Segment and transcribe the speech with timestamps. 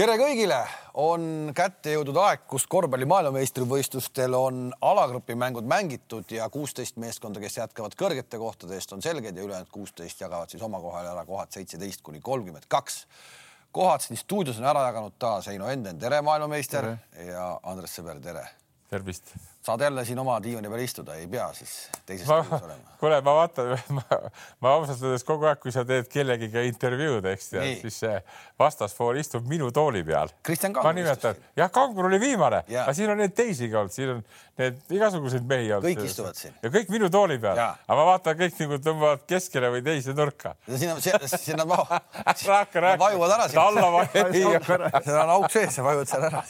[0.00, 0.58] tere kõigile,
[1.02, 7.58] on kätte jõudnud aeg, kus korvpalli maailmameistrivõistlustel on alagrupi mängud mängitud ja kuusteist meeskonda, kes
[7.58, 11.52] jätkavad kõrgete kohtade eest, on selged ja ülejäänud kuusteist jagavad siis oma kohale ära kohad
[11.52, 13.02] seitseteist kuni kolmkümmend kaks.
[13.76, 17.30] kohad siin stuudios on ära jaganud taas Heino Enden, tere maailmameister tere.
[17.34, 18.48] ja Andres Sõber, tere.
[18.88, 21.72] tervist saad jälle siin oma diivani peal istuda, ei pea siis
[22.06, 22.94] teises stuudios olema.
[23.00, 23.74] kuule, ma vaatan,
[24.62, 28.14] ma ausalt öeldes kogu aeg, kui sa teed kellegiga intervjuud, eks tead, siis see
[28.60, 30.32] vastaspool istub minu tooli peal.
[30.46, 30.88] Kristjan Kangur.
[30.88, 34.22] ma nimetan, jah, Kangur oli viimane, aga siin on neid teisigi olnud, siin on
[34.60, 35.88] need igasuguseid mehi olnud.
[35.90, 36.56] kõik istuvad siin.
[36.62, 40.54] ja kõik minu tooli peal, aga ma vaatan, kõik nagu tõmbavad keskele või teise nurka.
[41.60, 42.00] on mahu.
[42.24, 43.04] ära hakka rääkima.
[43.04, 43.68] vajuvad ära sinna.
[43.68, 45.04] alla vajuvad.
[45.04, 46.42] seal on auk sees ja vajuvad seal ära.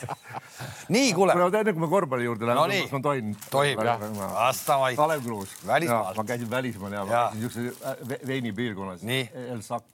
[0.94, 1.34] nii, kuule.
[1.34, 2.70] enne kui me korvpalli juurde läheme no,
[3.00, 3.32] ma tohin?
[3.50, 4.02] tohib jah,
[4.34, 4.98] vasta vaid.
[5.00, 5.54] Kalev Kruus.
[5.66, 7.22] ma käisin välismaal ja, ja.
[7.34, 9.04] niisuguse äh, veini piirkonnas.
[9.04, 9.88] El Sac.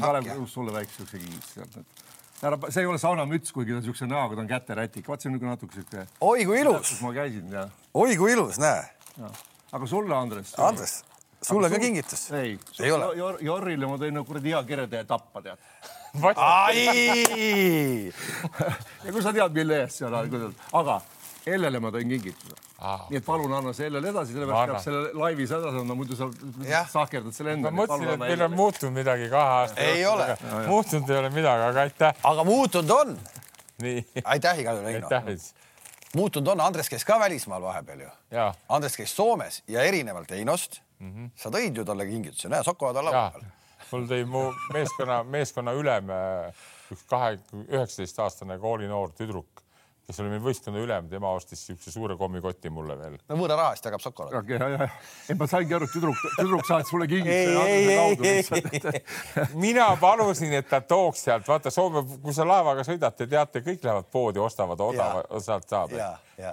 [0.00, 2.02] Kalev Kruus sulle väikse siukse kiis sealt
[2.44, 5.38] ära, see ei ole saunamüts, kuigi ta niisuguse näoga, ta on käterätik, vaat see on
[5.38, 6.04] nagu natuke sihuke.
[6.20, 6.94] oi kui ilus.
[7.04, 7.66] ma käisin ja.
[7.94, 8.84] oi kui ilus, näe.
[9.72, 10.52] aga sulle, Andres.
[10.60, 10.98] Andres,
[11.42, 12.26] sulle ka kingitus.
[12.36, 13.12] ei, ei ole.
[13.44, 15.62] Jorrile ma tõin nagu kuradi hea keretäie tappa, tead
[16.36, 18.12] ai
[19.04, 21.00] ja kui sa tead, mille eest seal on, aga
[21.46, 23.04] Ellele ma tõin kingituse ah..
[23.10, 26.28] nii et palun anna see Ellele edasi, sellepärast peab selle laivis edasi andma, muidu sa
[26.90, 27.72] sahkerdad selle enda.
[27.72, 29.98] ma mõtlesin, et meil on muutunud midagi kahe aasta jooksul.
[29.98, 30.68] ei ole.
[30.70, 32.22] muutunud ei ole midagi, aga aitäh.
[32.32, 33.18] aga muutunud on.
[33.84, 34.06] nii.
[34.24, 35.36] aitäh igal juhul, Heino.
[36.16, 38.14] muutunud on, Andres käis ka välismaal vahepeal ju.
[38.68, 41.34] Andres käis Soomes ja erinevalt Heinost mm, -hmm.
[41.36, 43.50] sa tõid ju talle kingituse, näe, Sokovad on laua peal.
[43.90, 46.08] mul tõi mu meeskonna, meeskonna ülem
[46.94, 47.36] üks kahe,
[47.68, 49.53] üheksateist aastane koolinoor tüdruk
[50.04, 53.14] kes oli meil võistkonna ülem, tema ostis niisuguse suure kommikoti mulle veel.
[53.28, 54.30] no võõra raha eest jagab Sokola.
[54.36, 54.88] ja, ja, ja,
[55.32, 57.54] ei ma saingi aru, tüdruk, tüdruk saatis mulle kingituse.
[59.64, 63.80] mina palusin, et ta tooks sealt, vaata Soome, kui sa laevaga sõidad, te teate, kõik
[63.86, 65.90] lähevad poodi, ostavad odava, sealt saab.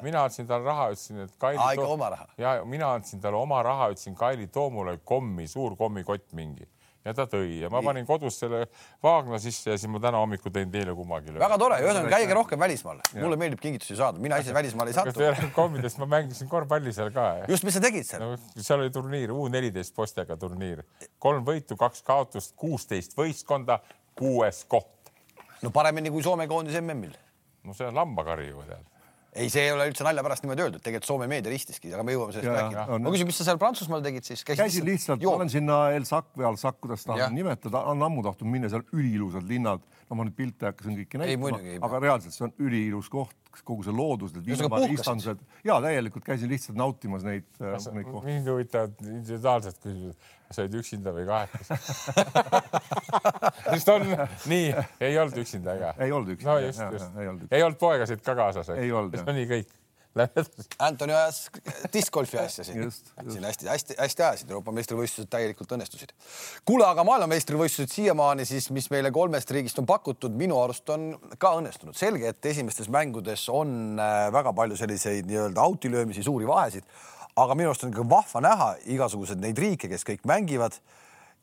[0.05, 1.59] mina andsin talle raha, ütlesin, et Kaili.
[1.75, 2.29] ikka oma raha?
[2.39, 6.67] ja mina andsin talle oma raha, ütlesin Kaili, too mulle kommi, suur kommikott mingi
[7.05, 8.65] ja ta tõi ja ma panin kodus selle
[9.03, 11.33] Vaagna sisse ja siis ma täna hommikul tõin teile kummagi.
[11.41, 13.01] väga tore, ühesõnaga käige rohkem välismaal.
[13.15, 15.31] mulle meeldib kingitusi saada, mina ise välismaal ei sattu.
[15.55, 17.27] kommidest ma mängisin korvpalli seal ka.
[17.49, 18.37] just, mis sa tegid seal no,?
[18.57, 20.83] seal oli turniir, U neliteist poistega turniir,
[21.19, 23.79] kolm võitu, kaks kaotust, kuusteist võistkonda,
[24.17, 25.13] kuues koht.
[25.61, 27.17] no paremini kui Soome koondis MM-il.
[27.65, 28.90] no see on lambakari ju tead
[29.31, 32.15] ei, see ei ole üldse nalja pärast niimoodi öeldud, tegelikult Soome meedia ristiski, aga me
[32.15, 32.99] jõuame sellest rääkida.
[33.05, 34.43] ma küsin, mis sa seal Prantsusmaal tegid siis?
[34.47, 38.25] käisin lihtsalt, ma olen sinna El Sac või Al Sac, kuidas tahan nimetada, on ammu
[38.27, 39.85] tahtnud minna, seal üliilusad linnad.
[40.09, 43.95] no ma nüüd pilte hakkasin kõiki näitama, aga reaalselt see on üliilus koht, kogu see
[43.95, 48.27] loodus, need viinamaristandused ja täielikult käisin lihtsalt nautimas neid, äh, neid kohti.
[48.27, 51.77] mind huvitavad individuaalsed küsimused, sa olid üksinda või kahekesi
[53.73, 54.07] sest on
[54.51, 54.71] nii,
[55.03, 55.93] ei olnud üksinda ega?
[55.99, 56.55] ei olnud üksinda.
[56.55, 57.19] no just, just.
[57.19, 59.21] ei olnud, ei olnud poegasid ka kaasas, ei olnud.
[59.25, 59.77] no nii kõik
[60.79, 61.45] Antoni ajas
[61.93, 62.89] diskgolfi asja siin.
[62.91, 66.11] siin hästi-hästi ajasid, Euroopa meistrivõistlused täielikult õnnestusid.
[66.67, 71.53] kuule, aga maailmameistrivõistlused siiamaani siis, mis meile kolmest riigist on pakutud, minu arust on ka
[71.61, 71.95] õnnestunud.
[71.95, 76.83] selge, et esimestes mängudes on äh, väga palju selliseid nii-öelda autilöömisi, suuri vahesid,
[77.35, 80.77] aga minu arust on ikka vahva näha igasuguseid neid riike, kes kõik mängivad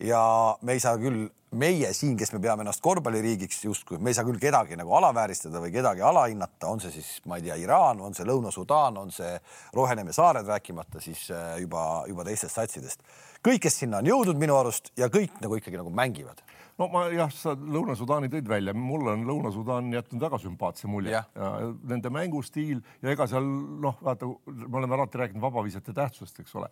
[0.05, 0.21] ja
[0.63, 1.27] me ei saa küll
[1.59, 5.63] meie siin, kes me peame ennast korvpalliriigiks justkui, me ei saa küll kedagi nagu alavääristada
[5.63, 9.33] või kedagi alahinnata, on see siis, ma ei tea, Iraan, on see Lõuna-Sudaan, on see
[9.77, 13.01] Roheneme saared, rääkimata siis äh, juba, juba teistest satsidest.
[13.45, 16.43] kõik, kes sinna on jõudnud minu arust ja kõik nagu ikkagi nagu mängivad.
[16.79, 21.23] No ma jah, sa Lõuna-Sudaani tõid välja, mulle on Lõuna-Sudaan jätnud väga sümpaatse mulje
[21.91, 23.47] nende mängustiil ja ega seal
[23.83, 26.71] noh, vaata, me oleme alati rääkinud vabavisete tähtsusest, eks ole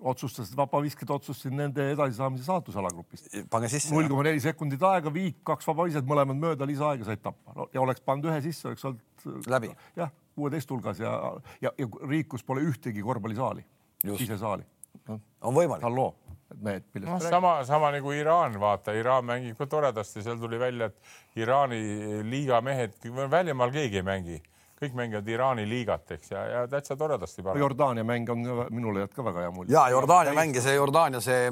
[0.00, 3.28] otsustasid, vabavisked otsustasid nende edasisaamise saatusalagruppist.
[3.50, 3.92] pange sisse.
[3.94, 7.82] null koma neli sekundit aega, viik, kaks vabavised, mõlemad mööda, lisaaega said tappa no, ja
[7.84, 9.72] oleks pannud ühe sisse, oleks olnud läbi.
[9.98, 11.12] jah, kuueteist hulgas ja,
[11.60, 13.64] ja, ja riik, kus pole ühtegi korvpallisaali,
[14.08, 14.64] sisesaali
[15.08, 15.84] on võimalik.
[15.84, 16.14] halloo,
[16.50, 20.58] et mehed, millest no, sama, sama nagu Iraan, vaata, Iraan mängib ka toredasti, seal tuli
[20.60, 21.80] välja, et Iraani
[22.26, 22.96] liiga mehed,
[23.30, 24.40] väljamaal keegi ei mängi
[24.80, 27.44] kõik mängivad Iraani liigat, eks, ja, ja täitsa toredasti.
[27.60, 29.74] Jordaania mäng on minule jääb ka väga hea mulje.
[29.74, 31.50] ja Jordaania mäng ja see Jordaania, see,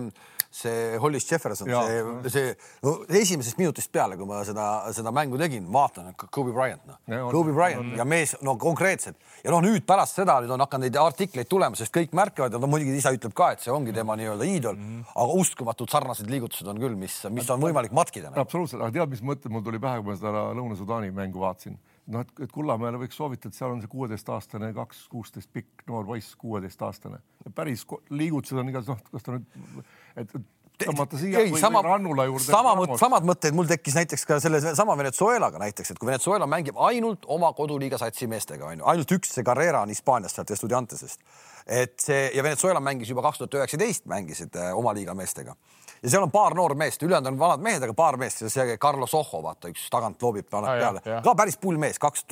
[0.50, 2.52] see Hollis Jefferson, see, see
[2.84, 4.66] no esimesest minutist peale, kui ma seda,
[4.96, 9.52] seda mängu tegin, vaatan, Kobe Bryant, noh, Kobe Bryant on, ja mees, no konkreetselt ja
[9.52, 12.70] noh, nüüd pärast seda nüüd on hakanud neid artikleid tulema, sest kõik märkavad ja no
[12.70, 15.12] muidugi isa ütleb ka, et see ongi tema nii-öelda iidol mm, -hmm.
[15.24, 18.32] aga uskumatud sarnased liigutused on küll, mis, mis on võimalik matkida.
[18.34, 21.76] absoluutselt, aga tead, mis mõte mul tuli pähe, kui ma seda Lõuna-Sudaani mängu vaatasin
[22.12, 26.36] noh, et, et Kullamäele võiks soovitada, seal on see kuueteistaastane, kaks kuusteist pikk noor poiss,
[26.40, 27.20] kuueteistaastane.
[27.54, 29.84] päris liigutused on igas, noh, kas ta nüüd,
[30.18, 30.38] et
[30.78, 32.46] tõmmata siia ei, sama, rannula juurde.
[32.46, 36.78] sama samad mõtted mul tekkis näiteks ka selle sama Venezuelaga näiteks, et kui Venezuela mängib
[36.88, 41.20] ainult oma koduliiga satsi meestega, onju, ainult üks, see Carrera on Hispaaniast sealt Estudiantesest.
[41.66, 45.56] et see ja Venezuela mängis juba kaks tuhat üheksateist, mängisid äh, oma liiga meestega
[46.02, 49.42] ja seal on paar noormeest, ülejäänud on vanad mehed, aga paar meest, see Carlos Ojo,
[49.42, 52.26] vaata üks tagant loobib paneb ah, peale, ka päris pull mees, kaks,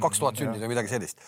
[0.00, 1.20] kaks tuhat sündinud või midagi sellist.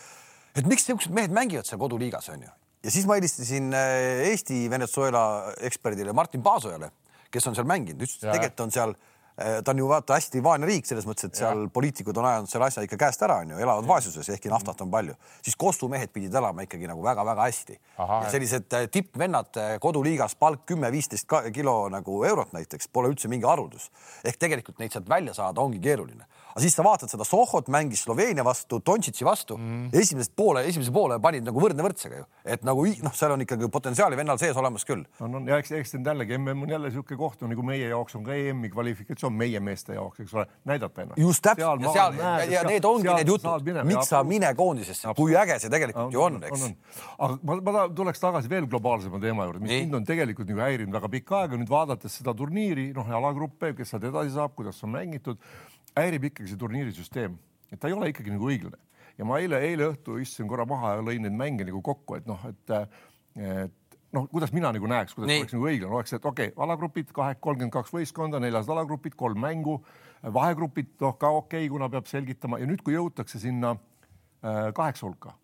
[0.56, 2.48] et miks siuksed mehed mängivad seal koduliigas onju
[2.82, 6.90] ja siis ma helistasin äh, Eesti Venezuela eksperdile Martin Paasojale,
[7.30, 8.96] kes on seal mänginud, ütles, et tegelikult on seal
[9.40, 11.68] Äh, ta on ju vaata hästi vaene riik selles mõttes, et seal ja.
[11.72, 15.14] poliitikud on ajanud selle asja ikka käest ära, onju, elavad vaesuses, ehkki naftat on palju,
[15.40, 17.78] siis kostumehed pidid elama ikkagi nagu väga-väga hästi.
[17.96, 23.88] ja sellised äh, tippvennad koduliigas palk kümme-viisteist kilo nagu eurot näiteks pole üldse mingi haruldus.
[24.24, 26.28] ehk tegelikult neid sealt välja saada ongi keeruline.
[26.52, 29.58] Aga siis sa vaatad seda Sohhot mängis Sloveenia vastu, Dontšitši vastu.
[29.58, 33.46] Mm., esimesest poole, esimese poole panid nagu võrdne võrdsega ju, et nagu noh, seal on
[33.46, 35.04] ikkagi potentsiaali vennal sees olemas küll.
[35.20, 38.26] on, on ja eks, eks jällegi MM on jälle niisugune koht nagu meie jaoks on
[38.26, 41.20] ka EM-i kvalifikatsioon see on meie meeste jaoks, eks ole, näidata ennast.
[41.20, 41.82] just täpselt.
[41.82, 45.58] Ja seal näed, ja, ja need ongi need jutud, miks sa mine koondisesse, kui äge
[45.62, 46.64] see tegelikult on, ju on, eks.
[47.18, 50.98] aga ma, ma tuleks tagasi veel globaalsema teema juurde, mis mind on tegelikult nagu häirinud
[50.98, 54.94] väga pikka aega, nüüd vaadates seda turniiri, noh, alagruppe, kes sealt edasi saab, kuidas on
[54.96, 55.38] mängitud,
[55.98, 57.36] häirib ikkagi see turniirisüsteem,
[57.72, 58.80] et ta ei ole ikkagi nagu õiglane
[59.18, 62.28] ja ma eile, eile õhtu istusin korra maha ja lõin neid mänge nagu kokku, et
[62.28, 62.74] noh, et,
[63.36, 65.44] et noh, kuidas mina nagu näeks, kuidas Nii.
[65.44, 69.40] oleks nagu õiglane, oleks, et okei okay,, alagrupid kahe, kolmkümmend kaks võistkonda, neljas alagrupid, kolm
[69.44, 69.78] mängu,
[70.22, 75.08] vahegrupid noh, ka okei okay,, kuna peab selgitama ja nüüd, kui jõutakse sinna äh, kaheksa
[75.08, 75.36] hulka,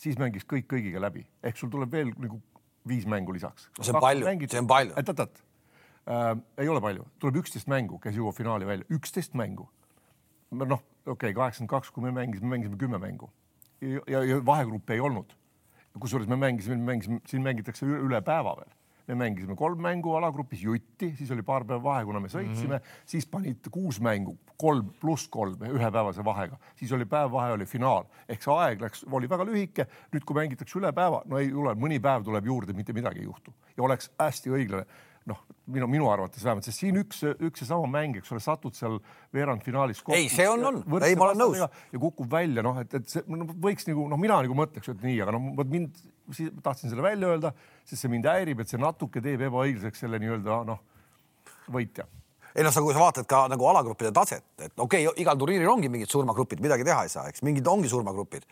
[0.00, 2.40] siis mängiks kõik kõigiga läbi, ehk sul tuleb veel nagu
[2.88, 3.70] viis mängu lisaks.
[3.80, 4.96] see on palju, see on palju.
[5.00, 5.42] et oot-oot
[6.08, 9.68] äh,, ei ole palju, tuleb üksteist mängu, kes jõuab finaali välja, üksteist mängu.
[10.54, 13.30] noh, okei okay,, kaheksakümmend kaks, kui me mängisime, mängisime kümme mängu.
[13.80, 15.34] Ja, ja, ja vahegruppe ei olnud.
[16.00, 18.72] Kusjuures me mängisime, mängisime, siin mängitakse üle päeva veel.
[19.04, 22.78] Me mängisime kolm mängu alagrupis jutti, siis oli paar päeva vahe, kuna me sõitsime.
[22.78, 23.02] Mm, -hmm.
[23.06, 28.04] siis panid kuus mängu, kolm pluss kolm ühepäevase vahega, siis oli päev vahe, oli finaal.
[28.28, 29.86] Ehk see aeg läks, oli väga lühike.
[30.14, 33.24] nüüd, kui mängitakse üle päeva, no ei tule, mõni päev tuleb juurde, mitte midagi ei
[33.24, 33.54] juhtu.
[33.76, 34.86] Ja oleks hästi õiglane
[35.28, 35.40] noh,
[35.72, 38.98] minu, minu arvates vähemalt, sest siin üks, üks ja sama mäng, eks ole, satud seal
[39.34, 40.02] veerandfinaalis.
[40.16, 41.60] ei, see on, on, ei, ma olen nõus.
[41.62, 45.06] ja kukub välja, noh, et, et see no, võiks nagu noh, mina nagu mõtleks, et
[45.06, 46.02] nii, aga noh, vot mind,
[46.64, 47.54] tahtsin selle välja öelda,
[47.88, 50.84] sest see mind häirib, et see natuke teeb ebaõiglaseks selle nii-öelda noh,
[51.72, 52.08] võitja
[52.54, 55.72] ei noh, sa, kui sa vaatad ka nagu alagruppide taset, et okei okay,, igal turniiril
[55.72, 58.46] ongi mingid surmagrupid, midagi teha ei saa, eks mingid ongi surmagrupid.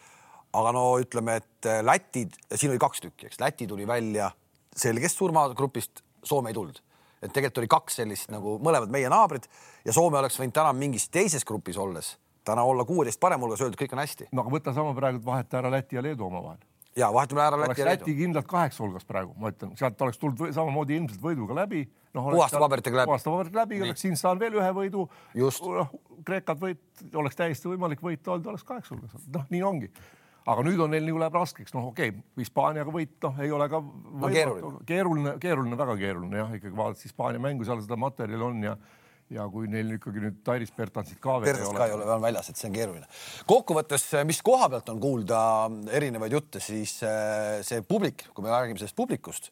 [0.52, 4.32] aga no ütleme, et Lätid, siin oli kaks tükki, eks Läti tuli välja
[4.76, 6.82] selgest surmagrupist Soome ei tulnud.
[7.22, 9.46] et tegelikult oli kaks sellist nagu mõlemad meie naabrid
[9.84, 13.78] ja Soome oleks võinud täna mingis teises grupis olles täna olla kuueteist parem hulgas, öelda,
[13.78, 14.28] kõik on hästi.
[14.32, 16.58] no aga võta sama praegu, vaheta ära Läti ja Leedu omavahel.
[16.96, 18.06] ja vahetame ära Läti ja Leedu.
[18.06, 21.84] Läti kindlalt kaheksa hulgas praegu, ma ütlen, sealt oleks tulnud samamoodi ilmselt võiduga läbi
[22.14, 22.24] no,.
[22.30, 23.12] puhaste paberitega läbi.
[23.12, 25.06] puhaste paberitega läbi, oleks siin saanud veel ühe võidu.
[25.42, 25.94] noh,
[26.26, 26.82] Kreekat võit,
[27.18, 29.92] oleks täiesti võimalik võita olnud, oleks kaheksa hulgas, noh, nii ongi
[30.46, 33.68] aga nüüd on neil nagu läheb raskeks, noh, okei okay,, Hispaaniaga võit, noh, ei ole
[33.70, 38.48] ka no, keeruline, keeruline, keeruline, väga keeruline jah, ikkagi vaadates Hispaania mängu, seal seda materjali
[38.48, 38.76] on ja
[39.32, 41.78] ja kui neil ikkagi nüüd Tairis Bertansit ka veel Bertans ei ole.
[41.78, 43.06] ka ei ole, on väljas, et see on keeruline.
[43.48, 45.38] kokkuvõttes, mis koha pealt on kuulda
[45.94, 49.48] erinevaid jutte, siis äh, see publik, kui me räägime sellest publikust,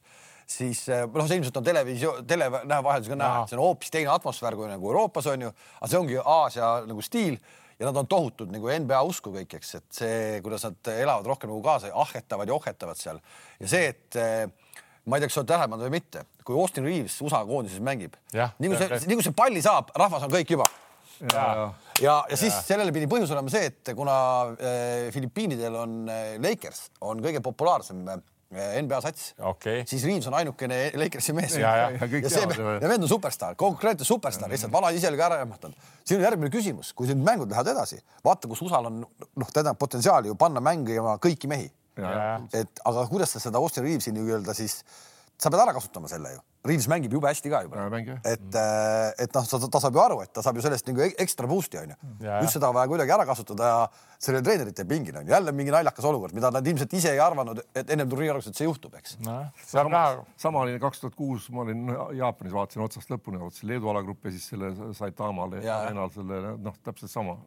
[0.50, 4.12] siis äh, noh, see ilmselt on televisioon, telenäo vaheldusega näha, et see on hoopis teine
[4.12, 7.40] atmosfäär kui nagu Euroopas on ju, aga see ongi Aasia nagu stiil
[7.80, 11.50] ja nad on tohutud nagu NBA usku kõik, eks, et see, kuidas nad elavad rohkem
[11.50, 13.20] nagu kaasa, ahhetavad ja ohhetavad seal
[13.60, 14.44] ja see, et eh,
[15.06, 17.82] ma ei tea, kas sa oled tähele pannud või mitte, kui Austin Reaves USA koondises
[17.84, 20.68] mängib, nii kui see, nii kui see palli saab, rahvas on kõik juba.
[21.20, 21.70] ja, ja,
[22.00, 22.64] ja, ja siis ja.
[22.64, 24.16] sellele pidi põhjus olema see, et kuna
[24.56, 30.34] äh, Filipiinidel on äh, Lakers on kõige populaarsem Eh, NBA sats okay., siis Reaves on
[30.34, 31.54] ainukene Lakersi mees.
[31.60, 35.20] ja, ja, ja, ja see ja vend on superstaar, konkreetne superstaar, lihtsalt vana ise oli
[35.20, 35.90] ka ära jahmatanud.
[36.02, 39.78] siin on järgmine küsimus, kui siin mängud lähevad edasi, vaata, kus USA-l on noh, tähendab
[39.78, 41.70] potentsiaali ju panna mängima kõiki mehi.
[42.56, 44.80] et aga kuidas sa seda Austin Reavesi nii-öelda siis,
[45.38, 47.86] sa pead ära kasutama selle ju Reaves mängib jube hästi ka juba.
[48.24, 51.48] et, äh, et noh, ta saab ju aru, et ta saab ju sellest nagu ekstra
[51.48, 51.96] boost'i onju.
[52.42, 53.78] just seda on vaja kuidagi ära kasutada ja
[54.20, 57.92] sellel treenerite pingil on jälle mingi naljakas olukord, mida nad ilmselt ise ei arvanud, et
[57.94, 59.16] ennem turniiri alguses, et see juhtub, eks.
[59.24, 59.36] No,.
[59.64, 60.02] sama,
[60.40, 64.34] sama oli kaks tuhat kuus, ma olin Jaapanis, vaatasin otsast lõpuni, vaatasin Leedu alagrupp ja
[64.34, 67.38] siis selle Saitama arenal selle noh, täpselt sama.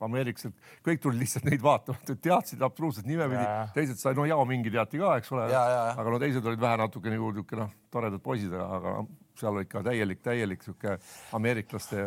[0.00, 3.44] ameeriklased, kõik tulid lihtsalt neid vaatama, teadsid absoluutselt nimepidi,
[3.76, 7.12] teised sai, no Yao Mingi teati ka, eks ole, aga no teised olid vähe natuke
[7.12, 9.02] nagu niisugune noh toredad poisid, aga
[9.40, 10.96] seal oli ikka täielik, täielik sihuke
[11.36, 12.04] ameeriklaste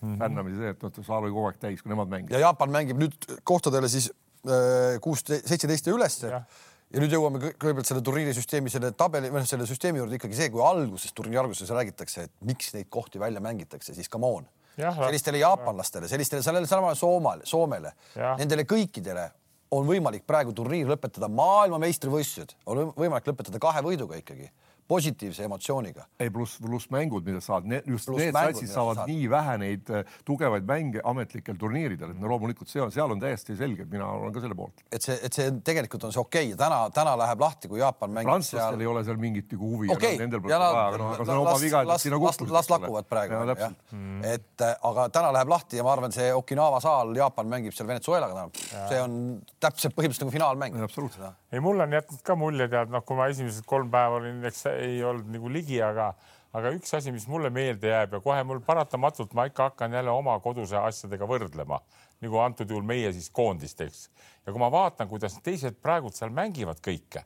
[0.00, 0.18] mm -hmm.
[0.18, 2.34] fännamise see, et noh, saal oli kogu aeg täis, kui nemad mängisid.
[2.34, 4.10] ja Jaapan mängib nüüd kohtadele siis
[4.46, 6.42] äh, kuus, seitseteist ja ülesse ja.
[6.90, 10.50] ja nüüd jõuame kõigepealt selle turniirisüsteemi, selle tabeli või noh, selle süsteemi juurde ikkagi see,
[10.50, 14.48] kui alguses, turniiri alguses räägitakse, et miks neid kohti välja mängitakse, siis come on.
[14.76, 17.92] sellistele jaapanlastele, sellistele, sellele samale Soomale, Soomele,
[18.38, 19.30] nendele kõikidele
[19.70, 24.50] on võimalik praegu turniir lõpetada maailmameistrivõistlused, on võimalik lõpetada kahe võiduga ikkagi
[24.90, 26.04] positiivse emotsiooniga.
[26.20, 29.10] ei pluss, pluss mängud, mida saad, just plus need satsid saavad saad.
[29.10, 33.22] nii vähe neid äh, tugevaid mänge ametlikel turniiridel, et no loomulikult see on, seal on
[33.22, 34.82] täiesti selge, et mina olen ka selle poolt.
[34.90, 36.54] et see, et see tegelikult on see okei okay.
[36.54, 38.32] ja täna, täna läheb lahti, kui Jaapan mängib.
[38.32, 38.82] prantslastel seal...
[38.82, 40.18] ei ole seal mingit nagu huvi okay..
[40.20, 42.54] Nendel pole vaja, aga noh, aga see on oma viga, et sinna kukkusid.
[42.56, 43.76] las lakuvad praegu, jah.
[43.94, 44.24] Mm.
[44.32, 47.88] et äh, aga täna läheb lahti ja ma arvan, see Okinawa saal, Jaapan mängib seal
[47.90, 48.86] Venezuelaga täna.
[48.90, 49.14] see on
[49.62, 50.82] täpselt põhimõtteliselt nagu finaalmäng.
[50.82, 51.38] absoluutselt.
[51.52, 54.66] ei, mulle on jätnud ka mulje, tead, noh, kui ma esimesed kolm päeva olin, eks
[54.80, 56.10] ei olnud nagu ligi, aga,
[56.56, 60.14] aga üks asi, mis mulle meelde jääb ja kohe mul paratamatult ma ikka hakkan jälle
[60.14, 61.80] oma koduse asjadega võrdlema,
[62.24, 64.06] nagu antud juhul meie siis koondist, eks.
[64.46, 67.24] ja kui ma vaatan, kuidas teised praegult seal mängivad kõike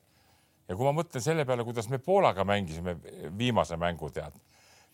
[0.68, 2.96] ja kui ma mõtlen selle peale, kuidas me Poolaga mängisime
[3.38, 4.36] viimase mängu, tead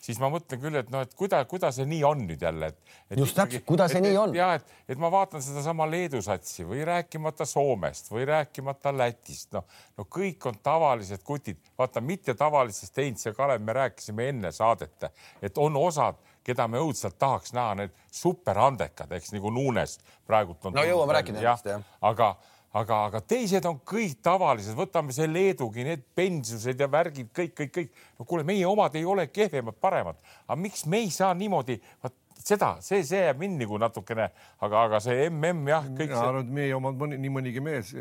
[0.00, 2.94] siis ma mõtlen küll, et noh, et kuida-, kuidas see nii on nüüd jälle, et,
[3.10, 3.18] et.
[3.20, 4.34] just täpselt, kuidas see et, nii on.
[4.36, 9.66] ja et, et ma vaatan sedasama Leedu satsi või rääkimata Soomest või rääkimata Lätist, noh,
[9.98, 15.10] no kõik on tavalised kutid, vaata mitte tavalisest Heinz ja Kalev, me rääkisime enne saadet,
[15.42, 20.78] et on osad, keda me õudselt tahaks näha, need superandekad, eks nagu Nunes praegult on.
[20.78, 21.84] no jõuame rääkida nendest jah.
[22.00, 22.34] aga
[22.76, 27.74] aga, aga teised on kõik tavalised, võtame see Leedugi, need pensused ja värgid, kõik, kõik,
[27.74, 27.92] kõik.
[28.18, 32.16] no kuule, meie omad ei ole kehvemad, paremad, aga miks me ei saa niimoodi, vot
[32.40, 34.28] seda, see, see jääb mind nagu natukene,
[34.64, 36.44] aga, aga see mm jah, kõik ja, see.
[36.56, 37.92] meie omad mõni, nii mõnigi mees,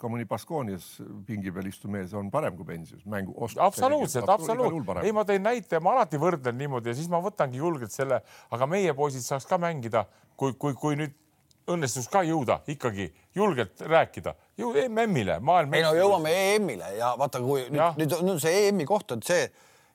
[0.00, 0.88] ka mõni Baskoonias
[1.28, 3.34] pingi peal istuv mees on parem kui Pensius mängu.
[3.56, 5.04] absoluutselt, absoluutselt.
[5.04, 8.68] ei, ma tõin näite, ma alati võrdlen niimoodi ja siis ma võtangi julgelt selle, aga
[8.70, 10.06] meie poisid saaks ka mängida,
[10.36, 11.16] kui, kui, kui nüüd
[11.72, 15.76] õnnestus ka jõuda ikkagi julgelt rääkida, ju MM-ile, maailma.
[15.76, 19.48] ei no jõuame EM-ile ja vaata, kui nüüd, nüüd, nüüd see EM-i koht on see,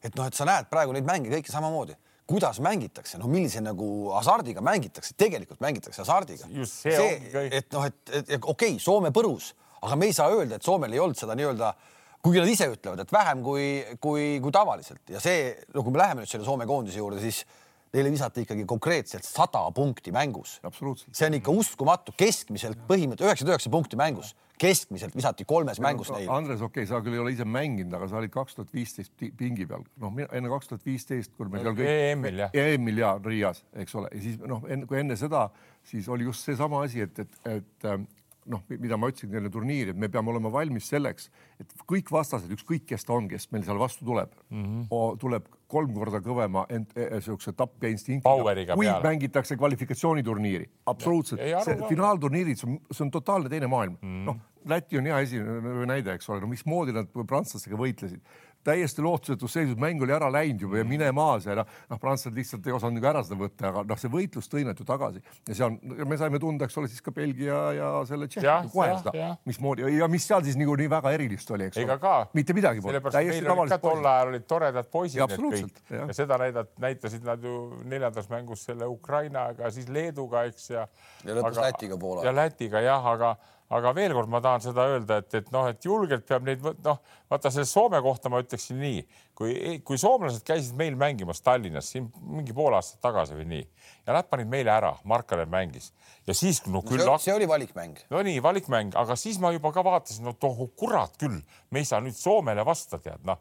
[0.03, 1.95] et noh, et sa näed praegu neid mänge kõiki samamoodi,
[2.31, 6.49] kuidas mängitakse, no millise nagu hasardiga mängitakse, tegelikult mängitakse hasardiga.
[6.65, 10.29] see, see, et noh, et, et, et okei okay,, Soome põrus, aga me ei saa
[10.33, 11.73] öelda, et Soomel ei olnud seda nii-öelda
[12.21, 13.65] kuigi nad ise ütlevad, et vähem kui,
[14.01, 15.01] kui, kui tavaliselt.
[15.09, 17.41] Ja see, no kui me läheme nüüd selle Soome koondise juurde, siis
[17.91, 20.59] neile visati ikkagi konkreetselt sada punkti mängus.
[21.11, 24.31] see on ikka uskumatu, keskmiselt põhimõtteliselt üheksakümmend üheksa punkti mängus,
[24.61, 26.31] keskmiselt visati kolmes ja, mängus neile.
[26.31, 29.11] Andres, okei okay,, sa küll ei ole ise mänginud, aga sa olid kaks tuhat viisteist
[29.17, 31.91] pingi peal, noh, enne kaks tuhat viisteist, kui meil seal kõik.
[32.13, 32.55] EM-il jah.
[32.63, 35.49] EM-il ja Riias, eks ole, ja siis noh, kui enne seda,
[35.91, 37.91] siis oli just seesama asi, et, et, et
[38.49, 41.27] noh, mida ma ütlesin enne turniiri, et me peame olema valmis selleks,
[41.61, 45.19] et kõik vastased, ükskõik kes ta on, kes meil seal vastu tuleb mm, -hmm.
[45.21, 49.01] tuleb kolm korda kõvema niisuguse tapja instinktiga, kui peale.
[49.07, 50.69] mängitakse kvalifikatsiooniturniiri.
[50.91, 51.43] absoluutselt,
[51.89, 54.23] finaalturniirid, see on totaalne teine maailm mm.
[54.29, 58.21] noh, Läti on hea esimene näide, eks ole, no mismoodi nad prantslastega võitlesid
[58.65, 62.37] täiesti lootusetus seisus, mäng oli ära läinud juba ja mine maas ja noh, noh, prantslased
[62.37, 65.21] lihtsalt ei osanud nagu ära seda võtta, aga noh, see võitlus tõi nad ju tagasi
[65.49, 69.29] ja seal me saime tunda, eks ole, siis ka Belgia ja selle Tšehhi kohe seda,
[69.49, 72.15] mismoodi ja mis seal siis nagu nii väga erilist oli, eks ole.
[72.37, 73.09] mitte midagi polnud.
[73.11, 73.85] täiesti tavalised.
[73.85, 77.57] tol ajal olid toredad poisid need kõik ja, ja seda näidat-, näitasid nad ju
[77.89, 80.85] neljandas mängus selle Ukrainaga, siis Leeduga, eks ja.
[81.25, 82.25] ja lõpus Lätiga Poola.
[82.25, 83.35] ja Lätiga jah, aga
[83.71, 86.99] aga veel kord ma tahan seda öelda, et, et noh, et julgelt peab neid noh,
[87.31, 89.03] vaata selle Soome kohta ma ütleksin nii,
[89.37, 89.53] kui,
[89.87, 93.63] kui soomlased käisid meil mängimas Tallinnas siin mingi pool aastat tagasi või nii
[94.07, 95.91] ja nad panid meile ära, Markalev mängis
[96.27, 97.15] ja siis no küll no,.
[97.21, 98.03] see oli valikmäng.
[98.11, 101.39] no nii valikmäng, aga siis ma juba ka vaatasin, no tohu kurat küll,
[101.71, 103.39] me ei saa nüüd Soomele vasta, tead noh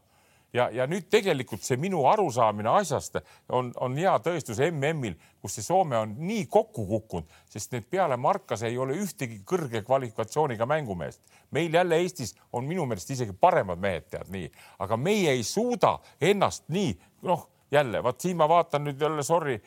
[0.52, 5.66] ja, ja nüüd tegelikult see minu arusaamine asjast on, on hea tõestus MM-il, kus see
[5.66, 11.20] Soome on nii kokku kukkunud, sest need peale Markase ei ole ühtegi kõrge kvalifikatsiooniga mängumeest.
[11.50, 15.98] meil jälle Eestis on minu meelest isegi paremad mehed, tead nii, aga meie ei suuda
[16.20, 19.60] ennast nii noh jälle, vot siin ma vaatan nüüd jälle, sorry,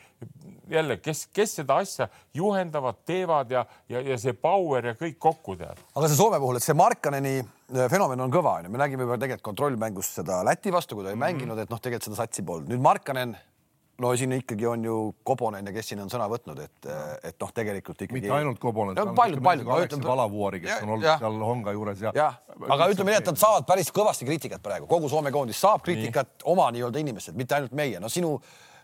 [0.68, 5.56] jälle, kes, kes seda asja juhendavad, teevad ja, ja, ja see power ja kõik kokku
[5.56, 5.80] tead.
[5.94, 7.38] aga see Soome puhul, et see Markaneni
[7.72, 11.16] fenomen on kõva, onju, me nägime juba tegelikult kontrollmängus seda Läti vastu, kui ta ei
[11.16, 11.32] mm -hmm.
[11.32, 12.68] mänginud, et noh, tegelikult seda satsi polnud.
[12.68, 13.36] nüüd Markanen
[13.98, 16.88] no siin ikkagi on ju Kobonen ja kes siin on sõna võtnud, et,
[17.22, 18.18] et noh, tegelikult ikkagi.
[18.18, 19.14] mitte ainult Kobonen.
[19.14, 19.68] paljud, paljud.
[19.76, 21.16] Aleksa Valavuori, kes ja, on olnud ja.
[21.18, 22.12] seal Honga juures ja.
[22.14, 25.84] jah, aga ütleme nii, et nad saavad päris kõvasti kriitikat praegu, kogu Soome koondis saab
[25.86, 26.46] kriitikat ja.
[26.54, 28.36] oma nii-öelda inimestelt, mitte ainult meie, no sinu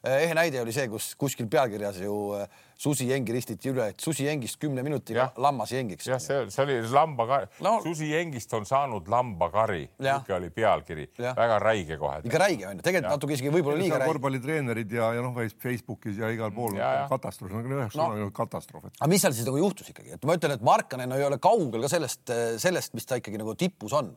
[0.07, 2.47] ehe näide oli see, kus kuskil pealkirjas ju äh,
[2.81, 6.07] Susi Jengi ristiti üle, et Susi Jengist kümne minutiga lammas jengiks.
[6.09, 7.75] jah, see, see oli lambakari no..
[7.85, 12.23] Susi Jengist on saanud lambakari, niisugune oli pealkiri, väga räige kohe.
[12.25, 14.15] ikka räige on ju, tegelikult natuke isegi võib-olla liiga räige.
[14.15, 16.81] korvpallitreenerid ja, ja noh, Facebookis ja igal pool
[17.13, 18.09] katastroof, no üheks no.
[18.09, 18.91] sõnaga katastroof.
[18.97, 21.85] aga mis seal siis nagu juhtus ikkagi, et ma ütlen, et Markanen ei ole kaugel
[21.85, 22.33] ka sellest,
[22.65, 24.15] sellest, mis ta ikkagi nagu tipus on.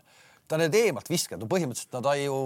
[0.47, 2.37] Ta need eemalt viskab, no põhimõtteliselt no ta ju,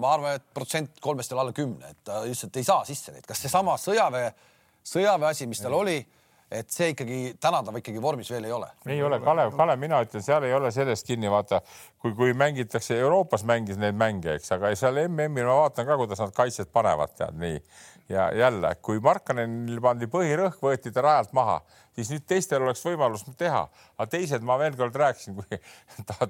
[0.00, 3.24] ma arvan, et protsent kolmest on alla kümne, et ta lihtsalt ei saa sisse neid,
[3.28, 4.32] kas seesama sõjaväe,
[4.94, 5.82] sõjaväe asi, mis tal ja.
[5.82, 5.98] oli,
[6.50, 8.70] et see ikkagi tänapäeval ikkagi vormis veel ei ole.
[8.88, 11.60] ei ole, Kalev, Kalev, mina ütlen, seal ei ole sellest kinni, vaata,
[12.00, 16.24] kui, kui mängitakse Euroopas mängis neid mänge, eks, aga seal MM-il ma vaatan ka, kuidas
[16.24, 17.60] nad kaitset panevad, tead nii
[18.08, 21.58] ja jälle, kui Markkanenil pandi põhirõhk, võeti ta rajalt maha,
[21.96, 25.60] siis nüüd teistel oleks võimalus teha, aga teised, ma veel kord rääkisin, kui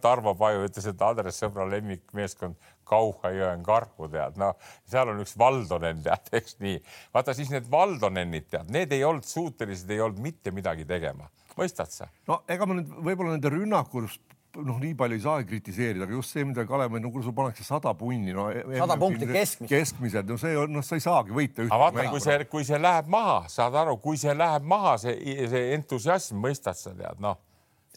[0.04, 2.58] Tarvo Paju ütles, et Andres Sõbra lemmikmeeskond
[2.88, 4.54] Kauhajõen karhu tead, no
[4.88, 6.80] seal on üks Valdonen tead, eks nii.
[7.14, 11.92] vaata siis need Valdonenid tead, need ei olnud suutelised, ei olnud mitte midagi tegema, mõistad
[11.94, 12.10] sa?
[12.26, 16.34] no ega ma nüüd võib-olla nende rünnakust noh, nii palju ei saa kritiseerida, aga just
[16.34, 18.48] see, mida Kalev, no kuule, sul pannakse sada punni, no.
[18.50, 19.70] sada punkti keskmiselt.
[19.70, 21.66] keskmiselt, no see on, noh, sa ei saagi võita.
[21.66, 25.36] aga vaata, kui see, kui see läheb maha, saad aru, kui see läheb maha, see,
[25.52, 27.38] see entusiasm, mõistad sa tead, noh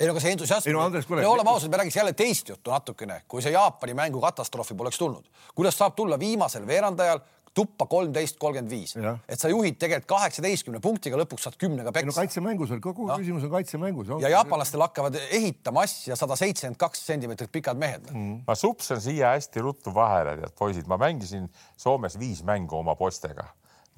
[0.01, 1.25] ei no aga see entusiasm, ei no Andres, kuule.
[1.27, 5.27] oleme ausad, me räägiks jälle teist juttu natukene, kui see Jaapani mängu katastroofi poleks tulnud,
[5.56, 7.22] kuidas saab tulla viimasel veerandajal
[7.53, 8.93] tuppa kolmteist, kolmkümmend viis,
[9.27, 12.08] et sa juhid tegelikult kaheksateistkümne punktiga, lõpuks saad kümnega peksa.
[12.08, 13.17] no kaitsemängus oli, kogu no.
[13.20, 14.12] küsimus on kaitsemängus.
[14.24, 18.43] ja jaapanlastel hakkavad ehitama asja sada seitsekümmend kaks sentimeetrit pikad mehed mm..
[18.48, 23.50] ma supsan siia hästi ruttu vahele, tead poisid, ma mängisin Soomes viis mängu oma poistega.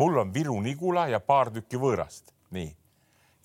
[0.02, 2.74] mul on Viru-Nigula ja paar tükki võõrast, nii.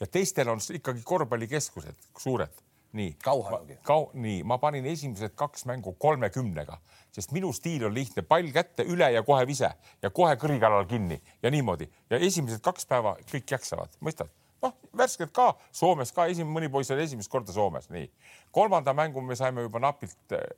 [0.00, 3.16] ja teistel on ikkagi korvpallikeskused suured nii.
[3.24, 3.78] Kauhajogi.
[3.84, 6.78] Kau-, nii, ma panin esimesed kaks mängu kolmekümnega
[7.14, 9.70] sest minu stiil on lihtne, pall kätte, üle ja kohe vise
[10.02, 14.30] ja kohe kõri kallal kinni ja niimoodi ja esimesed kaks päeva kõik jaksavad, mõistad?
[14.62, 18.08] noh, värskelt ka Soomes ka esimene, mõni poiss oli esimest korda Soomes, nii.
[18.52, 20.48] kolmanda mängu me saime juba napilt äh,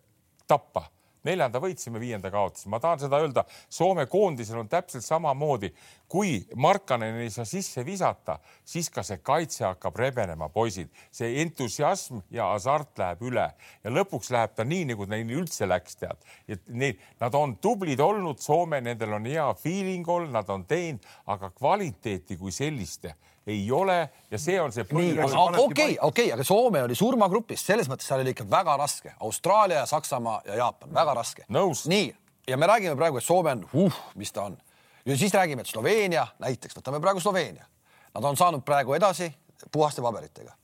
[0.49, 0.89] tappa
[1.25, 2.71] neljanda võitsime, viienda kaotasime.
[2.71, 5.73] ma tahan seda öelda, Soome koondisel on täpselt samamoodi,
[6.09, 12.21] kui Markanen ei saa sisse visata, siis ka see kaitse hakkab rebenema, poisid, see entusiasm
[12.31, 13.47] ja hasart läheb üle
[13.85, 16.29] ja lõpuks läheb ta nii, nagu neil üldse läks, tead.
[16.49, 21.05] et need, nad on tublid olnud, Soome, nendel on hea feeling olnud, nad on teinud,
[21.27, 23.07] aga kvaliteeti kui sellist
[23.51, 23.99] ei ole
[24.31, 25.35] ja see on see põhjus.
[25.59, 29.15] okei, okei, aga Soome oli surmagrupis, selles mõttes seal oli ikka väga raske.
[29.21, 31.45] Austraalia, Saksamaa ja Jaapan, väga raske.
[31.49, 32.15] nii,
[32.49, 34.59] ja me räägime praegu, et Soome on uh, mis ta on.
[35.05, 37.67] ja siis räägime, et Sloveenia näiteks, võtame praegu Sloveenia.
[38.15, 39.33] Nad on saanud praegu edasi
[39.73, 40.55] puhaste paberitega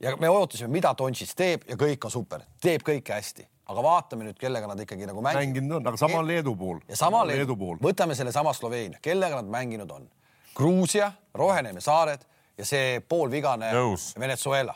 [0.00, 4.26] ja me ootasime, mida Dontšis teeb ja kõik on super, teeb kõike hästi aga vaatame
[4.28, 5.40] nüüd, kellega nad ikkagi nagu mänginud.
[5.40, 6.80] mänginud on, aga sama on Leedu puhul.
[6.88, 7.78] ja sama Leedu, Leedu puhul.
[7.82, 10.08] võtame sellesama Sloveenia, kellega nad mänginud on.
[10.54, 12.26] Gruusia, Roheneeme saared
[12.58, 13.72] ja see poolvigane.
[14.20, 14.74] Venezuela.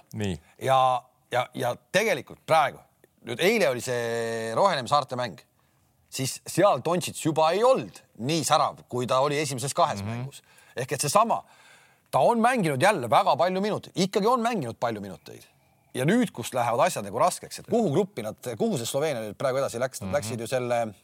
[0.62, 0.80] ja,
[1.30, 2.78] ja, ja tegelikult praegu
[3.28, 5.40] nüüd eile oli see Roheneeme saarte mäng,
[6.12, 10.16] siis seal Dontšits juba ei olnud nii särav, kui ta oli esimeses kahes mm -hmm.
[10.22, 10.42] mängus.
[10.76, 11.42] ehk et seesama,
[12.10, 15.44] ta on mänginud jälle väga palju minuteid, ikkagi on mänginud palju minuteid
[15.94, 19.34] ja nüüd, kus lähevad asjad nagu raskeks, et kuhu gruppi nad, kuhu see Sloveenia nüüd
[19.34, 20.16] praegu edasi läks, nad mm -hmm.
[20.16, 20.94] läksid ju selle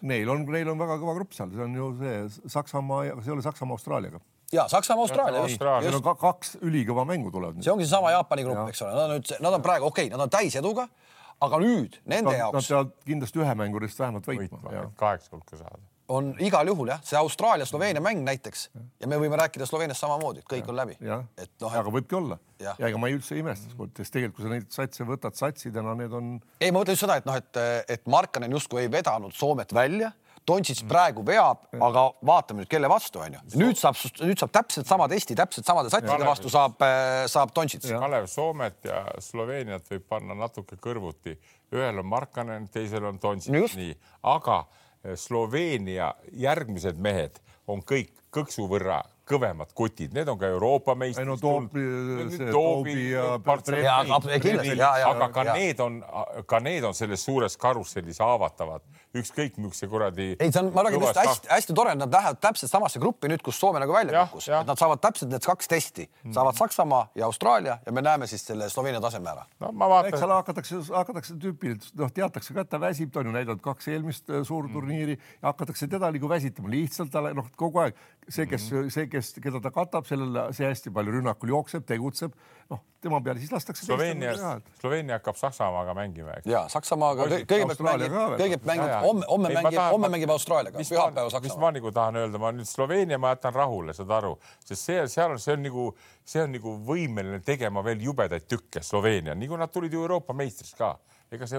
[0.00, 3.32] Neil on, neil on väga kõva grupp seal, see on ju see Saksamaa, see ei
[3.32, 4.20] ole Saksamaa Austraaliaga
[4.52, 5.42] ja Saksamaa, Austraalia.
[5.82, 7.62] Neil on ka kaks ülikõva mängu tulevad.
[7.64, 10.14] see ongi seesama Jaapani grupp, eks ole, nad on nüüd, nad on praegu okei okay,,
[10.14, 10.86] nad on täiseduga,
[11.46, 12.56] aga nüüd nende nad, jaoks.
[12.60, 14.88] Nad peavad kindlasti ühe mängurist vähemalt võitma, võitma.
[15.02, 18.68] kaheksa hulka saada on igal juhul jah, see Austraalia-Sloveenia mäng näiteks
[19.00, 20.96] ja me võime rääkida Sloveeniast samamoodi, et kõik ja, on läbi.
[21.42, 24.36] et noh aga võibki olla ja, ja ega ma ei üldse ei imesta, sest tegelikult,
[24.38, 26.36] kui sa neid satse võtad satsidena, need on.
[26.60, 27.60] ei, ma mõtlen just seda, et noh, et,
[27.96, 30.12] et Markkanen justkui ei vedanud Soomet välja
[30.46, 33.40] Dontšits praegu veab, aga vaatame nüüd, kelle vastu on ju.
[33.58, 37.90] nüüd saab, nüüd saab täpselt sama testi, täpselt samade satside vastu saab, äh, saab Dontšits.
[37.90, 41.36] Kalev Soomet ja Sloveeniat võib panna natuke kõrvuti.
[41.74, 48.66] ühel on Markanen, teisel on Dontšits, nii, aga äh, Sloveenia järgmised mehed on kõik kõksu
[48.70, 51.26] võrra kõvemad kutid, need on ka Euroopa meistrid.
[51.26, 51.82] no Toobi,
[52.52, 53.24] Toobi ja.
[55.10, 55.56] aga ka ja.
[55.58, 55.98] need on,
[56.46, 60.26] ka need on selles suures karussellis haavatavad, ükskõik milline kuradi.
[60.40, 63.58] ei, see on, ma räägin just hästi-hästi tore, nad lähevad täpselt samasse gruppi nüüd, kus
[63.60, 66.34] Soome nagu välja kukkus, et nad saavad täpselt need kaks testi, mm.
[66.36, 69.46] saavad Saksamaa ja Austraalia ja me näeme siis selle Sloveenia taseme ära.
[69.60, 70.10] no ma vaatan.
[70.10, 73.62] eks seal hakatakse, hakatakse tüüpilt, noh, teatakse ka, et ta väsib, ta on ju näidanud
[73.64, 75.38] kaks eelmist äh, suurturniiri mm.
[75.40, 77.96] ja hakatakse teda nagu väsitama lihtsalt talle, noh, kogu aeg
[78.28, 78.90] see, kes mm, -hmm.
[78.90, 82.34] see, kes, keda ta katab, sellele see hästi palju rünnakul jookseb, tegutseb,
[82.70, 83.86] noh, tema peale siis lastakse.
[83.86, 84.34] Sloveenia,
[84.80, 86.36] Sloveenia hakkab Saksamaaga mängima.
[86.44, 91.48] ja Saksamaaga kõigepealt mängib, kõigepealt mängib homme, homme mängib, homme mängib Austraaliaga, pühapäeval Saksamaa.
[91.48, 95.04] mis ma nagu tahan öelda, ma nüüd Sloveenia ma jätan rahule, saad aru, sest see,
[95.12, 95.90] seal on, see on nagu,
[96.24, 100.74] see on nagu võimeline tegema veel jubedaid tükke, Sloveenia, nagu nad tulid ju Euroopa meistriks
[100.78, 100.96] ka.
[101.32, 101.58] ega see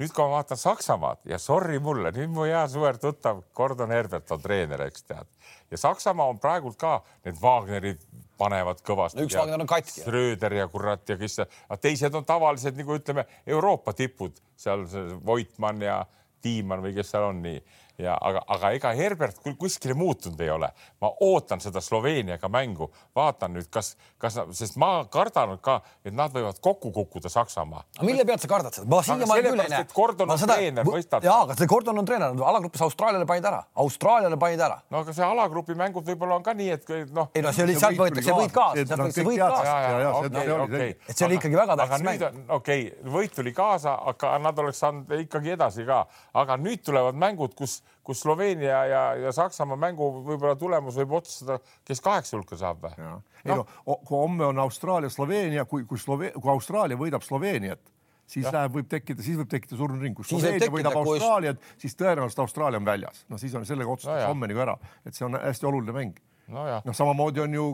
[0.00, 4.32] nüüd, kui ma vaatan Saksamaad ja sorry mulle, nüüd mu hea sõber tuttav Gordon Herbert
[4.34, 5.28] on treener, eks tead.
[5.70, 8.02] ja Saksamaa on praegult ka need Wagnerid
[8.38, 9.24] panevad kõvasti.
[9.24, 10.02] üks Wagner on katki.
[10.02, 11.40] Schröder ja kurat ja kes,
[11.80, 14.86] teised on tavalised nagu ütleme, Euroopa tipud seal
[15.26, 16.02] Voitmann ja
[16.42, 17.60] Tiimann või kes seal on nii
[17.98, 20.68] ja aga, aga ega Herbert küll kuskile muutunud ei ole.
[21.00, 26.32] ma ootan seda Sloveeniaga mängu, vaatan nüüd, kas, kas, sest ma kardan ka, et nad
[26.32, 27.84] võivad kokku kukkuda Saksamaa.
[28.02, 28.88] mille pealt sa kardad seda?
[28.90, 29.86] ma siiamaani küll ei näe.
[29.94, 30.58] Gordon on seda...
[30.58, 31.24] treener, mõistad?
[31.24, 34.78] jaa, aga see Gordon on treener, alagrupis Austraaliale panid ära, Austraaliale panid ära.
[34.92, 37.32] no aga see alagrupi mängud võib-olla on ka nii, et noh.
[37.34, 40.92] ei no see oli, sealt võetakse võit kaasa, sealt võetakse võit kaasa.
[41.08, 42.44] et see oli ikkagi väga tähtis mäng.
[42.60, 46.04] okei, võit tuli kaasa, aga nad oleks saanud ikkagi edasi ka,
[46.36, 51.58] aga nüüd tulevad mängud, kus kus Sloveenia ja, ja Saksamaa mängu võib-olla tulemus võib otsustada,
[51.86, 52.94] kes kaheksa hulka saab või?
[53.02, 53.18] No.
[53.44, 57.82] ei no kui homme on Austraalia, Sloveenia, kui, kui Slove-, kui Austraalia võidab Sloveeniat,
[58.26, 58.54] siis ja.
[58.54, 62.86] läheb, võib tekkida, siis võib tekkida surnuring, kui Sloveenia võidab Austraaliat, siis tõenäoliselt Austraalia on
[62.86, 63.24] väljas.
[63.28, 66.24] no siis on sellega otsustatakse no, homme nagu ära, et see on hästi oluline mäng
[66.52, 67.64] noh no, samamoodi on ju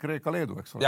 [0.00, 0.84] Kreeka-Leedu, eks ole.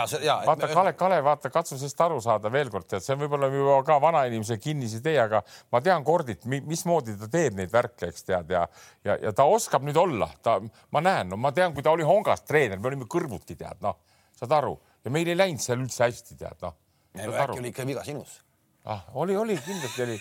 [0.47, 3.77] vaata Kalev, Kalev, vaata, katsu sellest aru saada veel kord, tead, see on võib-olla juba
[3.87, 5.43] ka vanainimese kinnisidee, aga
[5.75, 8.65] ma tean Kordit, mismoodi ta teeb neid värke, eks tead ja,
[9.05, 10.59] ja, ja ta oskab nüüd olla, ta,
[10.95, 14.01] ma näen, no ma tean, kui ta oli Hongas treener, me olime kõrvuti, tead, noh,
[14.39, 14.79] saad aru.
[15.05, 16.77] Ja meil ei läinud seal üldse hästi, tead, noh.
[17.19, 18.41] äkki oli ikka viga sinus.
[18.89, 20.15] Ah, oli, oli, kindlasti oli,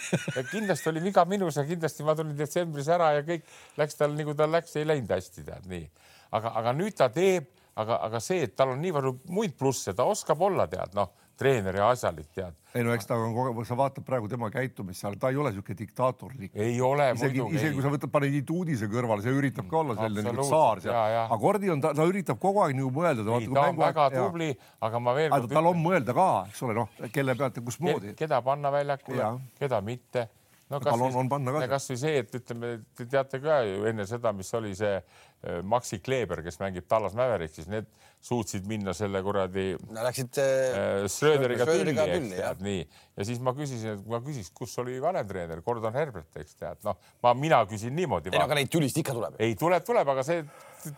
[0.51, 3.45] kindlasti oli viga minus ja kindlasti ma tulin detsembris ära ja kõik
[3.79, 5.85] läks tal nagu tal läks, ei läinud hästi, tead nii
[6.31, 9.93] aga, aga nüüd ta teeb, aga, aga see, et tal on nii palju muid plusse,
[9.97, 12.55] ta oskab olla, tead, noh, treener ja asjalik, tead.
[12.73, 15.37] ei no eks ta on kogu aeg, sa vaatad praegu tema käitumist seal, ta ei
[15.37, 16.55] ole niisugune diktaatorlik.
[16.57, 20.25] ei ole isegi, isegi kui sa võtad, paned Iduudise kõrvale, see üritab ka olla selline
[20.31, 23.27] nagu saar seal, aga Kordi on, ta, ta üritab kogu aeg nagu mõelda.
[23.37, 24.49] ei, ta on väga aeg, tubli,
[24.89, 28.17] aga ma veel tal on mõelda ka, eks ole, noh, kelle pealt ja kusmoodi.
[28.17, 30.27] keda panna väljakule, keda mitte
[30.69, 31.67] no kas, on, on panna ka.
[31.77, 34.97] kasvõi see, et ütleme, te teate ka ju enne seda, mis oli see
[35.45, 37.85] Äh, Maxi Kleber, kes mängib Tallas Mäveriksis, need
[38.25, 39.99] suutsid minna selle kuradi no,.
[40.01, 42.79] Läksid äh, Schröderiga tülli, eks tead, nii.
[43.19, 46.81] ja siis ma küsisin, et ma küsiks, kus oli vanem treener, Gordon Herbert, eks tead,
[46.87, 48.33] noh, ma, mina küsin niimoodi.
[48.33, 49.37] ei aga neid tülisid ikka tuleb.
[49.37, 50.41] ei, tuleb, tuleb, aga see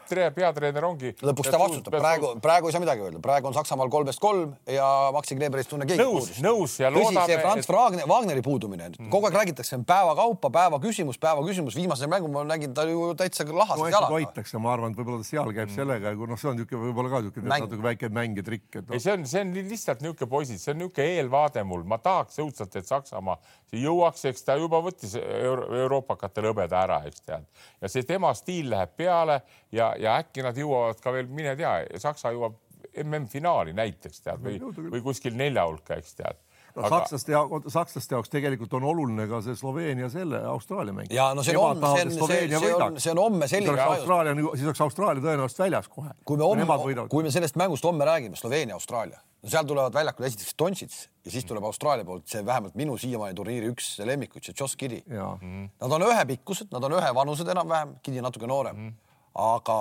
[0.09, 1.13] peatreener ongi.
[1.21, 4.87] lõpuks ta vastutab, praegu, praegu ei saa midagi öelda, praegu on Saksamaal kolmest kolm ja
[5.15, 7.21] Maxi Kleberist tunne keegi nõus, nõus ja loodame.
[7.21, 7.73] tõsi, see Franz et...
[7.75, 12.31] Wagner, Wagneri puudumine mm., kogu aeg räägitakse päeva kaupa, päeva küsimus, päeva küsimus, viimase mängu
[12.33, 14.11] ma nägin, ta ju täitsa lahas no, jalaga.
[14.15, 15.75] hoitakse, ma arvan, et võib-olla ta seal käib mm.
[15.77, 18.83] sellega, kui noh, see on niisugune võib-olla ka niisugune natuke väike mäng ja trikk, et
[18.83, 18.95] no..
[18.95, 22.41] ei, see on, see on lihtsalt niisugune poisid, see on niisugune eelvaade mul, ma tahaks
[22.43, 23.39] õudselt, et Saksamaa
[23.77, 27.45] jõuaks, eks ta juba võttis Euro euroopakatele hõbeda ära, eks tead,
[27.81, 29.39] ja see tema stiil läheb peale
[29.71, 32.57] ja, ja äkki nad jõuavad ka veel, mine tea, Saksa jõuab
[33.03, 36.39] MM-finaali näiteks tead või, või kuskil nelja hulka, eks tead
[36.75, 36.99] no aga...
[36.99, 41.13] sakslaste jaoks, sakslaste jaoks tegelikult on oluline ka see Sloveenia selle Austraalia mäng.
[41.13, 43.81] ja no see on, see on, see, see on, see on homme selline.
[43.85, 46.13] Austraalia, siis oleks Austraalia tõenäoliselt väljas kohe.
[46.25, 50.55] kui me homme, kui me sellest mängust homme räägime, Sloveenia-Austraalia, no seal tulevad väljakule esiteks
[50.59, 54.79] Dontšits ja siis tuleb Austraalia poolt see vähemalt minu siiamaani turniiri üks lemmikuid, see Joss
[54.79, 55.03] Kiri.
[55.09, 58.97] Nad on ühepikkused, nad on ühevanused enam-vähem, Kiri natuke noorem mm.,
[59.35, 59.79] aga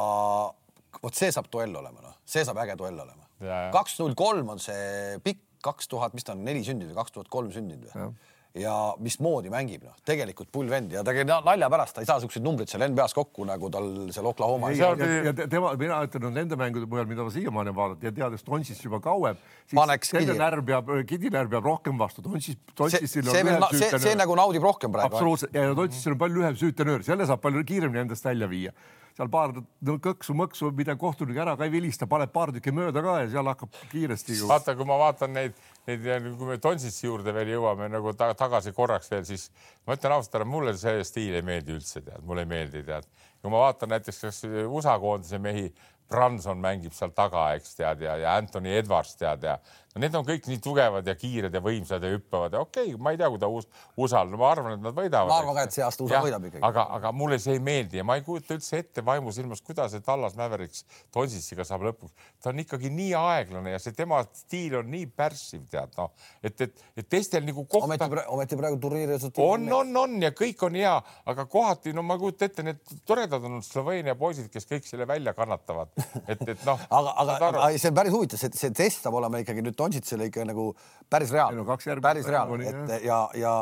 [1.02, 3.28] vot see saab duell olema, noh, see saab äge duell olema.
[3.74, 7.14] kaks null kolm on see pikk kaks tuhat, mis ta on, neli sündinud või kaks
[7.16, 8.10] tuhat kolm sündinud või?
[8.58, 12.42] ja mismoodi mängib, noh, tegelikult pull vend ja käib nalja pärast, ta ei saa siukseid
[12.42, 14.70] numbreid seal NBA-s kokku, nagu tal seal Oklahoma.
[14.74, 18.14] ja, ja, ja tema, mina ütlen no, nende mängude põhjal, mida ma siiamaani vaadata ja
[18.16, 22.24] teades Tonsist juba kauem, siis nende närv peab, kidinärv peab rohkem vastu.
[22.24, 23.98] Tonsis, Tonsistil on lühem süütenöör.
[23.98, 25.12] see, see nagu naudib rohkem praegu.
[25.12, 28.74] absoluutselt ja Tonsistil on palju lühem süütenöör, selle saab palju kiiremini endast välja viia
[29.18, 33.30] seal paar kõksu-mõksu, mida kohtunik ära ka ei vilista, paneb paar tükki mööda ka ja
[33.32, 34.36] seal hakkab kiiresti.
[34.46, 36.06] vaata, kui ma vaatan neid, neid,
[36.38, 39.48] kui me Tonsitsi juurde veel jõuame nagu ta, tagasi korraks veel, siis
[39.86, 43.08] ma ütlen ausalt ära, mulle see stiil ei meeldi üldse, tead, mulle ei meeldi, tead.
[43.42, 45.66] kui ma vaatan näiteks kas USA koondise mehi,
[46.08, 49.58] Branson mängib seal taga, eks tead ja, ja Anthony Edwards tead ja
[49.94, 53.00] no need on kõik nii tugevad ja kiired ja võimsad ja hüppavad ja okei okay,,
[53.02, 53.66] ma ei tea, kui ta us
[53.98, 55.30] USA-l, no ma arvan, et nad võidavad.
[55.30, 56.62] ma arvan ka, et see aasta USA võidab ikkagi.
[56.68, 60.04] aga, aga mulle see ei meeldi ja ma ei kujuta üldse ette vaimusilmas, kuidas see
[60.04, 62.14] Tallas Mavericks Dončitsiga saab lõpuks.
[62.42, 66.60] ta on ikkagi nii aeglane ja see tema stiil on nii pärssiv, tead noh, et,
[66.68, 67.88] et, et teistel nagu kohta.
[67.90, 69.18] ometi praegu, ometi praegu turniiri
[69.48, 70.94] on, on, on ja kõik on hea,
[71.32, 75.08] aga kohati no ma ei kujuta ette, need toredad on Sloveenia poisid, kes kõik selle
[75.08, 75.90] välja kannatavad,
[76.26, 76.80] et, et noh.
[76.98, 80.28] aga, aga, aga see on päris huvitav, see, see test saab olema ikkagi nüüd Donsitsile
[80.30, 80.70] ikka nagu
[81.10, 83.54] päris reaalne no,, päris reaalne, et ja, ja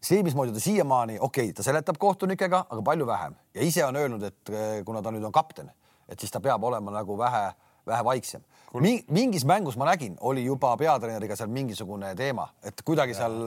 [0.00, 4.02] see, mismoodi ta siiamaani, okei okay,, ta seletab kohtunikega, aga palju vähem ja ise on
[4.02, 5.70] öelnud, et eh, kuna ta nüüd on kapten,
[6.08, 7.48] et siis ta peab olema nagu vähe,
[7.86, 8.44] vähe vaiksem
[8.82, 8.98] Mi.
[9.08, 13.22] mingis mängus ma nägin, oli juba peatreeneriga seal mingisugune teema, et kuidagi ja.
[13.22, 13.46] seal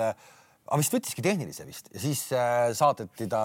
[0.70, 3.42] aga vist võttiski tehnilise vist ja siis äh, saadeti ta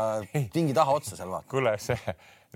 [0.55, 1.49] pingi taha otsa seal vaata.
[1.51, 1.97] kuule, see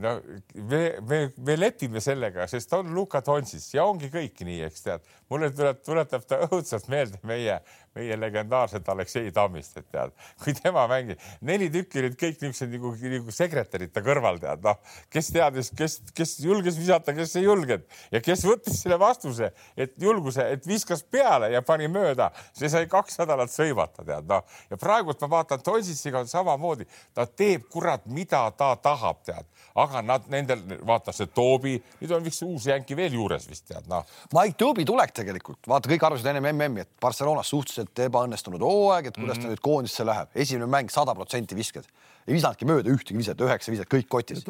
[0.02, 0.14] no
[0.54, 5.12] me, me, me lepime sellega, sest on Luka Dontsis ja ongi kõik nii, eks tead.
[5.30, 7.58] mulle tuleb, tuletab ta õudselt meelde meie,
[7.96, 12.92] meie legendaarset Aleksei Tammist, et tead, kui tema mängib, neli tükki olid kõik niisugused nagu,
[13.14, 14.78] nagu sekretärid ta kõrval, tead, noh,
[15.12, 17.86] kes teadis, kes, kes julges visata, kes ei julgenud.
[18.14, 22.88] Ja kes võttis selle vastuse, et julguse, et viskas peale ja pani mööda, see sai
[22.90, 24.44] kaks nädalat sõimata, tead, noh.
[24.70, 29.46] ja praegult ma vaatan, Dontsiga on samamoodi, ta teeb kurat, mida ta tahab, tead.
[29.78, 33.86] Aga nad nendel, vaata see Toobi, nüüd on vist uus jänki veel juures vist tead
[33.90, 34.06] noh.
[34.34, 39.16] Mike Toobi tulek tegelikult, vaata, kõik arvasid enne MM-i, et Barcelonas suhteliselt ebaõnnestunud hooaeg, et
[39.16, 39.48] kuidas mm -hmm.
[39.48, 41.86] ta nüüd koondisse läheb, esimene mäng sada protsenti viskad
[42.28, 44.44] ei visanudki mööda ühtegi viset, üheksa viset, kõik kotis.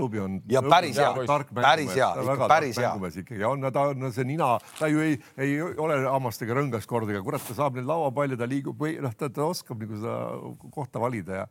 [0.51, 1.13] ja päris hea,
[1.55, 2.93] päris hea, ikka päris hea.
[3.23, 7.45] ikkagi on, ta on see nina, ta ju ei, ei ole hammastega rõngas kordagi, kurat,
[7.47, 10.17] ta saab neid lauapalle, ta liigub või noh, ta, oskab nagu seda
[10.75, 11.51] kohta valida ja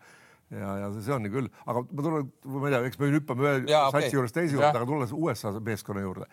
[0.51, 3.55] ja, ja see on küll, aga ma tulen, ma ei tea, eks me hüppame ühe
[3.67, 4.13] satsi okay.
[4.13, 6.27] juurest teise juurde, aga tulles USA meeskonna juurde,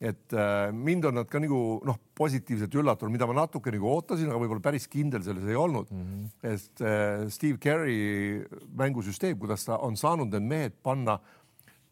[0.00, 4.30] et äh, mind on nad ka nagu noh, positiivselt üllatunud, mida ma natuke nagu ootasin,
[4.30, 6.06] aga võib-olla päris kindel selles ei olnud mm.
[6.06, 6.54] -hmm.
[6.54, 8.46] et äh, Steve Carey
[8.80, 11.18] mängusüsteem, kuidas ta on saanud need mehed panna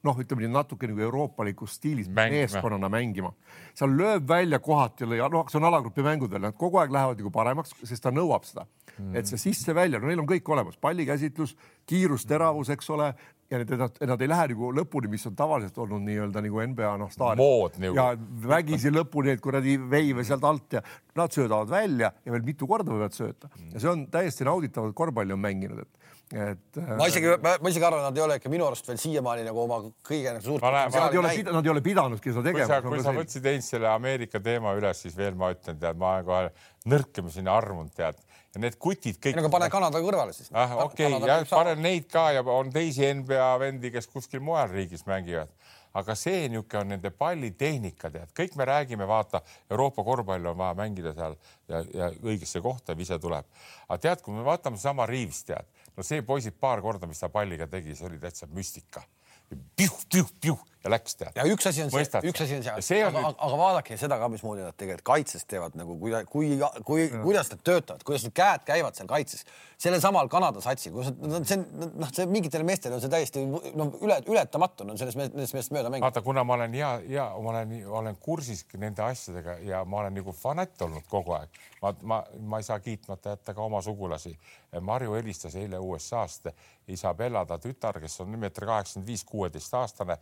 [0.06, 3.32] noh, ütleme nii natuke nagu euroopalikus stiilis meeskonnana mängima.
[3.74, 7.74] seal lööb välja kohati noh, see on alagrupi mängudel, nad kogu aeg lähevad nagu paremaks,
[7.82, 8.66] sest ta nõuab seda
[8.98, 9.16] mm..
[9.18, 11.56] et see sisse-välja, no neil on kõik olemas, pallikäsitlus,
[11.88, 13.12] kiirus, teravus, eks ole,
[13.50, 16.90] ja need, nad, nad ei lähe nagu lõpuni, mis on tavaliselt olnud nii-öelda nagu NBA
[17.00, 17.78] noh, staadion.
[17.84, 17.96] Nagu.
[17.96, 18.08] ja
[18.48, 20.82] vägisi lõpuni, et kuradi veive sealt alt ja
[21.18, 24.98] nad söödavad välja ja veel mitu korda võivad sööta ja see on täiesti nauditav, et
[24.98, 26.80] korvpalli on mänginud, et et.
[26.98, 29.80] ma isegi, ma isegi arvan, nad ei ole ikka minu arust veel siiamaani nagu oma
[30.04, 30.64] kõige nagu suurt.
[30.64, 32.80] Nad ei ole, nad ei ole pidanudki seda tegema.
[32.84, 36.28] kui sa võtsid eile selle Ameerika teema üles, siis veel ma ütlen, tead, ma olen
[36.28, 38.20] kohe nõrkemini armunud, tead
[38.58, 39.38] ja need kutid kõik.
[39.38, 40.50] aga pane Kanada kõrvale siis.
[40.52, 44.72] ah, okei okay,, jah, panen neid ka ja on teisi NBA vendi, kes kuskil mujal
[44.72, 45.52] riigis mängivad.
[45.98, 49.40] aga see niisugune on nende pallitehnika, tead, kõik me räägime, vaata,
[49.70, 51.38] Euroopa korvpalli on vaja mängida seal
[51.70, 53.46] ja, ja õigesse kohta vise tuleb.
[53.88, 57.30] aga tead, kui me vaatame sama Riivist, tead, no see poisid paar korda, mis ta
[57.32, 59.06] palliga tegi, see oli täitsa müstika
[59.48, 61.34] piuh-piuh-piuh ja läks tead.
[61.34, 63.38] ja üks asi on see, üks asi on see, see on aga, nüüd...
[63.46, 66.50] aga vaadake seda ka, mismoodi nad tegelikult kaitses teevad nagu kui, kui,
[66.86, 69.42] kui, kuidas nad töötavad, kuidas need käed käivad seal kaitses.
[69.78, 73.42] sellel samal Kanada satsil, kus nad, see on noh, see mingitele meestele on see täiesti
[73.48, 76.06] noh, üle, ületamatu on sellest meest, nendest meest mööda mängida.
[76.06, 80.18] vaata, kuna ma olen ja, ja ma olen, olen kursis nende asjadega ja ma olen
[80.20, 81.62] nagu fanatt olnud kogu aeg.
[81.82, 82.22] ma, ma,
[82.54, 84.36] ma ei saa kiitmata jätta ka oma sugulasi.
[84.84, 86.50] Marju helistas eile USA-st
[86.92, 90.16] Isabella, ta tütar, kes on meeter kaheksakümmend viis, kuueteistaastane,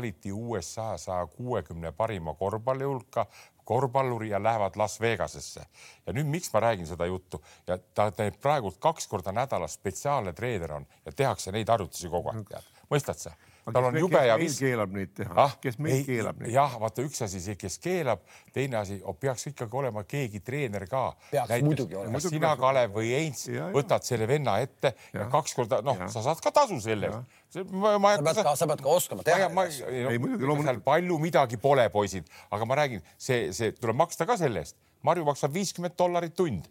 [0.00, 3.26] valiti USA saja kuuekümne parima korvpalli hulka
[3.64, 5.60] korvpalluri ja lähevad Las Vegasesse.
[6.06, 10.32] ja nüüd, miks ma räägin seda juttu ja ta teeb praegu kaks korda nädalas spetsiaalne
[10.32, 13.34] treener on ja tehakse neid harjutusi kogu aeg, tead, mõistad sa?
[13.68, 14.58] Tal on jube ja vis-.
[14.60, 16.52] keelab neid teha ah,, kes meil ei, keelab neid?
[16.54, 18.22] jah, vaata üks asi, see, kes keelab,
[18.54, 21.04] teine asi, peaks ikkagi olema keegi treener ka.
[21.32, 26.24] kas sina, Kalev või Heinz võtad selle venna ette ja, ja kaks korda, noh, sa
[26.24, 27.38] saad ka tasu selle eest.
[27.74, 29.48] Ma, ma sa, pead ka, sa pead ka oskama teha.
[29.50, 30.84] No, ei, muidugi loomulikult.
[30.86, 34.78] palju midagi pole, poisid, aga ma räägin, see, see tuleb maksta ka selle eest.
[35.06, 36.68] Marju maksab viiskümmend dollarit tund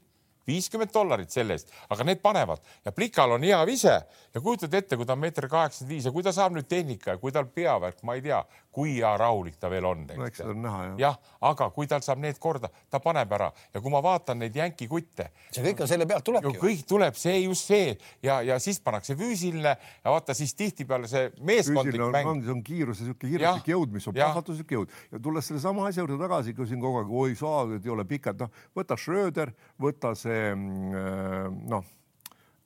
[0.49, 2.63] viiskümmend dollarit selle eest, aga need panevad.
[2.85, 3.95] Ja Plikal on hea vise.
[4.33, 6.09] Ja kujutad ette, kui ta on meeter kaheksakümmend viis.
[6.09, 8.41] Ja kui ta saab nüüd tehnika ja kui tal peavärk, ma ei tea,
[8.79, 10.05] kui hea rahulik ta veel on.
[10.07, 10.95] no eks seda on näha jah.
[11.03, 11.17] jah,
[11.49, 14.87] aga kui tal saab need korda, ta paneb ära ja kui ma vaatan neid jänki
[14.91, 15.29] kutte.
[15.51, 16.55] see kõik on selle pealt tulebki.
[16.61, 17.91] kõik tuleb see just see
[18.25, 22.49] ja, ja siis pannakse füüsiline ja vaata siis tihtipeale see meeskondlik on, mäng.
[22.55, 26.19] on kiirus ja sihuke hirmsik jõud, mis on plahvatuslik jõud ja tulles sellesama asja juurde
[26.21, 30.15] tagasi, kui siin kogu aeg oi saa, et ei ole pikad, noh võta Schröder, võta
[30.17, 31.85] see mm, äh, noh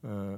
[0.06, 0.38] äh,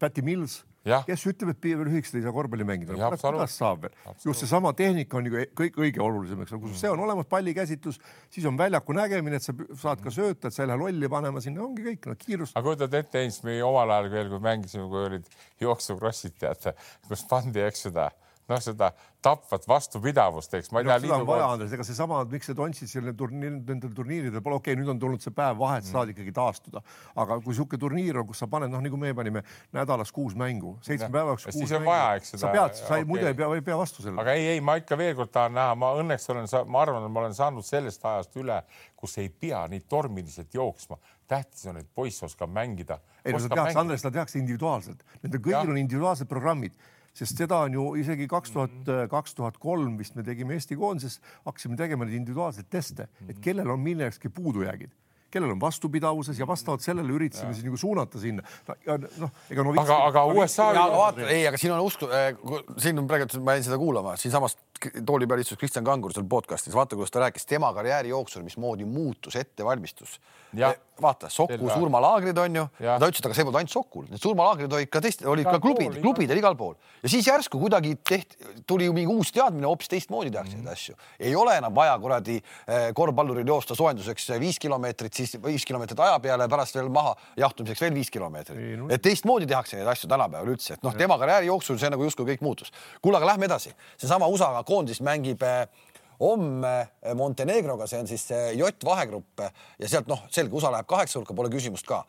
[0.00, 0.62] Päti Mills
[1.06, 3.94] kes ütleb, et lühikesed ei saa korvpalli mängida kuidas saab veel?
[4.24, 8.00] just seesama tehnika on ju kõik õige olulisem, eks ole, kui see on olemas, pallikäsitlus,
[8.32, 11.42] siis on väljaku nägemine, et sa saad ka sööta, et sa ei lähe lolli panema
[11.44, 12.56] sinna, ongi kõik, no kiirus.
[12.56, 15.30] aga kujutad ette, Heinz, me omal ajal veel, kui mängisime, kui olid
[15.62, 16.74] jooksukrossid, teate,
[17.08, 18.10] kus pandi, eks seda
[18.52, 21.02] noh, seda tapvat vastupidavust, eks ma ei no, tea.
[21.04, 24.80] seda on vaja, Andres, ega seesama, miks see Dontšitšil turniir, nendel turniiridel pole, okei okay,,
[24.80, 26.16] nüüd on tulnud see päev vahet, saad mm.
[26.16, 26.82] ikkagi taastuda,
[27.22, 29.44] aga kui niisugune turniir on, kus sa paned, noh, nagu me panime
[29.76, 31.90] nädalas kuus mängu, seitsme päeva jooksul kuus mängu.
[31.90, 32.42] vaja, eks seda.
[32.44, 34.24] sa pead, sa ei, muidu ei pea, ei pea vastu sellele.
[34.24, 37.14] aga ei, ei, ma ikka veel kord tahan näha, ma õnneks olen, ma arvan, et
[37.14, 38.58] ma olen saanud sellest ajast üle,
[38.98, 40.98] kus ei pea nii tormiliselt jooksma
[41.32, 42.98] tähtis on, et poiss oskab mängida.
[43.24, 46.76] ei no seda tehakse, Andres, seda tehakse individuaalselt, nendel kõigil on individuaalsed programmid
[47.16, 49.10] sest seda on ju isegi kaks tuhat, mhm.
[49.12, 53.44] kaks tuhat kolm vist me tegime Eesti koondises, hakkasime tegema neid individuaalseid teste, et mhm.
[53.44, 54.92] kellel on millekski puudujäägid
[55.32, 58.96] kellel on vastupidavuses ja vastavalt sellele üritasime siis nagu suunata sinna no,.
[59.22, 59.72] noh, ega no.
[59.80, 60.66] aga, aga USA.
[60.92, 62.34] vaata, ei, aga siin on usku äh,,
[62.76, 64.58] siin on praegu, ma jäin seda kuulama, siinsamas
[65.06, 68.84] tooli peal istus Kristjan Kangur seal podcast'is, vaata, kuidas ta rääkis tema karjääri jooksul, mismoodi
[68.88, 70.18] muutus ettevalmistus.
[71.02, 74.74] Vaata, Soku surmalaagrid on ju, ta ütles, et aga see polnud ainult Sokul, need surmalaagrid
[74.76, 76.76] olid ka teist, olid ka klubid, klubidel igal pool.
[77.02, 78.36] Ja siis järsku kuidagi tehti,
[78.68, 80.72] tuli ju mingi uus teadmine, hoopis teistmoodi tehakse neid mm -hmm.
[80.72, 80.94] asju.
[81.18, 86.20] ei ole enam vaja kuradi eh, korvpalluril joosta soojenduseks viis kilomeetrit, siis viis kilomeetrit aja
[86.20, 88.78] peale, pärast veel maha jahtumiseks veel viis kilomeetrit.
[88.78, 88.86] No..
[88.90, 92.26] et teistmoodi tehakse neid asju tänapäeval üldse, et noh, tema karjääri jooksul see nagu justkui
[92.26, 92.70] kõik muutus.
[93.02, 95.66] kuule, aga lähme edasi, seesama USA koondis mängib äh,
[96.22, 96.74] homme
[97.18, 101.34] Montenegroga, see on siis see J vahegrupp ja sealt noh, selge, USA läheb kaheksa hulka,
[101.36, 102.04] pole küsimust ka.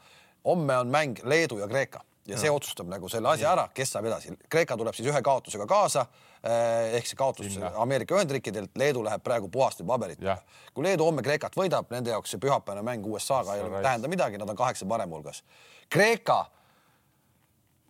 [0.45, 4.07] homme on mäng Leedu ja Kreeka ja see otsustab nagu selle asja ära, kes saab
[4.07, 4.33] edasi.
[4.51, 6.05] Kreeka tuleb siis ühe kaotusega kaasa
[6.39, 7.73] eh, ehk see kaotus Sinna.
[7.83, 10.37] Ameerika Ühendriikidelt, Leedu läheb praegu puhaste paberitega.
[10.73, 14.49] kui Leedu homme Kreekat võidab, nende jaoks see pühapäevane mäng USA-ga ei tähenda midagi, nad
[14.49, 15.43] on kaheksa parema hulgas.
[15.91, 16.45] Kreeka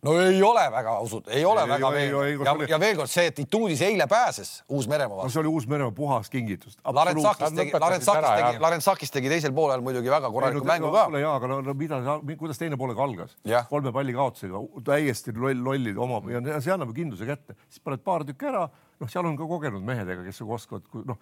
[0.04, 2.44] no ei ole väga usut-, ei ole ei, väga veenev.
[2.44, 2.68] ja, oli...
[2.70, 5.34] ja veel kord see, et Ituudis eile pääses Uus-Meremaa vastu no,.
[5.34, 6.76] see oli Uus-Meremaa puhas kingitus.
[6.84, 11.06] Larensakis tegi, Larensakis tegi, Larensakis tegi teisel poolel muidugi väga korraliku no, mängu ka.
[11.20, 12.00] ja, aga no, no mida,
[12.40, 13.36] kuidas teine poolega algas?
[13.70, 18.26] kolme palli kaotusega, täiesti loll, lollid oma ja see annab kindluse kätte, siis paned paar
[18.28, 21.20] tükki ära noh, seal on ka kogenud mehed, ega kes oskavad, noh,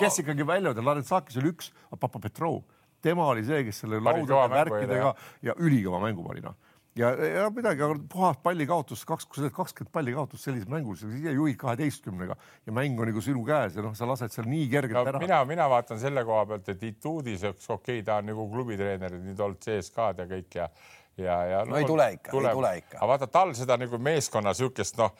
[0.00, 2.62] kes ikkagi välja öelda, Larensakis oli üks, Papa Petrov,
[3.04, 5.14] tema oli see, kes selle laudade värkidega
[5.46, 6.58] ja ülikõva mängu pani, noh
[6.98, 11.28] ja, ja midagi, aga puhas pallikaotus, kaks, kui sa teed kakskümmend pallikaotust sellises mängus, siis
[11.32, 15.00] juhid kaheteistkümnega ja mäng on nagu sinu käes ja noh, sa lased seal nii kergelt
[15.00, 15.22] no, ära.
[15.22, 19.40] mina, mina vaatan selle koha pealt, et Ituudis, okei okay,, ta on nagu klubitreener, nüüd
[19.40, 20.68] olnud CSKA-d ja kõik ja
[21.16, 22.98] ja, ja no, no ei tule ikka, ei tule ikka.
[22.98, 25.12] aga vaata, tal seda nagu meeskonna niisugust noh,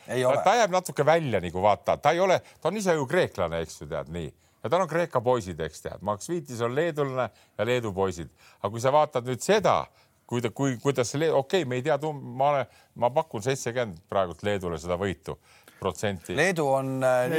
[0.44, 3.82] ta jääb natuke välja nagu vaata, ta ei ole, ta on ise ju kreeklane, eks
[3.82, 4.30] ju tead nii.
[4.62, 7.24] Ja tal on Kreeka poisid, eks tead, Max Viitis on leedulane
[7.58, 8.30] ja Leedu poisid,
[8.60, 9.80] aga kui sa vaatad nüüd seda
[10.32, 14.00] kui ta, kui, kuidas see, okei okay,, me ei tea, ma olen, ma pakun seitsekümmend
[14.08, 15.36] praegult Leedule seda võitu
[15.82, 16.36] protsenti.
[16.38, 17.34] Leedu on äh,,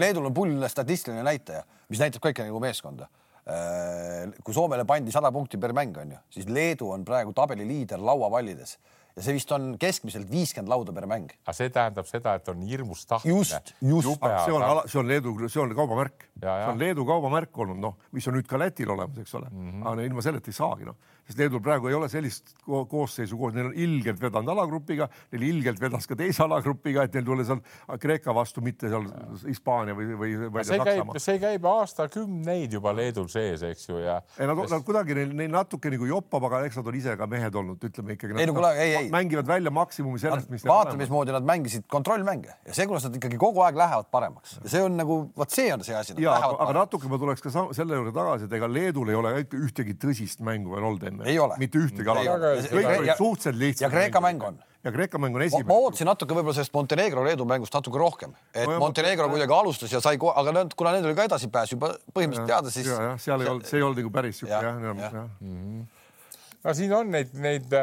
[0.00, 3.06] Leedul on pull statistiline näitaja, mis näitab kõike nagu meeskonda
[3.46, 4.32] äh,.
[4.42, 8.02] kui Soomele pandi sada punkti per mäng, on ju, siis Leedu on praegu tabeli liider
[8.02, 8.74] lauapallides
[9.12, 11.30] ja see vist on keskmiselt viiskümmend lauda per mäng.
[11.44, 13.36] aga see tähendab seda, et on hirmus tahtmine.
[13.38, 14.08] just, just.
[14.18, 18.26] see on, see on Leedu, see on kaubamärk, see on Leedu kaubamärk olnud, noh, mis
[18.26, 19.88] on nüüd ka Lätil olemas, eks ole mm, -hmm.
[19.92, 23.70] aga ilma selleta ei saagi, noh sest Leedul praegu ei ole sellist koosseisu koos, neil
[23.70, 27.62] on ilgelt vedanud alagrupiga, neil ilgelt vedas ka teise alagrupiga, et neil tuli seal
[28.02, 29.06] Kreeka vastu, mitte seal
[29.46, 34.18] Hispaania või, või, või see käib, see käib aastakümneid juba Leedul sees, eks ju, ja.
[34.38, 37.28] ei nad, nad kuidagi neil, neil natuke nagu joppab, aga eks nad on ise ka
[37.30, 38.38] mehed olnud, ütleme ikkagi.
[38.42, 39.10] ei no kuule, ei, ei.
[39.12, 40.66] mängivad välja maksimumi sellest, mis.
[40.66, 44.74] vaata, mismoodi nad mängisid kontrollmänge ja see, kuidas nad ikkagi kogu aeg lähevad paremaks ja
[44.74, 46.18] see on nagu, vot see on see asi.
[46.22, 49.34] ja, aga, aga natuke ma tuleks ka selle juurde tagasi, et ega Leedul ei ole
[49.46, 51.30] ühtegi tõsist mängu veel olnud enne.
[51.30, 51.56] ei ole.
[51.62, 52.52] mitte ühtegi ala.
[52.66, 53.86] kõik olid suhteliselt lihtsad.
[53.86, 55.68] ja Kreeka mäng on ja Kreeka mäng on esimene.
[55.68, 60.02] ma ootasin natuke võib-olla sellest Montenegro-Leedu mängust natuke rohkem, et no, Montenegro kuidagi alustas ja
[60.02, 62.88] sai, aga need, kuna nendel oli ka edasipääs juba põhimõtteliselt teada, siis.
[63.24, 65.20] seal ei olnud, see ei olnud nagu päris siuke jah, jah.
[65.40, 65.84] Mhm.
[66.64, 67.78] no siin on neid, neid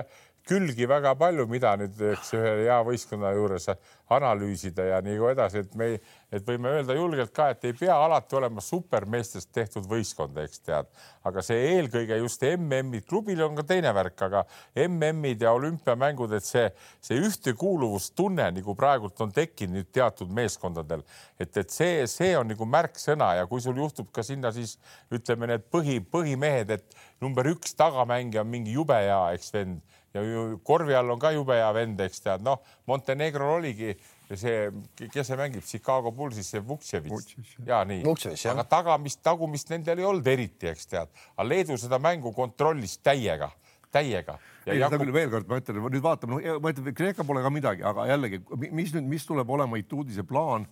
[0.47, 3.69] külgi väga palju, mida nüüd eks ühe hea võistkonna juures
[4.10, 5.89] analüüsida ja nii edasi, et me,
[6.34, 10.89] et võime öelda julgelt ka, et ei pea alati olema supermeestest tehtud võistkond, eks tead,
[11.30, 14.43] aga see eelkõige just MM-id, klubil on ka teine värk, aga
[14.88, 16.65] MM-id ja olümpiamängud, et see,
[17.06, 21.06] see ühtekuuluvustunne nagu praegult on tekkinud nüüd teatud meeskondadel,
[21.38, 24.80] et, et see, see on nagu märksõna ja kui sul juhtub ka sinna siis
[25.13, 30.24] ütleme, need põhi, põhimehed, et number üks tagamängija on mingi jube hea, eks vend ja
[30.65, 33.93] korvi all on ka jube hea vend, eks tead, noh, Montenegrol oligi
[34.30, 34.69] see,
[35.06, 35.65] kes see mängib?
[35.65, 37.56] Chicago Bullsis, see Vuksjevitš.
[37.67, 38.04] ja nii,
[38.52, 43.52] aga tagamist, tagumist nendel ei olnud eriti, eks tead, aga Leedu seda mängu kontrollis täiega
[43.93, 44.38] täiega.
[44.67, 47.50] ei, seda küll veel kord, ma ütlen, nüüd vaatame, no ma ütlen, Kreeka pole ka
[47.54, 50.67] midagi, aga jällegi, mis nüüd, mis tuleb olema Ituudise plaan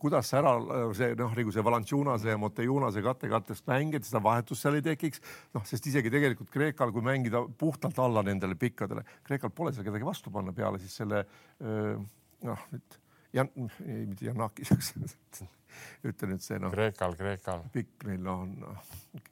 [0.00, 0.52] kuidas ära
[0.96, 5.22] see noh, nagu see Valanciunase ja Montejunase kattekattest mäng, et seda vahetust seal ei tekiks.
[5.56, 10.06] noh, sest isegi tegelikult Kreekal, kui mängida puhtalt alla nendele pikkadele, Kreekal pole seal kedagi
[10.06, 11.24] vastu panna peale siis selle
[11.58, 12.98] noh, nüüd
[13.32, 13.44] ja
[13.86, 14.72] ei, mitte Janakis,
[16.08, 16.72] ütle nüüd see noh.
[16.74, 17.64] Kreekal, Kreekal.
[17.72, 18.76] pikk neil on no,,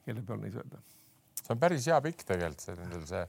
[0.05, 0.81] kelle peal neis öelda.
[1.41, 3.23] see on päris hea pikk tegelikult see nendel see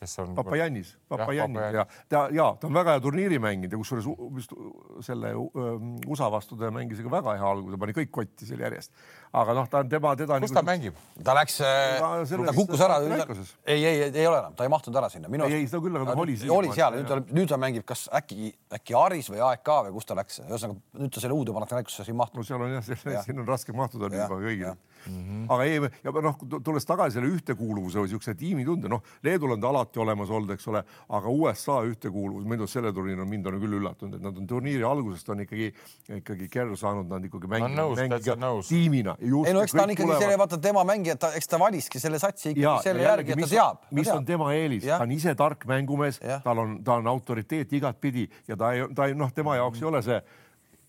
[0.00, 0.34] kes on.
[0.34, 4.06] Papajannis, Papajannis ja ta ja ta on väga hea turniiri mänginud ja kusjuures
[4.36, 4.52] vist
[5.06, 5.32] selle
[6.06, 8.92] USA vastu ta mängis ikka väga hea alguse, pani kõik kotti seal järjest.
[9.32, 10.38] aga noh, ta on tema, teda.
[10.40, 10.60] kus nagu...
[10.60, 11.00] ta mängib?
[11.24, 13.00] ta läks, ta kukkus ära.
[13.66, 15.30] ei, ei, ei ole enam, ta ei mahtunud ära sinna.
[15.48, 16.54] ei, ei, seda küll, aga ta oli seal.
[16.54, 20.08] oli seal, nüüd ta, nüüd ta mängib, kas äkki, äkki Aris või AEK või kus
[20.08, 22.44] ta läks, ühesõnaga nüüd ta selle uude Panathinaikosse ei mahtunud.
[22.44, 24.76] no seal on jah, siin on raske mahtuda juba kõigil
[25.08, 25.24] mm.
[25.24, 25.46] -hmm.
[25.54, 29.68] aga ei, ja noh, tulles tagasi selle ühtekuuluvuse või siukse tiimitunde, noh, Leedul on ta
[29.68, 33.60] alati olemas olnud, eks ole, aga USA ühtekuuluvus, ei tea, selle turniiri on mind on
[33.62, 35.70] küll üllatunud, et nad on turniiri algusest on ikkagi,
[36.20, 37.86] ikkagi kerr saanud nad ikkagi mängida
[38.68, 39.16] tiimina.
[39.20, 42.18] ei no eks ta on ikkagi selle, vaata tema mängija, ta, eks ta valiski selle
[42.22, 43.86] satsi ikkagi ja, selle ja järgi, et ta teab.
[43.90, 48.28] mis on tema eelis, ta on ise tark mängumees, tal on, ta on autoriteet igatpidi
[48.48, 50.20] ja ta ei, ta ei noh, tema jaoks ei ole see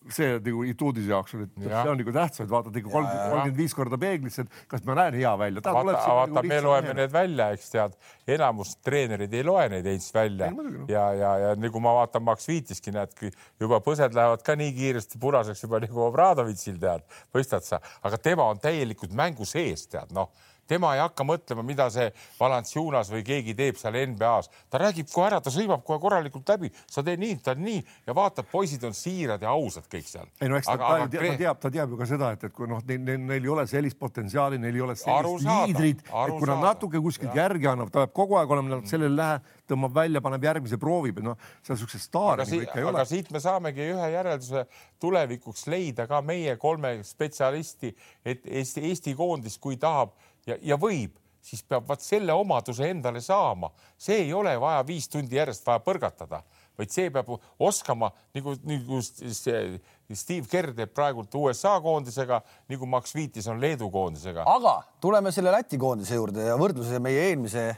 [0.07, 1.83] see nagu Ituudise jaoks on, et ja.
[1.83, 5.17] see on nagu tähtis, et vaatad ikka kolmkümmend viis korda peeglisse, et kas ma näen
[5.19, 5.63] hea välja.
[5.65, 7.97] vaata, vaata nagu me loeme need välja, eks tead,
[8.37, 10.49] enamus treenerid ei loe neid eins välja.
[10.49, 13.15] Ei, ja, ja, ja nagu ma vaatan Max Viitiski, näed,
[13.61, 18.47] juba põsed lähevad ka nii kiiresti punaseks juba nagu Obradovitšil tead, mõistad sa, aga tema
[18.49, 20.31] on täielikult mängu sees, tead noh
[20.69, 22.09] tema ei hakka mõtlema, mida see
[22.39, 26.71] Valanciunas või keegi teeb seal NBA-s, ta räägib kohe ära, ta sõimab kohe korralikult läbi,
[26.89, 27.83] sa tee nii, ta on nii.
[28.07, 30.29] Ja vaatad, poisid on siirad ja ausad kõik seal.
[30.41, 32.55] ei no eks aga, ta, ta, ta teab, ta teab ju ka seda, et, et
[32.55, 36.35] kui noh, neil, neil, neil ei ole sellist potentsiaali, neil ei ole sellist liidrit, et
[36.37, 39.39] kui nad natuke kuskilt järgi annavad, ta peab kogu aeg olema sellel lähe,
[39.69, 42.95] tõmbab välja, paneb järgmise, proovib, et noh, seal siukseid staare nagu ikka ei ole.
[42.97, 44.65] aga siit me saamegi ühe järelduse
[45.01, 47.93] tulevikuks leida ka meie kolme spetsialisti,
[48.25, 50.15] et Eesti, Eesti koondis, kui tahab
[50.47, 55.07] ja, ja võib, siis peab vaat selle omaduse endale saama, see ei ole vaja viis
[55.11, 56.41] tundi järjest vaja põrgatada,
[56.77, 63.47] vaid see peab oskama nagu, nagu Steve Kerr teeb praegult USA koondisega, nagu Max Viitis
[63.51, 64.45] on Leedu koondisega.
[64.47, 67.69] aga tuleme selle Läti koondise juurde ja võrdluse meie eelmise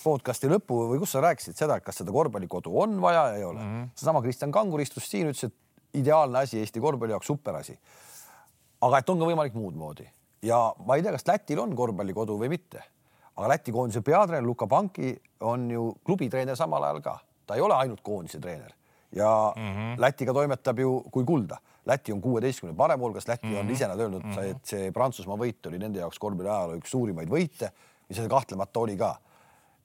[0.00, 3.44] podcast'i lõppu või kus sa rääkisid seda, et kas seda korvpallikodu on vaja ja ei
[3.44, 3.90] ole mm -hmm..
[3.94, 7.78] seesama Kristjan Kangur istus siin, ütles, et ideaalne asi Eesti korvpalli jaoks, super asi.
[8.80, 10.08] aga et on ka võimalik muud moodi
[10.42, 12.82] ja ma ei tea, kas Lätil on korvpallikodu või mitte,
[13.36, 17.74] aga Läti koondise peatreener Luka Panki on ju klubitreener samal ajal ka, ta ei ole
[17.74, 18.74] ainult koondise treener
[19.12, 20.00] ja mm -hmm.
[20.00, 21.56] Lätiga toimetab ju kui kulda.
[21.86, 23.58] Läti on kuueteistkümne parem hulgas, Läti mm -hmm.
[23.58, 23.74] on mhm.
[23.74, 24.50] ise nad öelnud mm, -hmm.
[24.50, 27.70] et see Prantsusmaa võit oli nende jaoks korvpalli ajaloo üks suurimaid võite,
[28.08, 29.16] mis see kahtlemata oli ka.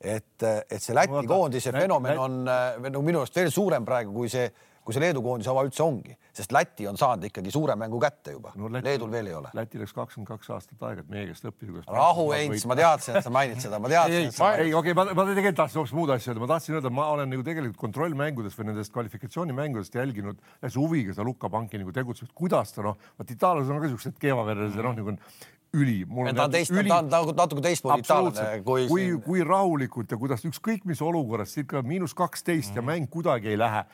[0.01, 2.43] et, et see Läti Vaata, koondise fenomen on
[2.79, 4.51] nagu minu arust veel suurem praegu kui see
[4.85, 8.35] kui see Leedu koondise oma üldse ongi, sest Läti on saanud ikkagi suure mängu kätte
[8.35, 8.69] juba no,.
[8.75, 9.49] Leedul veel ei ole.
[9.57, 11.81] Lätil läks kakskümmend kaks aastat aega, et meie käest õppida.
[11.89, 14.29] rahu, Heinz, ma teadsin, et sa mainid seda, ma teadsin.
[14.29, 16.93] ei, ei, okei okay,, ma, ma tegelikult tahtsin hoopis muud asja öelda, ma tahtsin öelda,
[16.93, 21.95] ma olen nagu tegelikult kontrollmängudest või nendest kvalifikatsioonimängudest jälginud hästi huviga seda Luka Panki nagu
[21.95, 25.17] tegutsemist, kuidas ta noh, vot itaallased on ka siuksed keevaverelised noh, nagu
[25.75, 26.05] üli.
[26.35, 28.87] ta on teist, ta on nagu natuke teistmoodi itaallane kui.
[28.89, 33.53] kui, kui rahulikult ja kuidas ükskõik mis olukorras, siit ka miinus kaksteist ja mäng kuidagi
[33.53, 33.85] ei lähe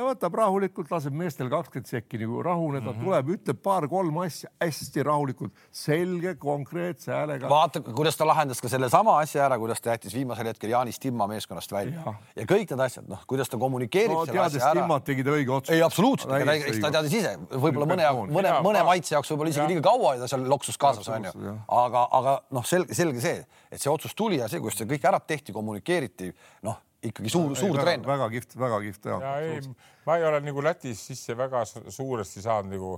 [0.00, 3.04] võtab rahulikult, laseb meestel kakskümmend sekki nagu rahuneda mm, -hmm.
[3.04, 7.48] tuleb, ütleb paar-kolm asja hästi rahulikult, selge, konkreetse häälega.
[7.48, 11.26] vaata, kuidas ta lahendas ka sellesama asja ära, kuidas ta jättis viimasel hetkel Jaanis Timma
[11.26, 14.80] meeskonnast välja ja, ja kõik need asjad, noh, kuidas ta kommunikeerib no, selle asja ära.
[14.80, 15.76] Timmat tegi ta õige otsuse.
[15.76, 19.84] ei, absoluutselt, eks ta teadis ise, võib-olla mõne, mõne, mõne maitse jaoks võib-olla isegi liiga
[19.90, 21.34] kaua ta seal loksus kaasas onju,
[21.68, 25.04] aga, aga noh, selge, selge see, et see otsus tuli ja see, kuidas see kõik
[25.12, 26.32] ära tehti, kommunikeeriti,
[26.64, 28.06] noh ikkagi suur, suur treener.
[28.06, 29.18] väga kihvt, väga kihvt ja.
[29.24, 29.62] ja ei,
[30.06, 32.92] ma ei ole nagu Lätis sisse väga suuresti saanud nagu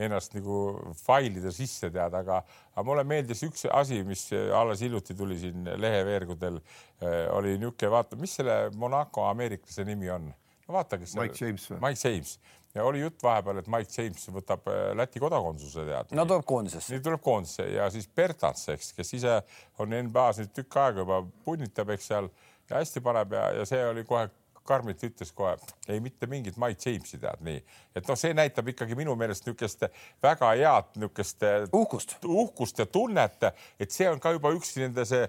[0.00, 0.58] ennast nagu
[0.96, 2.40] failida sisse teada, aga,
[2.72, 8.20] aga mulle meeldis üks asi, mis alles hiljuti tuli siin leheveergudel äh,, oli niisugune, vaata,
[8.20, 10.30] mis selle Monaco ameeriklase nimi on?
[10.30, 11.18] no vaata, kes.
[11.18, 11.82] Mike James või?
[11.84, 12.38] Mike James
[12.74, 16.14] ja oli jutt vahepeal, et Mike James võtab äh, Läti kodakondsuse tead.
[16.16, 16.94] no tuleb koondisesse.
[16.94, 19.40] nii tuleb koondisse ja siis Bertans, eks, kes ise
[19.82, 22.30] on NBA-s nüüd tükk aega juba punnitab, eks seal
[22.70, 24.28] ja hästi paneb ja, ja see oli kohe
[24.70, 25.56] karmilt ütles kohe,
[25.88, 27.60] ei mitte mingit Mike Jamesi tead nii,
[27.96, 29.86] et noh, see näitab ikkagi minu meelest niisugust
[30.22, 31.46] väga head niisugust
[31.76, 33.48] uhkust, uhkust ja tunnet,
[33.80, 35.26] et see on ka juba üks nende see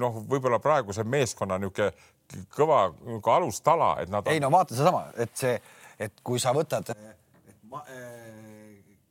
[0.00, 1.92] noh, võib-olla praeguse meeskonna niisugune
[2.56, 4.32] kõva niisugune alustala, et nad.
[4.32, 5.54] ei no vaata seesama, et see,
[6.02, 6.94] et kui sa võtad,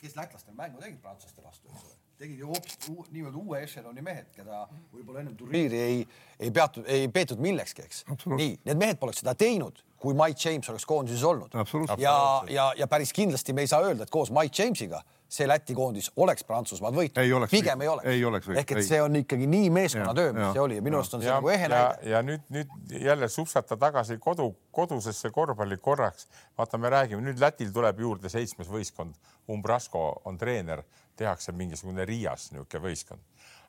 [0.01, 2.77] kes lätlastel mängu tegid prantslaste vastu, eks ole tegid ju hoopis
[3.11, 6.01] nii-öelda uue ešeloni mehed, keda võib-olla ennem turniiri ei,
[6.39, 8.03] ei peatud, ei peetud millekski, eks.
[8.29, 11.55] nii, need mehed poleks seda teinud, kui Mike James oleks koondises olnud.
[12.01, 12.13] ja,
[12.49, 15.01] ja, ja päris kindlasti me ei saa öelda, et koos Mike Jamesiga
[15.31, 17.47] see Läti koondis oleks Prantsusmaad võitnud.
[17.51, 18.07] pigem ei oleks.
[18.11, 18.59] ei oleks võitnud.
[18.59, 21.31] ehk et see on ikkagi nii meeskonnatöö, mis see oli ja minu arust on see
[21.31, 22.09] nagu ehe näide.
[22.11, 26.27] ja nüüd, nüüd jälle supsata tagasi kodu, kodusesse korvpalli korraks.
[26.57, 29.15] vaata, me räägime nüüd Lätil tuleb juurde seitsmes võistkond.
[29.49, 30.83] Umbrasko on treener,
[31.21, 33.27] tehakse mingisugune Riias niisugune võistkond.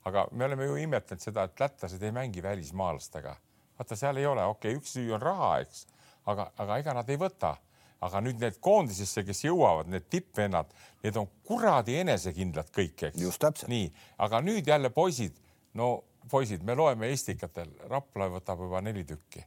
[0.09, 3.37] aga me oleme ju imetlenud seda, et lätlased ei mängi välismaalastega.
[3.79, 5.87] vaata, seal ei ole, okei okay,, üks süü on raha, eks,
[6.27, 7.57] aga, aga ega nad ei võta
[8.03, 10.71] aga nüüd need koondisesse, kes jõuavad, need tippvennad,
[11.05, 13.21] need on kuradi enesekindlad kõik, eks.
[13.21, 13.71] just täpselt.
[13.71, 13.91] nii,
[14.27, 15.37] aga nüüd jälle poisid,
[15.79, 15.93] no
[16.31, 19.45] poisid, me loeme Estikatel, Rapla võtab juba neli tükki,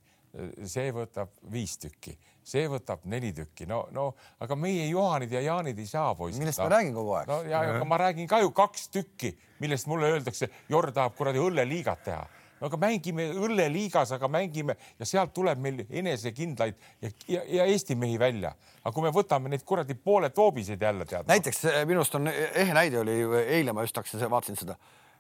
[0.68, 2.16] see võtab viis tükki,
[2.46, 4.10] see võtab neli tükki, no, no
[4.44, 6.42] aga meie Juhanid ja Jaanid ei saa poisid.
[6.44, 7.30] millest ma räägin kogu aeg?
[7.32, 11.42] no ja, aga ma räägin ka ju kaks tükki, millest mulle öeldakse, Jor tahab kuradi
[11.44, 12.26] õlleliigat teha
[12.60, 17.98] no aga mängime õlleliigas, aga mängime ja sealt tuleb meil enesekindlaid ja, ja, ja Eesti
[18.00, 18.54] mehi välja.
[18.84, 21.28] aga kui me võtame neid kuradi poole toobiseid jälle tead.
[21.32, 24.78] näiteks eh, minu arust on ehe näide oli eile ma just hakkasin, vaatasin seda,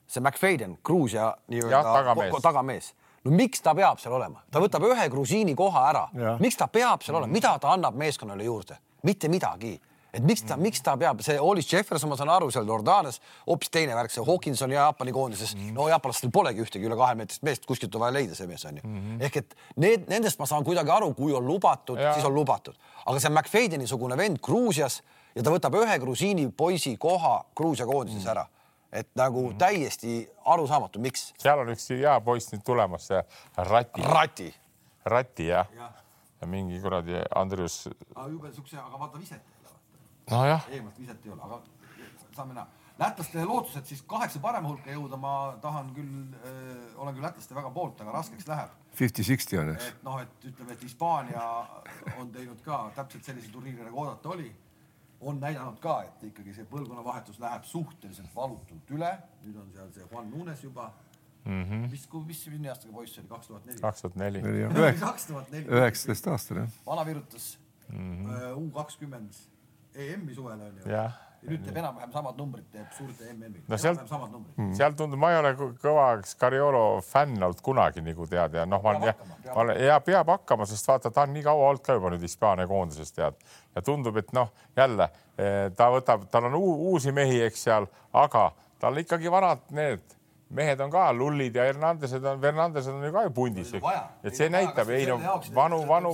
[0.07, 2.41] see McFadden, Gruusia nii-öelda tagamees.
[2.43, 2.93] tagamees
[3.25, 6.05] no miks ta peab seal olema, ta võtab ühe grusiini koha ära,
[6.41, 9.75] miks ta peab seal olema, mida ta annab meeskonnale juurde, mitte midagi.
[10.15, 13.17] Et miks ta, miks ta peab, see Olis Jefferson, ma saan aru, seal Jordaanias
[13.49, 15.51] hoopis teine värk, see Hawkinson ja Jaapani koondises.
[15.55, 15.73] Mm, -hmm.
[15.75, 18.95] no jaapanlastel polegi ühtegi üle kahemeetrist meest, kuskilt on vaja leida see mees onju mm.
[18.95, 19.25] -hmm.
[19.27, 23.19] ehk et need, nendest ma saan kuidagi aru, kui on lubatud, siis on lubatud, aga
[23.19, 25.01] see McFadeni sugune vend Gruusias
[25.35, 28.31] ja ta võtab ühe grusiini poisi koha Gruusia koondises mm -hmm.
[28.31, 28.47] ära
[28.91, 29.57] et nagu mm -hmm.
[29.57, 31.33] täiesti arusaamatu, miks.
[31.37, 33.23] seal on üks hea poiss nüüd tulemas, see
[33.57, 34.01] Rati.
[34.01, 34.55] Rati.
[35.05, 35.91] Rati jah ja.
[36.41, 37.89] ja mingi kuradi Andrius.
[38.29, 39.41] jube siukse, aga vaata viset
[40.31, 40.65] nojah.
[40.69, 41.61] eemalt viset ei ole, aga
[42.35, 42.67] saame näha.
[42.99, 47.71] lätlaste lootused siis kaheksa parema hulka jõuda, ma tahan küll äh,, olen küll lätlaste väga
[47.75, 48.75] poolt, aga raskeks läheb.
[48.95, 49.89] Fifty-sixty on, eks.
[49.91, 51.47] et noh, et ütleme, et Hispaania
[52.21, 54.47] on teinud ka täpselt sellise turniiri nagu oodata oli.
[55.25, 59.11] On näidanud ka, et ikkagi see põlvkonnavahetus läheb suhteliselt valutult üle.
[59.45, 60.91] nüüd on seal see Juan Nunes juba
[61.45, 61.63] mm.
[61.63, 61.91] -hmm.
[61.91, 63.81] mis, mis minni aastaga poiss oli, kaks tuhat neli?
[63.81, 64.41] kaks tuhat neli.
[64.99, 65.65] kaks tuhat neli.
[65.65, 67.59] üheksateist aastane, vana virutas
[67.89, 68.55] mm -hmm.
[68.55, 69.33] U kakskümmend
[69.95, 70.91] EM-i suvel on ju.
[70.91, 71.11] ja
[71.45, 73.63] nüüd teeb enam-vähem samad numbrid, teeb suurte MM-i.
[73.69, 74.01] no sealt,
[74.57, 74.71] mm.
[74.77, 75.51] seal tundub, ma ei ole
[75.81, 79.13] kõva Scariolo fänn olnud kunagi nagu tead ja noh, ma olen ja,
[79.51, 82.25] ma olen ja peab hakkama, sest vaata, ta on nii kaua olnud ka juba nüüd
[82.25, 83.37] Hispaania koondises tead
[83.75, 88.49] ja tundub, et noh, jälle eh, ta võtab, tal on uusi mehi, eks seal, aga
[88.79, 90.14] tal ikkagi vanad need
[90.49, 93.71] mehed on ka lullid ja Hernandesed on, Fernandesed on ju ka ju pundis,
[94.23, 95.17] et see näitab, ei no
[95.55, 96.11] vanu, vanu,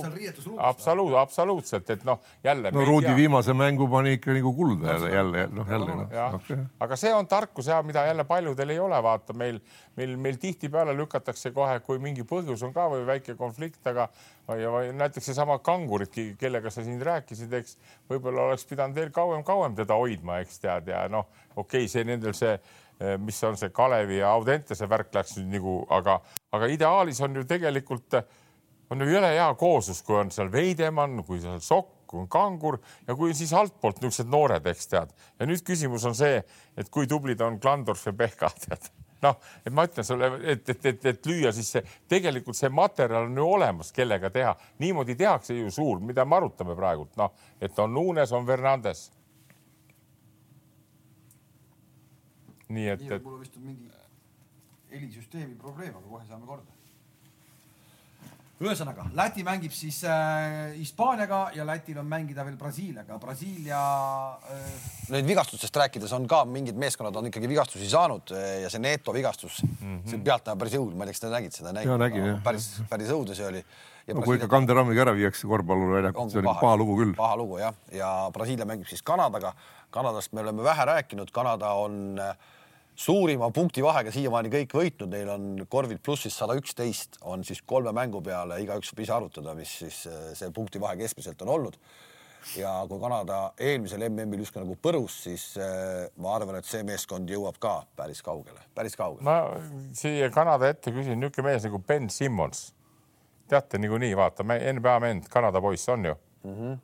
[0.56, 2.72] absoluut, absoluutselt, et noh, jälle.
[2.72, 3.16] no Rudi tea.
[3.16, 6.36] viimase mängu pani ikka nagu kulda jälle, jälle noh, jälle noh.
[6.40, 6.64] Okay.
[6.80, 9.60] aga see on tarkus ja mida jälle paljudel ei ole, vaata meil,
[9.96, 14.08] meil, meil tihtipeale lükatakse kohe, kui mingi põhjus on ka või väike konflikt, aga
[14.48, 17.76] või, või näiteks seesama kanguridki, kellega sa siin rääkisid, eks
[18.10, 22.32] võib-olla oleks pidanud veel kauem-kauem teda hoidma, eks tead ja noh, okei okay,, see nendel
[22.36, 22.56] see
[23.18, 26.20] mis on see Kalevi ja Audentese värk läks nüüd nagu, aga,
[26.52, 28.22] aga ideaalis on ju tegelikult
[28.92, 32.78] on ju jõle hea kooslus, kui on seal Veidemann, kui seal Sokk, kui on Kangur
[33.06, 35.14] ja kui siis altpoolt niisugused noored, eks tead.
[35.38, 36.42] ja nüüd küsimus on see,
[36.76, 38.90] et kui tublid on Klandorf ja Pehka, tead.
[39.22, 43.28] Noh, et ma ütlen sulle, et, et, et, et lüüa siis see, tegelikult see materjal
[43.28, 47.30] on ju olemas, kellega teha, niimoodi tehakse ju suur, mida me arutame praegult, noh,
[47.62, 49.06] et on Nunes, on Fernandes
[52.72, 53.24] nii et, et.
[53.24, 53.90] mul vist on mingi
[54.92, 56.78] helisüsteemi probleem, aga kohe saame korda.
[58.62, 63.16] ühesõnaga, Läti mängib siis äh, Hispaaniaga ja Lätil on mängida veel Brasiiliaga.
[63.18, 63.80] Brasiilia
[64.54, 64.68] äh....
[65.10, 69.14] Nüüd vigastustest rääkides on ka mingid meeskonnad on ikkagi vigastusi saanud äh, ja see Neto
[69.16, 70.04] vigastus mm, -hmm.
[70.12, 71.74] see pealt näeb päris õudne, ma ei tea, kas te nägite seda?
[71.82, 72.38] ja nägin jah.
[72.44, 73.64] päris, päris õudne see oli.
[74.14, 77.18] no kui ikka kanderammiga ära viiakse korvpallurväljakut, see oli paha, paha lugu küll.
[77.18, 79.56] paha lugu jah, ja Brasiilia mängib siis Kanadaga.
[79.90, 82.36] Kanadast me oleme vähe rääkinud, Kanada on äh,
[83.02, 88.22] suurima punktivahega siiamaani kõik võitnud, neil on korvid plussis sada üksteist, on siis kolme mängu
[88.24, 91.78] peale, igaüks võib ise arvutada, mis siis äh, see punktivahe keskmiselt on olnud.
[92.58, 97.30] ja kui Kanada eelmisel MM-il justkui nagu põrus, siis äh, ma arvan, et see meeskond
[97.30, 99.24] jõuab ka päris kaugele, päris kaugele.
[99.26, 99.38] ma
[99.98, 102.70] siia Kanada ette küsin, niisugune mees nagu Ben Simmons.
[103.48, 106.56] teate niikuinii, vaata, NBA vend, Kanada poiss on ju mm.
[106.56, 106.80] -hmm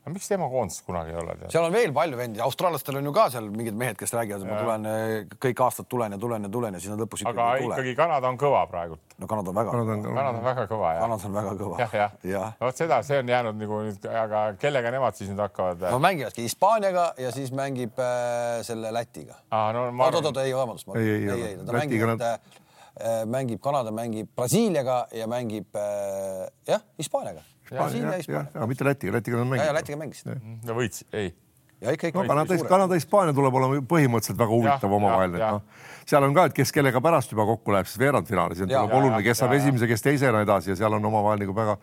[0.00, 1.34] aga miks tema koondises kunagi ei ole?
[1.52, 4.60] seal on veel palju vendi, austraallastel on ju ka seal mingid mehed, kes räägivad, ma
[4.62, 7.66] tulen eh, kõik aastad tulen ja tulen ja tulen ja siis nad lõpus ikkagi aga
[7.66, 9.02] ikkagi Kanada on kõva praegult.
[9.20, 9.74] no Kanada on väga.
[9.74, 11.02] Kanada on väga kõva jah.
[11.04, 11.82] Kanada on väga kõva.
[11.82, 12.30] jah, jah ja.
[12.32, 12.46] ja..
[12.62, 15.84] vot seda, see on jäänud nagu nüüd, aga kellega nemad siis nüüd hakkavad?
[15.92, 19.36] no mängivadki Hispaaniaga ja siis mängib äh, selle Lätiga.
[19.52, 20.88] oot-oot-oot, ei, vabandust.
[20.96, 22.26] ei, ei, ei, ei, ta mängib nad...
[22.30, 27.44] äh, mängib Kanada, mängib Brasiiliaga ja mängib äh, jah, Hispaaniaga.
[28.54, 29.76] Aga mitte Lätiga, Lätiga nad mängisid.
[29.78, 30.50] Lätiga mängisid.
[30.66, 31.30] no võitsid, ei
[31.80, 32.22] ja ikka, ikka.
[32.22, 36.56] no Kanada, Kanada, Hispaania tuleb olema põhimõtteliselt väga huvitav omavaheline, noh, seal on ka, et
[36.56, 40.44] kes kellega pärast juba kokku läheb, siis veerandfinaalis on oluline, kes saab esimese, kes teisena
[40.44, 41.78] edasi ja seal on omavahel nagu väga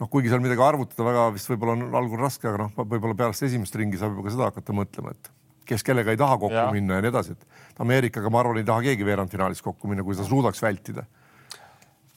[0.00, 3.46] noh, kuigi seal midagi arvutada väga vist võib-olla on algul raske, aga noh, võib-olla pärast
[3.48, 5.30] esimest ringi saab juba ka seda hakata mõtlema, et
[5.66, 6.66] kes kellega ei taha kokku ja.
[6.74, 10.16] minna ja nii edasi, et Ameerikaga ma arvan, ei taha keegi veerandfinaalis kokku minna, kui
[10.18, 11.06] seda suudaks vältida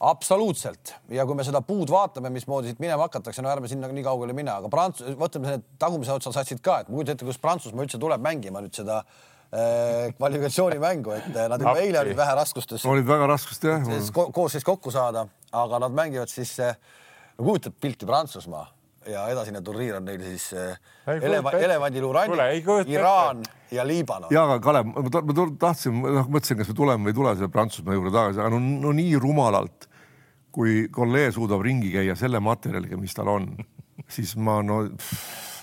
[0.00, 4.04] absoluutselt ja kui me seda puud vaatame, mismoodi siit minema hakatakse, no ärme sinna nii
[4.06, 7.40] kaugele mine, aga Prantsus, võtame need tagumise otsa satsid ka, et ma kujutan ette, kus
[7.42, 12.38] Prantsusmaa üldse tuleb mängima nüüd seda äh, kvalifikatsioonimängu, et äh, nad juba eile olid vähe
[12.40, 12.86] raskustes.
[12.88, 14.10] olid väga raskustes jah.
[14.32, 16.76] koos siis kokku saada, aga nad mängivad siis äh,,
[17.36, 18.70] no kujutad pilti Prantsusmaa
[19.08, 20.80] ja edasine turniir on neil siis äh,
[21.12, 24.32] eleva, elevandiluu rannik, Iraan ja Liibanon.
[24.32, 27.52] ja aga Kalev, ma, ma tahtsin, noh, mõtlesin, kas me tuleme või ei tule selle
[27.52, 29.89] Prantsusmaa juurde tagasi, aga no, no nii rumalalt
[30.54, 33.52] kui kolleeg suudab ringi käia selle materjaliga, mis tal on,
[34.10, 34.82] siis ma no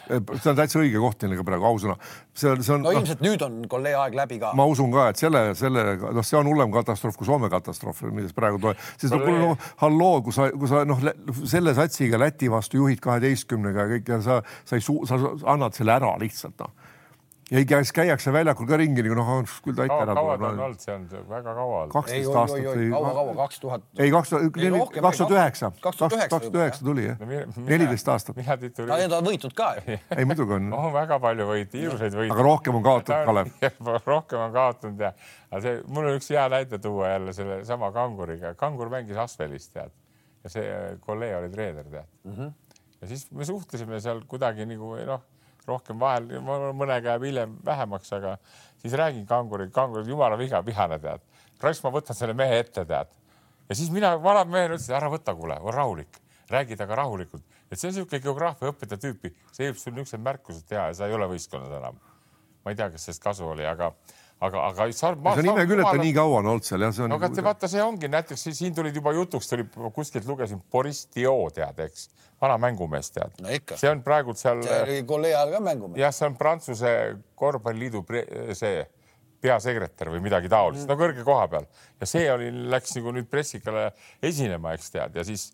[0.08, 1.96] see on täitsa õige koht neile praegu, ausõna.
[2.38, 2.86] see on, see on.
[2.86, 4.54] no ilmselt no, nüüd on kolleeg aeg läbi ka.
[4.58, 8.38] ma usun ka, et selle, selle, noh, see on hullem katastroof kui Soome katastroof, millest
[8.38, 11.04] praegu tuleb, sest no, kuule, no halloo, kui sa, kui sa noh,
[11.44, 15.20] selle satsiga Läti vastu juhid kaheteistkümnega ja kõik ja sa, sa ei suu-, sa
[15.54, 16.87] annad selle ära lihtsalt noh
[17.52, 19.30] ja käis, käiakse väljakul ka ringi nagu noh,
[19.64, 20.20] küll ta ikka ära tuleb.
[20.20, 22.88] kaua ta on olnud, see on väga kaua kaksteist aastat või?
[22.92, 23.86] kaua, kaua, kaks tuhat.
[23.96, 24.58] ei, kaks tuhat,
[24.98, 27.22] kaks tuhat üheksa, kaks tuhat üheksa tuli jah,
[27.70, 28.40] neliteist aastat.
[28.40, 29.06] mina tituleerin.
[29.06, 29.96] Need on võitud ka ju.
[30.18, 30.68] ei, muidugi on.
[30.76, 32.34] on väga palju võite, ilusaid võite.
[32.36, 33.54] aga rohkem on kaotatud, Kalev.
[34.14, 35.14] rohkem on kaotanud ja,
[35.52, 38.54] aga see, mul on üks hea näide tuua jälle sellesama kanguriga.
[38.60, 39.96] kangur mängis Asvelis, tead,
[40.44, 40.68] ja see
[41.08, 42.36] kolleeg oli treener, tead mm.
[42.36, 42.86] -hmm.
[43.00, 45.24] ja siis me suhtlesime seal kuidagi nagu noh
[45.68, 46.30] rohkem vahel,
[46.78, 48.38] mõne käib hiljem vähemaks, aga
[48.82, 51.24] siis räägin kangurid, kangurid jumala viga, vihane tead.
[51.62, 53.12] raisk, ma võtan selle mehe ette, tead.
[53.70, 57.80] ja siis mina vanale mehele ütlesin, ära võta, kuule, ole rahulik, räägi temaga rahulikult, et
[57.80, 61.18] see on niisugune geograafia õpetaja tüüpi, see võib sul niisugused märkused teha ja sa ei
[61.18, 62.00] ole võistkonnas enam.
[62.64, 63.94] ma ei tea, kas sellest kasu oli, aga
[64.40, 66.84] aga, aga sa, ma, see on ime küll, et ta nii kaua on olnud seal
[66.86, 67.12] jah, see on.
[67.14, 69.66] no aga vaata, see ongi näiteks siin tulid juba jutuks, tuli
[69.96, 72.10] kuskilt lugesin Boris Dio tead, eks,
[72.42, 73.56] vana mängumees tead no.
[73.74, 74.62] see on praegult seal.
[74.66, 76.02] see oli kolleeg ajal ka mängumees.
[76.04, 76.92] jah, see on Prantsuse
[77.40, 78.04] korvpalliliidu
[78.58, 78.84] see
[79.42, 81.66] peasekretär või midagi taolist mm., no kõrge koha peal
[82.02, 83.90] ja see oli, läks nagu nüüd pressikale
[84.26, 85.50] esinema, eks tead, ja siis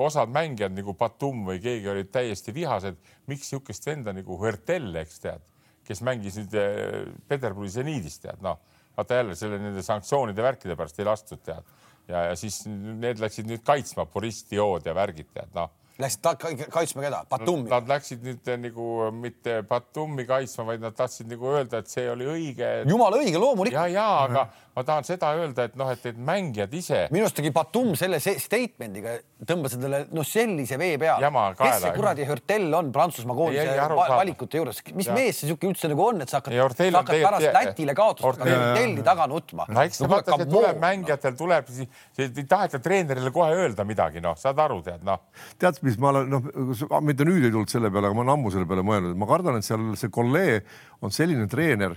[0.00, 2.96] osad mängijad nagu Batum või keegi olid täiesti vihased,
[3.28, 5.49] miks niisugust venda nagu Hõrtel, eks tead
[5.90, 8.60] kes mängis nüüd eh, Peterburi seniidis, tead, noh,
[8.96, 11.66] vaata jälle selle nende sanktsioonide värkide pärast ei lastud, tead.
[12.08, 17.02] ja, ja siis need läksid nüüd kaitsma Boriss Diod ja värgid, tead, noh Läksid kaitsma
[17.04, 17.18] keda?
[17.28, 17.68] Batumi?
[17.68, 22.06] Nad läksid nüüd eh, nagu mitte Batumi kaitsma, vaid nad tahtsid nagu öelda, et see
[22.08, 22.70] oli õige.
[22.88, 23.76] jumala õige, loomulikult.
[23.76, 24.46] ja, ja aga
[24.76, 27.00] ma tahan seda öelda, et noh, et, et mängijad ise.
[27.10, 29.16] minu arust tegi Batum selle statement'iga,
[29.48, 31.30] tõmbas endale noh, sellise vee peale.
[31.58, 35.16] kes see kuradi Hörtel on Prantsusmaa koondise valikute juures, mis ja.
[35.16, 37.96] mees see siuke üldse nagu on, et sa hakkad, sa hakkad teie, pärast teie, Lätile
[37.98, 39.66] kaotust Hörtelli taga nutma.
[39.70, 41.74] no eks no, vaata, see tuleb mängijatel tuleb,
[42.20, 45.26] ei taheta treenerile kohe öelda midagi, noh, saad aru, tead, noh.
[45.58, 48.54] tead, mis ma olen, noh, mitte nüüd ei tulnud selle peale, aga ma olen ammu
[48.54, 51.94] selle peale mõelnud, ma kardan, et seal see kolleeg on selline treener,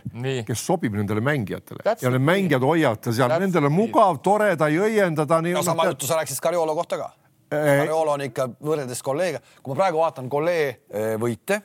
[0.47, 2.05] kes sobib nendele mängijatele Täpselt.
[2.05, 5.55] ja need mängijad hoiavad ta seal, nendel on mugav, tore, ta ei õienda, ta nii.
[5.57, 7.11] no sama juttu sa rääkisid Scariolo kohta ka.
[7.53, 11.59] Scariolo on ikka võrreldes kolleege, kui ma praegu vaatan kolleeg eh, võite,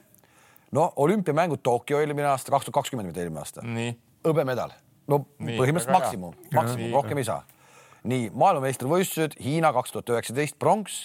[0.77, 3.65] no olümpiamängud Tokyo eelmine aasta, kaks tuhat kakskümmend mitte eelmine aasta.
[4.27, 4.75] hõbemedal,
[5.09, 7.43] no nii, põhimõtteliselt maksimum, maksimum, rohkem ei saa.
[8.09, 11.01] nii maailmameistrivõistlused Hiina kaks tuhat üheksateist pronks,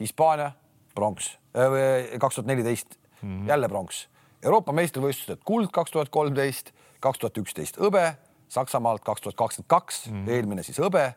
[0.00, 0.52] Hispaania
[0.94, 3.48] pronks, äh, kaks tuhat neliteist mhm.
[3.48, 4.06] jälle pronks.
[4.44, 8.12] Euroopa meistrivõistlused kuld kaks tuhat kolmteist, kaks tuhat üksteist hõbe,
[8.48, 10.28] Saksamaalt kaks tuhat kakskümmend kaks, mhm.
[10.30, 11.08] eelmine siis hõbe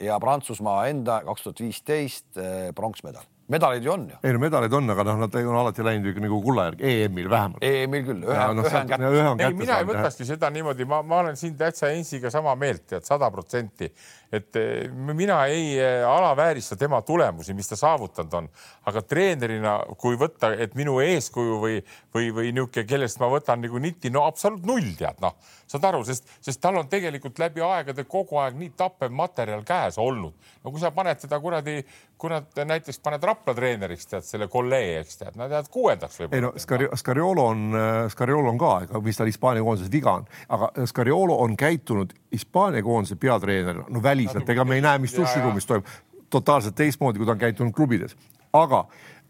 [0.00, 4.16] ja Prantsusmaa enda kaks tuhat viisteist eh, pronksmedal medaleid ju on ju.
[4.22, 7.28] ei no medaleid on, aga noh, nad on alati läinud ikka nagu kulla järgi, EM-il
[7.30, 7.64] vähemalt.
[7.64, 9.10] EM-il küll, ühe, no, ühe on kätte.
[9.44, 13.04] ei, mina ei võtakski seda niimoodi, ma, ma olen siin täitsa Ensiga sama meelt, tead,
[13.04, 13.90] sada protsenti,
[14.34, 18.48] et eh, mina ei eh, alaväärista tema tulemusi, mis ta saavutanud on,
[18.90, 21.80] aga treenerina, kui võtta, et minu eeskuju või,
[22.14, 25.36] või, või niisugune, kellest ma võtan nagu nitti, no absoluut null tead, noh,
[25.70, 29.98] saad aru, sest, sest tal on tegelikult läbi aegade kogu aeg nii tappev materjal käes
[30.00, 30.34] olnud.
[30.64, 31.78] no kui sa paned teda kuradi,
[32.18, 36.36] kui nad näiteks paned Rapla treeneriks, tead selle kolleeg, eks tead, nad jäävad kuuendaks võib-olla.
[36.36, 37.78] ei no Scari Scariolo on,
[38.12, 42.82] Scariolo on ka, ega mis tal Hispaania koondises viga on, aga Scariolo on käitunud Hispaania
[42.82, 45.90] koondise peatreenerina, no väli väliselt, ega me ei näe, mis duširuumis toimub,
[46.30, 48.16] totaalselt teistmoodi, kui ta on käitunud klubides,
[48.52, 48.84] aga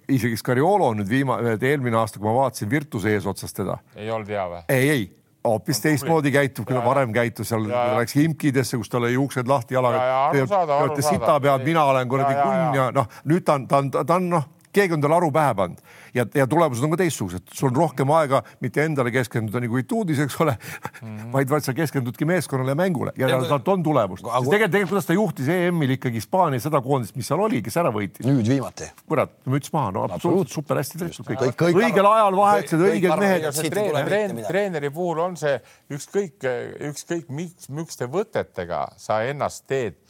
[0.09, 3.79] isegi Scariolo on nüüd viimane, eelmine aasta, kui ma vaatasin Virtuse eesotsas teda.
[3.97, 4.65] ei olnud hea või?
[4.69, 5.05] ei, ei.
[5.45, 7.67] Hoopis teistmoodi käitub, kui ta varem käitus, seal.
[7.69, 10.31] Ja, läks himkidesse, kus tal oli juuksed lahti jalaga.
[11.05, 14.31] Sita pead, mina olen kuradi kunn ja noh, nüüd ta on, ta on, ta on
[14.33, 15.83] noh, keegi on talle aru pähe pannud
[16.15, 20.21] ja, ja tulemused on ka teistsugused, sul on rohkem aega mitte endale keskenduda nagu etuudis,
[20.25, 21.33] eks ole mm, -hmm.
[21.33, 24.25] vaid, vaid sa keskendudki meeskonnale ja mängule ja, ja sealt on tulemust.
[24.25, 27.93] tegelikult, tegelikult, kuidas ta juhtis EM-il ikkagi Hispaania seda koondist, mis seal oli, kes ära
[27.95, 28.27] võitis.
[28.27, 28.91] nüüd viimati.
[29.09, 31.81] kurat, müts maha, no absoluutselt super hästi tehtud kõik, kõik, kõik.
[31.83, 34.45] õigel ajal vahetused, õiged mehed.
[34.49, 35.59] treeneri puhul on see
[35.91, 36.49] ükskõik,
[36.91, 40.04] ükskõik miks, miks te võtetega sa ennast teed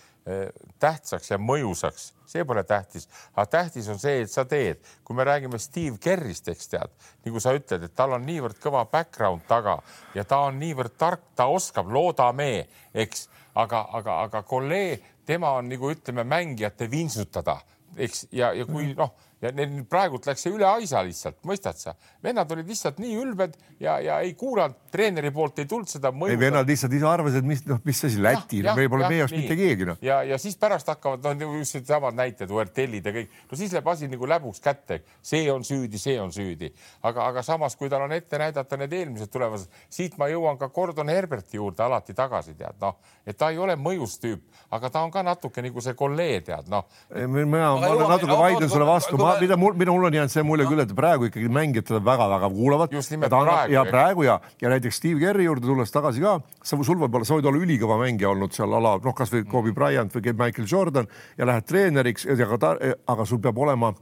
[0.80, 2.12] tähtsaks ja mõjusaks.
[2.26, 3.04] See pole tähtis,
[3.34, 4.80] aga tähtis on see, et sa teed.
[5.04, 6.94] kui me räägime Steve Kerrist, eks tead,
[7.26, 9.78] nagu sa ütled, et tal on niivõrd kõva background taga
[10.14, 15.68] ja ta on niivõrd tark, ta oskab, loodame, eks, aga, aga, aga kolleeg, tema on
[15.68, 17.58] nagu ütleme, mängijate vintsutada,
[17.96, 19.12] eks, ja, ja kui noh
[19.44, 21.94] ja neil praegult läks see üle aisa lihtsalt, mõistad sa?
[22.24, 26.32] vennad olid lihtsalt nii ülbed ja, ja ei kuulanud, treeneri poolt ei tulnud seda mõju.
[26.32, 29.20] ei, vennad lihtsalt ise arvasid, et mis, noh, mis asi Läti, no meil pole meie
[29.22, 30.00] jaoks mitte keegi noh.
[30.04, 33.90] ja, ja siis pärast hakkavad noh, just needsamad näited, Uertellid ja kõik, no siis läheb
[33.92, 36.70] asi nagu läbuks kätte, see on süüdi, see on süüdi,
[37.04, 40.70] aga, aga samas, kui tal on ette näidata need eelmised tulevased, siit ma jõuan ka
[40.74, 45.04] Gordon Herberti juurde alati tagasi, tead noh, et ta ei ole mõjus tüüp, aga ta
[45.04, 46.88] on ka natuke nagu see kolleeg, tead noh.
[47.12, 50.66] mina, ma natuke vaidlen sulle vastu, ma, mida mul, mida mul on jäänud see mulje
[50.68, 52.92] küll, et praegu ikkagi mängijad teda väga-väga kuulavad.
[52.92, 53.72] just nimelt ja praegu.
[53.72, 57.38] ja praegu ja, ja näiteks Steve Kerri juurde tulles tagasi ka, sa, sul võib-olla, sa
[57.38, 61.08] võid olla ülikõva mängija olnud seal ala, noh, kasvõi Kobe Bryant või Michael Jordan
[61.38, 62.74] ja lähed treeneriks, aga,
[63.06, 63.94] aga sul peab olema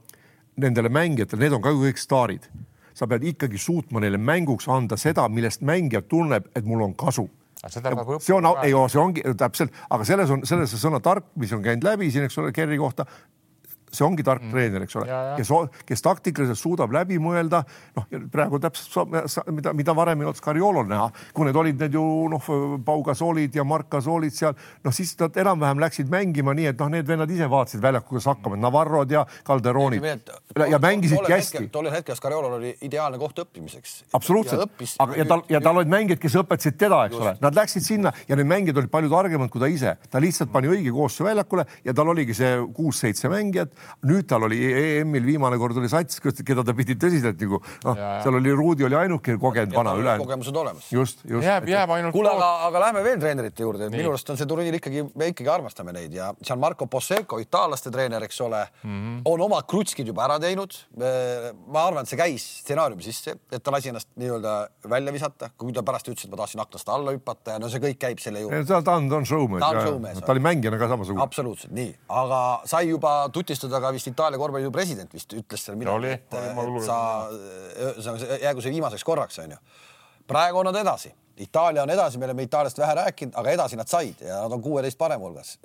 [0.56, 2.50] nendele mängijatele, need on ka ju kõik staarid.
[2.92, 7.24] sa pead ikkagi suutma neile mänguks anda seda, millest mängija tunneb, et mul on kasu
[8.16, 8.24] õppima.
[8.26, 11.62] see on, ei, see ongi täpselt, aga selles on, selles see sõna tark, mis on
[11.62, 13.06] käinud läbi siin, eks ole, Kerri kohta,
[13.92, 14.52] see ongi tark mm.
[14.54, 15.50] treener, eks ole, kes,
[15.88, 17.62] kes taktikaliselt suudab läbi mõelda.
[17.96, 19.12] noh, praegu täpselt
[19.52, 22.48] mida, mida varem ei olnud Scariolol näha, kui need olid need ju noh,
[22.86, 26.90] Pau Gasolid ja Mark Gasolid seal, noh siis nad enam-vähem läksid mängima nii, et noh,
[26.92, 31.64] need vennad ise vaatasid väljakul, kuidas hakkama, Navarrod ja Calderonid ja, mängisidki hästi.
[31.74, 33.94] tollel hetkel Scariolol oli ideaalne koht õppimiseks.
[34.16, 34.64] absoluutselt,
[35.04, 38.12] aga ja tal ja tal olid mängijad, kes õpetasid teda, eks ole, nad läksid sinna
[38.28, 41.66] ja need mängijad olid palju targemad kui ta ise, ta lihtsalt pani õige koosseisu väljakule
[41.84, 43.72] ja tal oligi see kuus-seitse mängijat
[44.08, 48.38] nüüd tal oli EM-il viimane kord oli sats, keda ta pidi tõsiselt nagu noh, seal
[48.38, 50.26] oli Ruudi oli ainuke kogenud vana ülejäänud.
[50.26, 50.88] kogemused olemas.
[50.92, 51.46] just, just.
[51.46, 52.14] jääb, jääb ainult.
[52.14, 55.50] kuule, aga, aga lähme veel treenerite juurde, minu arust on see turniir ikkagi, me ikkagi
[55.52, 59.20] armastame neid ja see on Marco Posseco, itaallaste treener, eks ole mm, -hmm.
[59.32, 60.74] on oma krutskid juba ära teinud.
[60.96, 64.54] ma arvan, et see käis stsenaariumi sisse, et ta lasi ennast nii-öelda
[64.90, 67.82] välja visata, kui ta pärast ütles, et ma tahtsin aknast alla hüpata ja no see
[67.82, 68.64] kõik käib selle juurde.
[68.66, 69.60] ta on, ta on showmees.
[69.60, 70.20] ta on showmees.
[70.20, 71.22] ta oli mängijana ka samasugune.
[71.22, 76.12] absoluutselt nii, aga sai juba tutistada ka vist Itaalia korvpalliliidu president vist ütles seal midagi,
[76.18, 76.98] et, et sa,
[77.88, 79.58] ühesõnaga jäägu see viimaseks korraks, onju.
[80.28, 81.12] praegu on nad edasi,
[81.42, 84.62] Itaalia on edasi, me oleme Itaaliast vähe rääkinud, aga edasi nad said ja nad on
[84.62, 85.58] kuueteist parema hulgas.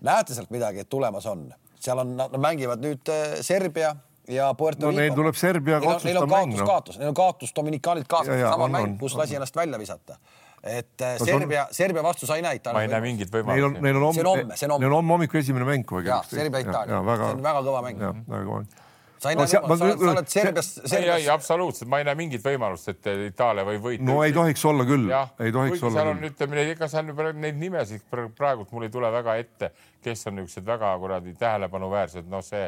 [0.00, 1.48] näete sealt midagi, et tulemas on,
[1.80, 3.94] seal on, nad mängivad nüüd Serbia
[4.28, 5.00] ja Puerto no, Rico.
[5.00, 6.06] Neil tuleb Serbia otsustav mäng.
[6.10, 9.80] Neil on kaotus, kaotus, neil on kaotus Dominikaanilt kaasa, sama mäng, kus lasi ennast välja
[9.80, 10.18] visata
[10.62, 12.78] et äh, no, Serbia, Serbia vastu sa ei näe Itaalia.
[12.78, 13.58] ma ei näe mingit võimalust.
[13.58, 14.22] Neil on, neil on homme,
[14.54, 15.98] see on homme, neil on homme hommikul esimene mäng.
[16.06, 18.06] ja, Serbia, Itaalia, see on väga kõva mäng.
[18.30, 18.80] väga kõva mäng
[19.22, 20.94] sa ei näe no,, sa, sa oled Serbias, Serbias....
[20.98, 24.06] ei, ei absoluutselt, ma ei näe mingit võimalust, et Itaalia võib võita.
[24.06, 25.94] no ei tohiks olla küll, ei tohiks olla.
[25.98, 29.70] seal on, ütleme, ega seal neid nimesid praegult mul ei tule väga ette,
[30.02, 32.66] kes on niisugused väga kuradi tähelepanuväärsed, noh, see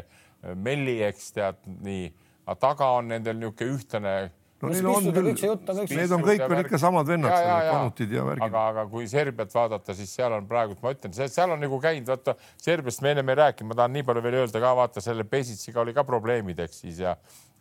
[0.61, 2.07] Melli, eks tead nii,
[2.45, 4.15] aga taga on nendel niisugune ühtlane
[4.61, 7.33] no neil on küll, need on kõik veel ikka samad vennad,
[7.69, 8.45] Kanutid ja värgid.
[8.47, 12.07] aga, aga kui Serbiat vaadata, siis seal on praegult, ma ütlen, seal on nagu käinud,
[12.11, 15.27] vaata Serbiast me ennem ei rääkinud, ma tahan nii palju veel öelda ka, vaata selle
[15.27, 17.17] Pesitsiga oli ka probleemid, eks siis ja,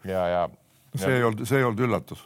[0.06, 0.46] ja, ja.
[0.94, 2.24] see ei olnud, see ei olnud üllatus.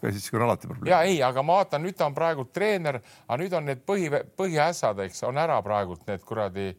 [0.00, 0.92] Pesitsiga on alati probleem.
[0.92, 4.08] ja ei, aga ma vaatan, nüüd ta on praegu treener, aga nüüd on need põhi,
[4.38, 6.70] põhiässad, eks on ära praegult need kuradi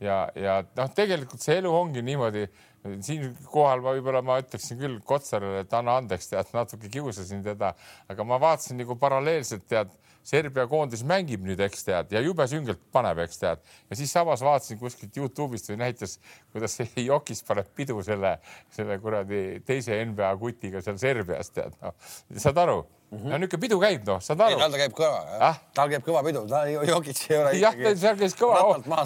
[0.00, 2.46] ja, ja noh, tegelikult see elu ongi niimoodi
[2.84, 7.72] siinkohal ma võib-olla ma ütleksin küll Kotsarile, et anna andeks, tead, natuke kiusasin teda,
[8.10, 9.94] aga ma vaatasin nagu paralleelselt, tead,
[10.28, 14.42] Serbia koondis mängib nüüd, eks tead, ja jube süngelt paneb, eks tead, ja siis samas
[14.44, 16.18] vaatasin kuskilt Youtube'ist või näitas,
[16.52, 16.76] kuidas
[17.08, 18.36] Jokis paneb pidu selle,
[18.74, 21.96] selle kuradi teise NBA kutiga seal Serbias, tead, noh,
[22.36, 23.32] saad aru Mm -hmm.
[23.32, 24.56] ja niisugune pidu käib, noh, saad aru?
[24.60, 27.52] tal ta käib kõva ah?, tal käib kõva pidu, ta Jokits ei ole.
[27.56, 28.58] jah, seal käis kõva,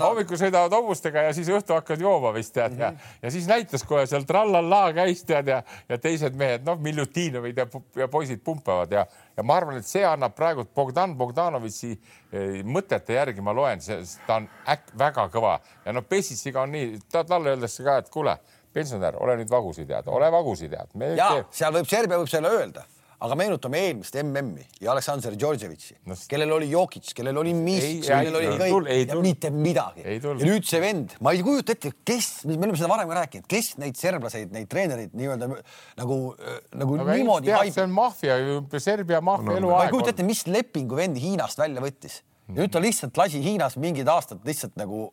[0.03, 2.83] hommikul sõidavad hobustega ja siis õhtu hakkavad jooma vist tead mm -hmm.
[2.83, 3.21] ja, mhm.
[3.23, 7.67] ja siis näitas kohe seal trallallaa käis tead ja, ja teised mehed, noh, Miljutinovid ja,
[7.97, 13.15] ja poisid pumpavad ja, ja ma arvan, et see annab praegu Bogdan Bogdanovitši eh, mõtete
[13.15, 13.79] järgi, ma loen,
[14.27, 18.35] ta on äkk väga kõva ja noh, Pessitsiga on nii, talle öeldakse ka, et kuule,
[18.73, 20.91] pensionär, ole nüüd vagusi tead, ole vagusi tead.
[21.17, 22.83] ja seal võib, Serbia võib selle öelda
[23.23, 28.39] aga meenutame eelmist MM-i ja Aleksandr Djordjevitši no,, kellel oli Jokic, kellel oli Miss, kellel
[28.39, 30.05] oli kõik, mitte midagi.
[30.05, 33.47] ja nüüd see vend, ma ei kujuta ette, kes, me oleme seda varem ka rääkinud,
[33.51, 36.19] kes neid serblaseid, neid treenereid nii-öelda nagu,
[36.83, 37.55] nagu aga niimoodi.
[37.71, 38.39] see on maffia,
[38.83, 39.79] Serbia maffia no, eluaeg.
[39.79, 42.21] ma ei kujuta ette, mis lepingu vend Hiinast välja võttis.
[42.51, 45.11] ja nüüd ta lihtsalt lasi Hiinas mingid aastad lihtsalt nagu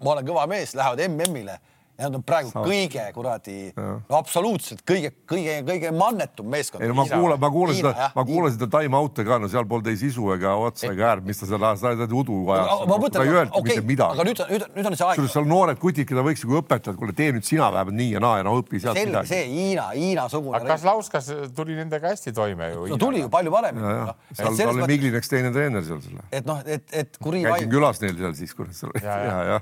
[0.00, 1.58] ma olen kõva mees, lähevad MM-ile
[2.00, 2.66] nad on praegu Saab.
[2.68, 6.84] kõige kuradi, no absoluutselt kõige, kõige, kõige mannetum meeskond.
[6.84, 9.66] ei no ma kuulan, ma kuulan seda, ma kuulan seda time out'e ka, no seal
[9.70, 12.84] polnud ei sisu ega otsa ega äärm, mis ta seal ajas, ta udu ajas.
[12.90, 15.24] ma mõtlen, okei, aga nüüd, nüüd, nüüd on see aeg.
[15.34, 18.40] seal noored kutid, keda võiks nagu õpetada, kuule tee nüüd sina vähemalt nii ja naa
[18.40, 19.32] ja no õpi sealt midagi.
[19.32, 20.58] see Hiina, Hiina sugune.
[20.60, 22.86] aga kas Lauskas tuli nendega hästi toime ju?
[22.94, 23.96] no tuli ju palju paremini.
[24.06, 26.24] No, seal oli Miglineks teine treener seal selle.
[26.32, 27.44] et noh, et, et kuri.
[27.46, 29.60] käisin külas neil seal siis, kurat, seal ja, ja, ja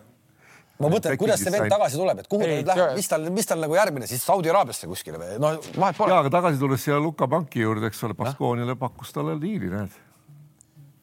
[0.82, 3.48] ma mõtlen, kuidas see vend tagasi tuleb, et kuhu ta nüüd läheb, mis tal, mis
[3.50, 6.14] tal nagu järgmine siis Saudi Araabiasse kuskile või noh, vahet pole.
[6.14, 9.96] ja, aga tagasi tulles siia Luka Panki juurde, eks ole, Baskooniale pakkus talle diili, näed.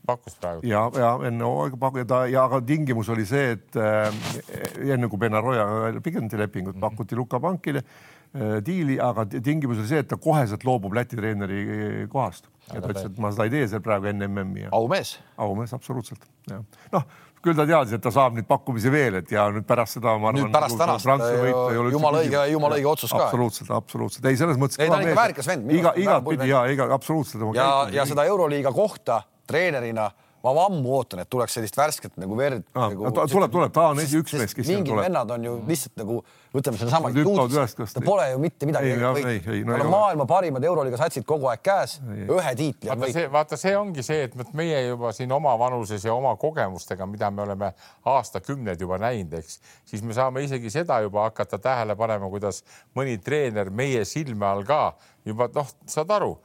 [0.07, 0.65] pakkus praegu.
[0.69, 4.09] ja, ja enne hooaega pakkus ta ja aga tingimus oli see, et äh,
[4.95, 5.67] enne kui Benaroya
[5.99, 6.83] pikendamise lepingut mhm.
[6.87, 11.61] pakuti Luka Pankile äh, diili, aga tingimus oli see, et ta koheselt loobub Läti treeneri
[11.65, 14.69] äh, kohast ja ta ütles, et ma seda ei tee seal praegu enne MM-i.
[14.71, 15.17] aumees.
[15.35, 16.23] aumees, absoluutselt.
[16.95, 17.03] noh
[17.45, 20.31] küll ta teadis, et ta saab nüüd pakkumisi veel, et ja nüüd pärast seda ma
[20.31, 20.41] arvan.
[20.41, 23.27] nüüd pärast nagu tänast jumala õige, jumala õige otsus ka.
[23.27, 24.81] absoluutselt, absoluutselt, ei selles mõttes.
[24.81, 25.71] ei, ta on ikka väärikas vend.
[25.71, 27.47] iga, igatpidi ja iga absoluutselt.
[27.57, 30.09] ja, ja seda Euroliiga kohta treenerina
[30.45, 32.89] ma ammu ootan, et tuleks sellist värsket nagu verd ah,.
[32.91, 35.05] Nagu, ta tuleb, tuleb, ta on esi üks mees, kes mingid tuleb.
[35.07, 36.19] vennad on ju lihtsalt nagu,
[36.53, 37.11] võtame sedasama.
[37.93, 38.93] ta pole ju mitte midagi.
[39.01, 42.91] tal on maailma parimad Euroliiga satsid kogu aeg käes, ühe tiitli.
[42.91, 47.09] vaata see, vaata, see ongi see, et meie juba siin oma vanuses ja oma kogemustega,
[47.09, 47.71] mida me oleme
[48.15, 52.63] aastakümneid juba näinud, eks, siis me saame isegi seda juba hakata tähele panema, kuidas
[52.97, 54.83] mõni treener meie silme all ka
[55.25, 56.35] juba noh, saad aru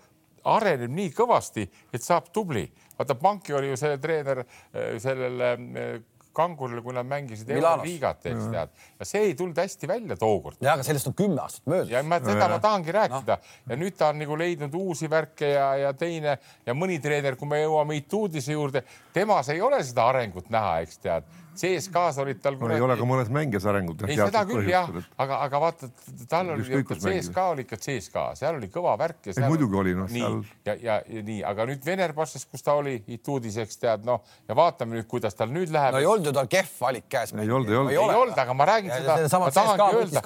[0.44, 2.64] areneb nii kõvasti, et saab tubli
[3.01, 6.01] vaata, Panki oli ju selle treener äh, sellele äh,
[6.36, 10.61] kangurile, kui nad mängisid Euroliigat, eks tead, ja see ei tulnud hästi välja tookord.
[10.62, 11.90] ja, aga sellest on kümme aastat möödas.
[11.90, 13.55] ja ma seda ma tahangi rääkida no.
[13.72, 17.51] ja nüüd ta on nagu leidnud uusi värke ja, ja teine ja mõni treener, kui
[17.51, 18.84] me jõuame Ituudise juurde,
[19.14, 21.26] temas ei ole seda arengut näha, eks tead
[21.61, 22.71] CSKA-s olid tal no,.
[22.73, 24.05] ei ole ka mõnes mängijas arengut.
[24.09, 24.89] ei, seda küll jah,
[25.21, 25.91] aga, aga vaata,
[26.31, 29.47] tal oli ikka CSKA oli ikka CSKA, seal oli kõva värk ja.
[29.47, 30.09] muidugi oli noh.
[30.11, 30.39] nii seal...
[30.69, 34.57] ja, ja, ja nii, aga nüüd Venerbassas, kus ta oli, Ituudis, eks tead, noh ja
[34.59, 35.95] vaatame nüüd, kuidas tal nüüd läheb.
[35.95, 37.35] no ei olnud ju tal kehv valik käes.
[37.35, 37.95] ei olnud, ei olnud.
[37.95, 39.43] ei olnud, aga ma räägin ja, seda.
[39.43, 40.25] ma tahangi öelda,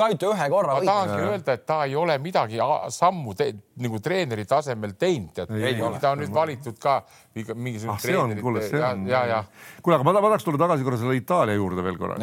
[0.71, 2.63] ma tahangi öelda, et ta ei ole midagi
[2.95, 3.35] sammu
[3.85, 5.55] nagu treeneri tasemel teinud, tead.
[6.01, 7.01] ta on nüüd valitud ka
[7.35, 8.45] mingisugune ah, treenerit.
[9.11, 9.41] ja, ja.
[9.83, 12.19] kuule, aga ma tahaks tulla tagasi korra selle Itaalia juurde veel korra.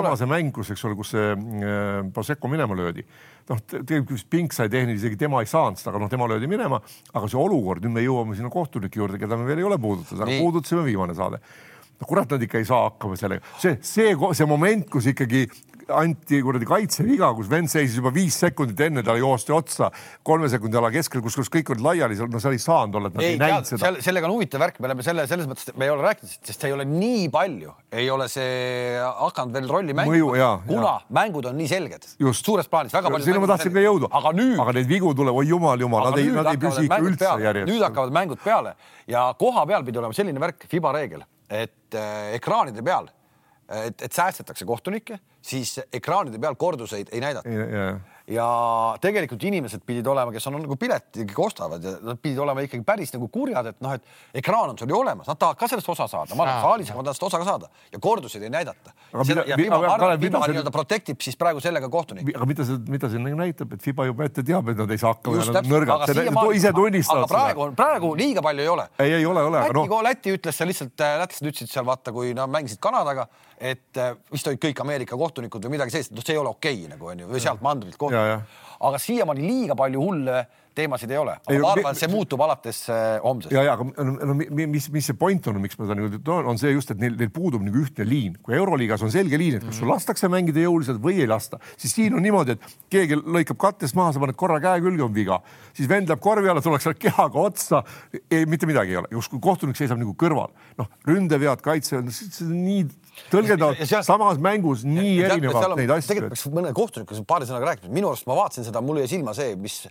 [0.00, 3.04] sama see mäng, kus, eks ole, kus see äh, Prosecco minema löödi.
[3.50, 6.80] noh, tegelikult Pink sai tehniliselt, isegi tema ei saanud seda, aga noh, tema löödi minema,
[7.12, 10.24] aga see olukord, nüüd me jõuame sinna kohtunike juurde, keda me veel ei ole puudutatud,
[10.24, 11.42] aga puudutasime viimane saade
[12.04, 15.46] no kurat, nad ikka ei saa hakkama sellega, see, see, see moment, kus ikkagi
[15.92, 19.90] anti kuradi kaitseviga, kus vend seisis juba viis sekundit enne talle joosti otsa
[20.26, 23.18] kolme sekundi ala keskel, kus, kus kõik olid laiali, no seal ei saanud olla, et
[23.18, 23.90] nad ei, ei näinud seda.
[24.04, 26.74] sellega on huvitav värk, me oleme selle selles mõttes, me ei ole rääkinud, sest ei
[26.76, 31.06] ole nii palju, ei ole see hakanud veel rolli mängima, kuna ja.
[31.20, 32.08] mängud on nii selged.
[32.40, 33.28] suures plaanis väga palju.
[33.28, 36.22] sinna ma tahtsin ka jõuda, aga nüüd, aga neid vigu tuleb, oi jumal, jumal, nad
[36.22, 37.70] ei, nad ei püsi ikka üldse järjest.
[37.72, 38.76] nüüd hakkavad mängud peale
[39.10, 43.10] ja koha peal pidi olema selline värk, Fiba reegel, et äh, ekraanide peal
[43.64, 47.48] et, et säästetakse kohtunikke, siis ekraanide peal korduseid ei näidata
[48.28, 48.46] ja
[49.04, 52.84] tegelikult inimesed pidid olema, kes on nagu pileti ikkagi ostavad ja nad pidid olema ikkagi
[52.86, 55.90] päris nagu kurjad, et noh, et ekraan on sul ju olemas, nad tahavad ka sellest
[55.92, 58.52] osa saada, ma olen saalis, aga ma tahan sellest osa ka saada ja korduseid ei
[58.54, 58.94] näidata.
[60.54, 62.32] nii-öelda protect ib siis praegu sellega kohtunikke.
[62.38, 65.04] aga mida see, mida see nagu näitab, et FIBA juba ette teab, et nad ei
[65.04, 66.08] saa hakkama ja nad on nõrgad,
[66.56, 67.34] ise tunnistavad seda.
[67.36, 68.88] praegu, praegu liiga palju ei ole.
[69.04, 69.66] ei, ei ole, ole.
[69.68, 73.28] Läti no., Läti ütles seal lihtsalt, äh, lätlased ütlesid seal vaata, kui nad mängisid Kanadaga,
[73.58, 76.78] et äh, vist olid kõik Ameerika kohtunikud või midagi sellist, noh, see ei ole okei
[76.82, 80.44] okay, nagu onju, või sealt mandrilt kohtunikud aga siiamaani liiga palju hulle
[80.74, 83.52] teemasid ei ole, aga ei, ma arvan, see muutub alates äh, homsest.
[83.54, 83.84] ja, ja aga
[84.26, 86.98] no, mis, mis see point on, miks ma seda niimoodi toon, on see just, et
[86.98, 88.34] neil, neil puudub nagu ühtne liin.
[88.42, 91.94] kui Euroliigas on selge liin, et kas sul lastakse mängida jõuliselt või ei lasta, siis
[91.94, 95.38] siin on niimoodi, et keegi lõikab kattest maha, sa paned korra käe külge, on viga,
[95.78, 97.84] siis vend läheb korvi alla, tullakse kehaga otsa.
[98.26, 100.50] ei, mitte midagi ei ole, justkui kohtunik seisab nagu kõrval,
[100.80, 102.82] noh, ründevead, kaitse, see on nii
[103.32, 106.10] tõlgendavad samas mängus nii ja, erinevalt neid asju.
[106.10, 109.34] tegelikult peaks mõne kohtunikuga paari sõnaga rääkima, minu arust ma vaatasin seda, mul jäi silma
[109.36, 109.84] see, mis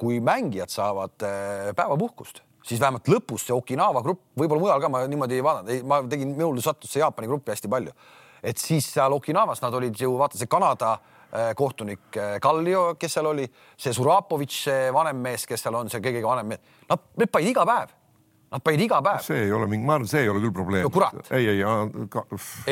[0.00, 5.04] kui mängijad saavad äh, päevapuhkust, siis vähemalt lõpus see Okinawa grupp, võib-olla mujal ka ma
[5.10, 7.94] niimoodi ei vaadanud, ma tegin, minul sattus see Jaapani gruppi hästi palju,
[8.42, 10.98] et siis seal Okinawas nad olid ju vaata see Kanada
[11.54, 13.44] kohtunik Kallio, kes seal oli,
[13.78, 17.52] see Surapovitš, see vanem mees, kes seal on, see kõige vanem mees, nad, need panid
[17.52, 17.92] iga päev
[18.50, 19.20] Nad panid iga päev.
[19.22, 20.86] see ei ole mingi, ma arvan, see ei ole küll probleem.
[20.86, 21.20] no kurat.
[21.30, 21.60] ei, ei,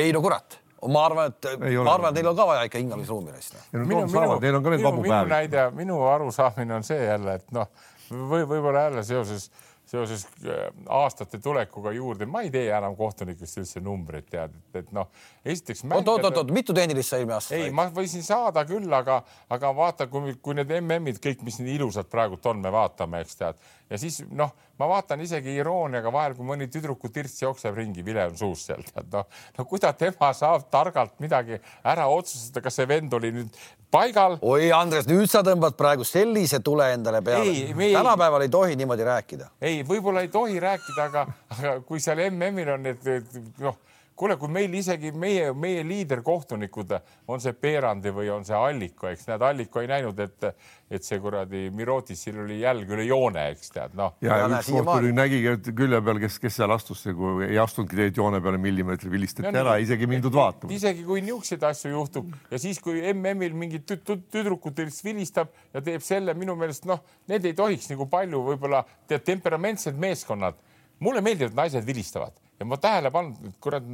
[0.03, 3.33] ei no kurat ma arvan, et ma arvan, et neil on ka vaja ikka hingamisruumi
[3.35, 3.57] neist.
[3.75, 5.09] Neil on ka neid vabu päevi.
[5.09, 7.71] minu näide, minu arusaamine on see jälle, et noh,
[8.11, 9.49] või võib-olla jälle seoses
[9.89, 14.91] seoses äh, aastate tulekuga juurde, ma ei tee enam kohtunikest üldse numbreid, tead, et, et
[14.93, 15.09] noh,
[15.49, 15.85] esiteks.
[15.89, 17.67] oot, oot, oot, mitu tehnilist sa eelmine aasta said?
[17.69, 19.21] ei, ma võisin saada küll, aga,
[19.55, 23.41] aga vaata, kui, kui need MM-id kõik, mis nii ilusad praegult on, me vaatame, eks
[23.41, 28.05] tead ja siis noh, ma vaatan isegi irooniaga vahel, kui mõni tüdruku tirts jookseb ringi,
[28.05, 29.27] vile on suus seal, tead noh,
[29.57, 33.59] no kuidas tema saab targalt midagi ära otsustada, kas see vend oli nüüd
[33.93, 34.39] paigal.
[34.45, 37.73] oi, Andres, nüüd sa tõmbad praegu sellise tule endale peale.
[37.75, 39.51] tänapäeval ei tohi niimoodi rääkida.
[39.61, 41.27] ei, võib-olla ei tohi rääkida, aga,
[41.57, 43.13] aga kui seal MM-il on need
[43.59, 43.85] noh
[44.19, 46.95] kuule, kui meil isegi meie, meie liiderkohtunikud
[47.31, 50.49] on see Peerandi või on see Alliko, eks näed, Alliko ei näinud, et,
[50.91, 54.17] et see kuradi Mirotissil oli jälg üle joone, eks tead, noh.
[54.25, 58.19] ja, ja üks kohtuniku nägigi külje peal, kes, kes seal astus, kui ei astunudki teid
[58.19, 60.75] joone peale millimeetri, vilistati ära, isegi mindud vaatama.
[60.75, 66.35] isegi kui niisuguseid asju juhtub ja siis, kui MM-il mingi tüdrukut vilistab ja teeb selle,
[66.39, 70.59] minu meelest noh, need ei tohiks nagu palju võib-olla tead temperamentsed meeskonnad.
[70.99, 73.85] mulle meeldivad naised vilistavad ja ma tähele pannud, et kurat,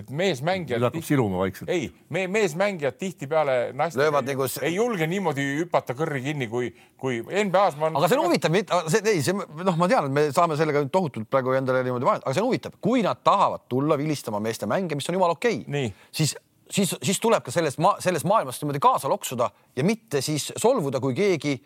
[0.00, 0.80] et meesmängijad.
[0.80, 1.70] nüüd hakkab siluma vaikselt.
[1.72, 3.56] ei, me meesmängijad tihtipeale
[3.96, 4.48] löövad nagu.
[4.62, 6.70] ei julge niimoodi hüpata kõrri kinni, kui,
[7.00, 7.92] kui NBA-s ma.
[7.92, 8.56] aga see on huvitav,
[8.88, 12.28] see ei, see noh, ma tean, et me saame sellega tohutult praegu endale niimoodi vaadata,
[12.28, 15.62] aga see on huvitav, kui nad tahavad tulla vilistama meeste mänge, mis on jumala okei
[15.66, 16.36] okay,, siis
[16.70, 21.00] siis, siis tuleb ka sellest ma, selles maailmas niimoodi kaasa loksuda ja mitte siis solvuda,
[21.04, 21.58] kui keegi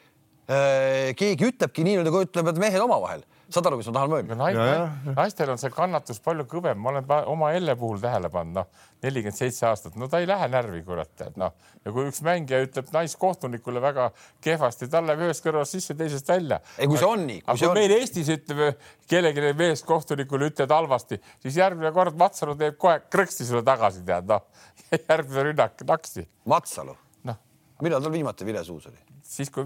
[0.50, 4.36] äh,, keegi ütlebki nii, nagu ütlevad mehed omavahel saad aru, mis ma tahan mõelda?
[4.36, 8.84] naistel, naistel on see kannatus palju kõvem, ma olen oma Elle puhul tähele pannud, noh,
[9.04, 11.54] nelikümmend seitse aastat, no ta ei lähe närvi, kurat, tead noh.
[11.84, 14.10] ja kui üks mängija ütleb naiskohtunikule väga
[14.44, 16.60] kehvasti, tal läheb ühest kõrvast sisse, teisest välja.
[16.76, 17.40] ei, kui see on nii.
[17.46, 23.00] aga kui meil Eestis ütleb kellelegi meeskohtunikule ütled halvasti, siis järgmine kord Matsalu teeb kohe
[23.08, 24.44] krõksti sulle tagasi, tead noh.
[25.10, 26.28] järgmine rünnak naksi.
[26.52, 26.98] Matsalu?
[27.28, 27.44] noh.
[27.80, 29.00] millal tal viimati vile suus oli?
[29.24, 29.64] siis, kui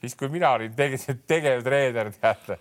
[0.00, 2.58] siis kui mina olin tege, tegevtreener, tead.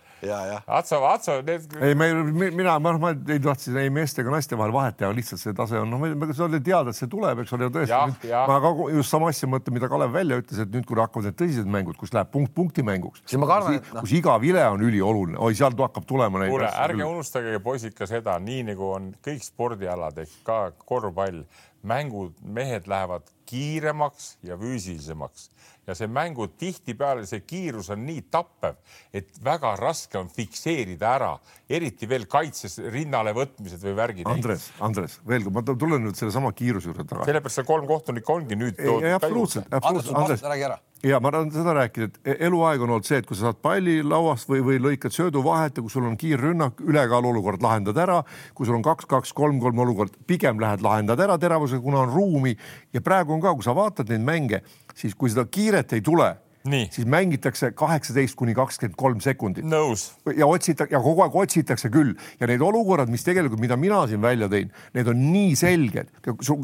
[0.65, 1.75] Atso, Atso, need.
[1.81, 2.09] ei, me,
[2.49, 5.77] mina, ma, ma ei tahtnud ei meeste ega naiste vahel vahet teha, lihtsalt see tase
[5.77, 8.31] on, noh, see oli teada, et see tuleb, eks ole, ja tõesti.
[8.49, 11.37] ma ka just sama asja mõtlen, mida Kalev välja ütles, et nüüd, kui hakkavad need
[11.37, 14.01] tõsised mängud, kus läheb punkt punkti mänguks, kus, no.
[14.01, 16.55] kus iga vile on ülioluline, oi, sealt hakkab tulema neid.
[16.55, 21.43] kuule, ärge unustage poisid ka seda, nii nagu on kõik spordialad ehk ka korvpall,
[21.87, 25.49] mängud, mehed lähevad kiiremaks ja füüsilisemaks
[25.87, 28.75] ja see mängu tihtipeale see kiirus on nii tappev,
[29.15, 31.29] et väga raske on fikseerida ära,
[31.69, 34.27] eriti veel kaitses rinnale võtmised või värgid.
[34.27, 37.31] Andres, Andres, veel kord, ma tulen nüüd sellesama kiiruse juurde tagasi.
[37.31, 38.83] sellepärast see kolm kohtunikku ongi nüüd.
[39.13, 40.19] absoluutselt, absoluutselt.
[40.25, 43.27] Andres, räägi ära ja ma tahan seda rääkida, et e-, eluaeg on olnud see, et
[43.27, 46.81] kui sa saad palli lauast või, või lõikad söödu vahet ja kui sul on kiirrünnak,
[46.81, 48.21] ülekaalu olukord lahendad ära,
[48.57, 52.55] kui sul on kaks-kaks, kolm-kolm olukord, pigem lähed lahendad ära teravusega, kuna on ruumi
[52.93, 54.63] ja praegu on ka, kui sa vaatad neid mänge,
[54.97, 56.33] siis kui seda kiiret ei tule.
[56.91, 59.65] Siis mängitakse kaheksateist kuni kakskümmend kolm sekundit.
[60.35, 64.21] ja otsita- ja kogu aeg otsitakse küll ja need olukorrad, mis tegelikult, mida mina siin
[64.21, 66.11] välja tõin, need on nii selged.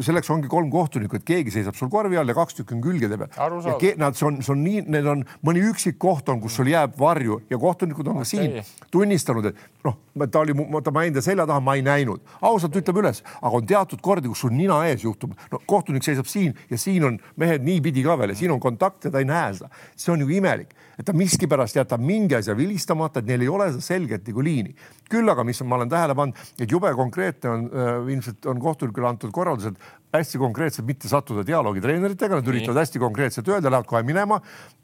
[0.04, 3.18] selleks ongi kolm kohtunikku, et keegi seisab sul korvi all ja kaks tükki on külgede
[3.18, 3.30] peal.
[3.72, 6.68] ja nad, see on, see on nii, need on mõni üksik koht on, kus sul
[6.72, 9.98] jääb varju ja kohtunikud on ka siin tunnistanud, et noh,
[10.32, 10.54] ta oli,
[10.84, 14.30] ta ma ta selja taha, ma ei näinud, ausalt ütleb üles, aga on teatud kordi,
[14.32, 18.16] kus sul nina ees juhtub, no kohtunik seisab siin ja siin on mehed niipidi ka
[18.20, 19.70] veel ja siin on kontakt ja ta ei näe seda.
[20.00, 23.72] See on ju imelik, et ta miskipärast jätab mingi asja vilistamata, et neil ei ole
[23.74, 24.76] seda selget nagu liini.
[25.14, 29.08] küll aga, mis ma olen tähele pannud, et jube konkreetne on äh,, ilmselt on kohtunikule
[29.08, 29.78] antud korraldused
[30.14, 34.40] hästi konkreetselt mitte sattuda dialoogi treeneritega, nad üritavad hästi konkreetselt öelda, lähevad kohe minema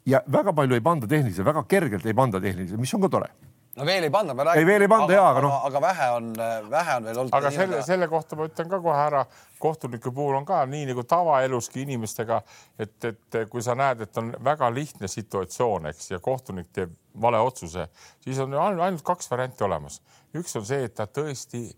[0.06, 3.30] ja väga palju ei panda tehnilise, väga kergelt ei panda tehnilise, mis on ka tore
[3.76, 4.60] no veel ei panda, ma räägin.
[4.60, 5.58] ei, veel ei panda ja, aga noh.
[5.66, 6.30] aga vähe on,
[6.70, 7.34] vähe on veel olnud.
[7.38, 9.24] aga selle, selle kohta ma ütlen ka kohe ära,
[9.62, 12.40] kohtunike puhul on ka nii nagu tavaeluski inimestega,
[12.78, 17.38] et, et kui sa näed, et on väga lihtne situatsioon, eks, ja kohtunik teeb vale
[17.42, 17.86] otsuse,
[18.24, 20.00] siis on ainult kaks varianti olemas.
[20.36, 21.68] üks on see, et ta tõesti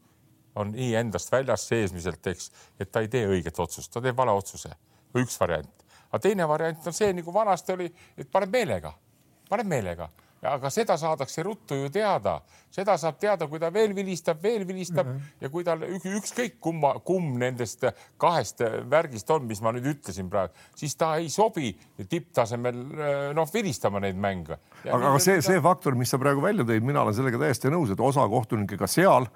[0.56, 4.32] on nii endast väljas seesmiselt, eks, et ta ei tee õiget otsust, ta teeb vale
[4.36, 4.72] otsuse,
[5.20, 5.86] üks variant.
[6.08, 8.92] aga teine variant on see, nagu vanasti oli, et paneb meelega,
[9.48, 10.08] paneb meelega
[10.42, 12.38] aga seda saadakse ruttu ju teada,
[12.72, 15.44] seda saab teada, kui ta veel vilistab, veel vilistab mm -hmm.
[15.44, 17.84] ja kui tal ükskõik kumma, kumb nendest
[18.18, 21.76] kahest värgist on, mis ma nüüd ütlesin praegu, siis ta ei sobi
[22.08, 22.82] tipptasemel
[23.34, 24.58] noh, vilistama neid mänge.
[24.84, 27.92] aga, aga see, see faktor, mis sa praegu välja tõid, mina olen sellega täiesti nõus,
[27.92, 29.26] et osa kohtunikega seal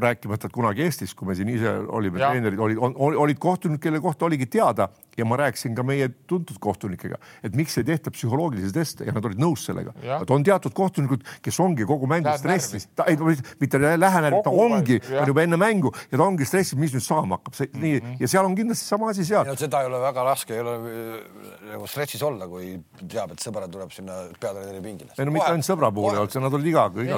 [0.00, 4.26] rääkimata, et kunagi Eestis, kui me siin ise olime treenerid, olid, olid kohtunikud, kelle kohta
[4.26, 4.88] oligi teada,
[5.18, 9.24] ja ma rääkisin ka meie tuntud kohtunikega, et miks ei tehta psühholoogilisi teste ja nad
[9.24, 9.94] olid nõus sellega.
[10.20, 13.18] et on teatud kohtunikud, kes ongi kogu mängu Lähed stressis, ta ei,
[13.60, 16.94] mitte ei lähe närvi, ta ongi, on juba enne mängu ja ta ongi stressis, mis
[16.94, 17.82] nüüd saama hakkab, see mm -hmm.
[17.82, 18.16] nii mhm.
[18.20, 19.50] ja seal on kindlasti sama asi seal.
[19.56, 23.68] seda ei ole väga raske, ei ole äh, nagu stressis olla, kui teab, et sõber
[23.70, 25.12] tuleb sinna peatreeneri pingile.
[25.18, 27.16] ei no mitte ainult sõbra puhul ei olnud, nad olid iga, iga.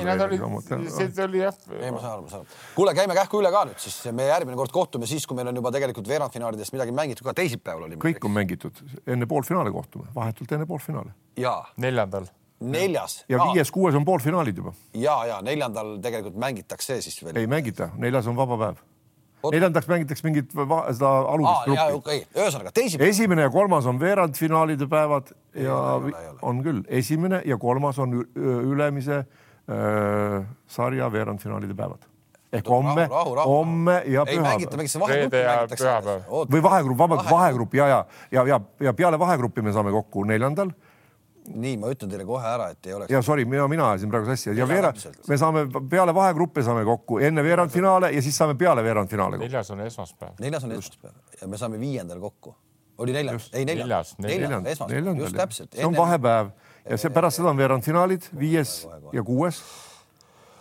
[0.76, 1.54] olid, see oli jah.
[1.80, 2.60] ei, ma saan aru, ma saan aru.
[2.74, 5.62] kuule, käime kähku üle ka nüüd, siis me järgmine kord kohtume siis, kui meil on
[5.62, 8.00] juba tegelikult veerandfinaalidest midagi mängitud ka teisipäeval oli.
[8.02, 11.14] kõik on mängitud, enne poolfinaale kohtume, vahetult enne poolfinaale.
[11.40, 11.60] jaa.
[11.82, 12.28] neljandal.
[12.60, 13.22] neljas.
[13.28, 14.74] ja viies-kuues on poolfinaalid juba.
[14.94, 17.36] ja, ja neljandal tegelikult mängitakse siis veel.
[17.36, 18.82] ei mängita, neljas on vaba päev.
[19.52, 22.00] neljandaks mängitakse mingit seda alumist gruppi.
[22.00, 22.24] Okay.
[22.34, 23.10] ühesõnaga teisipäev.
[23.10, 27.98] esimene ja kolmas on veerandfinaalide päevad ja ei, ei, ei, on küll, esimene ja kolmas
[28.02, 32.06] on ülemise äh, sarja veerandfinaalide päevad
[32.52, 33.08] ehk homme,
[33.44, 36.26] homme ja pühapäev.
[36.52, 37.74] või vahegrupp, vabandust, vahegrupp.
[37.74, 40.70] ja, ja, ja, ja, ja peale vahegruppi me saame kokku neljandal.
[41.46, 43.12] nii, ma ütlen teile kohe ära, et ei oleks.
[43.12, 44.50] ja sorry, mina, mina ajasin praegu sassi.
[44.58, 49.38] Ja veerand, me saame peale vahegruppi saame kokku enne veerandfinaale ja siis saame peale veerandfinaale
[49.38, 49.48] kokku.
[49.48, 50.38] neljas on esmaspäev.
[50.40, 51.18] neljas on esmaspäev.
[51.40, 52.54] Ja me saame viiendal kokku.
[52.98, 55.74] oli neljas, ei neljas, neljas, esmaspäev, just täpselt.
[55.74, 56.54] see on vahepäev.
[56.86, 59.62] Ja see pärast seda on veerandfinaalid, viies ja kuues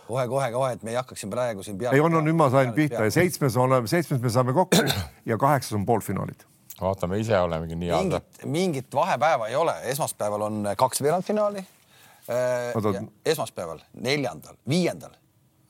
[0.06, 1.96] kohe-kohe-kohe, et me ei hakkaks siin praegu siin peale.
[1.96, 4.84] ei, on, on, nüüd ma sain pihta ja seitsmes oleme, seitsmes me saame kokku
[5.30, 6.46] ja kaheksas on poolfinaalid.
[6.80, 8.32] vaatame, ise olemegi nii head.
[8.44, 11.62] mingit vahepäeva ei ole, esmaspäeval on kaks veerandfinaali
[12.30, 13.04] äh,.
[13.26, 15.14] esmaspäeval, neljandal, viiendal,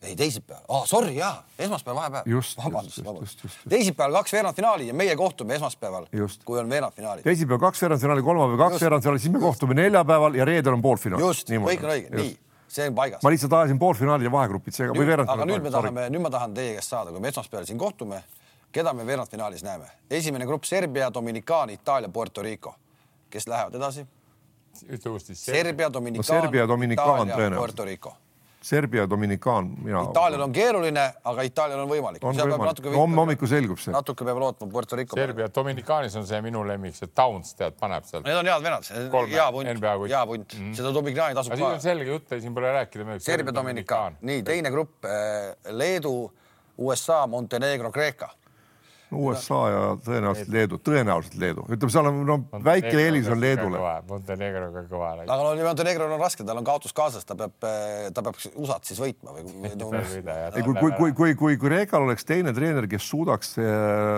[0.02, 2.32] ei teisipäeval oh,, sorry, jaa, esmaspäev vahepäev.
[2.64, 3.46] vabandust, vabandust.
[3.68, 6.10] teisipäeval kaks veerandfinaali ja meie kohtume esmaspäeval,
[6.44, 7.24] kui on veerandfinaalid.
[7.24, 11.20] teisipäeval kaks veerandfinaali, kolmapäeval kaks veerandfinaali, siis me kohtume neljapäeval ja reedel on poolfinaal.
[11.20, 12.34] just, kõik on õige, nii
[12.76, 13.22] see on paigas.
[13.24, 15.44] ma lihtsalt ajasin poolfinaalid ja vahegrupid seega või veerandfinaal.
[15.44, 18.20] aga nüüd me tahame, nüüd ma tahan teie käest saada, kui me esmaspäeval siin kohtume,
[18.72, 19.88] keda me veerandfinaalis näeme?
[20.10, 22.74] esimene grupp Serbia, Dominikaan, Itaalia, Puerto Rico.
[23.30, 24.06] kes lähevad edasi?
[24.92, 25.34] ütle uuesti.
[25.34, 28.16] Serbia, Dominikaan, Itaalia, Puerto Rico
[28.66, 30.00] Serbia, Dominikaan, mina.
[30.08, 32.24] Itaalial on keeruline, aga Itaalial on võimalik.
[32.96, 33.92] homme hommikul selgub see.
[33.94, 35.14] natuke peab lootma Puerto Rico.
[35.14, 38.24] Serbia, Dominikaanis on see minu lemmik, see Towns tead, paneb seal.
[38.26, 38.88] Need on head vennad,
[39.30, 41.60] hea punt, hea punt mm, seda Dominikaani tasub ka.
[41.60, 43.20] siin on selge jutt, siin pole rääkida.
[43.22, 46.16] Serbia, Dominikaan, nii teine grupp eh, Leedu,
[46.82, 48.32] USA, Montenegro, Kreeka
[49.14, 53.78] USA ja tõenäoliselt Leedu, tõenäoliselt Leedu, ütleme, seal on no väike eelis on Leedule.
[54.08, 55.12] Montenegroga kõva.
[55.22, 57.54] aga no Montenegrol on raske, tal on kaotus kaasas, ta peab,
[58.16, 59.46] ta peab USA-t siis võitma või?
[60.58, 63.70] ei, kui, kui, kui, kui, kui Kreekal oleks teine treener, kes suudaks äh,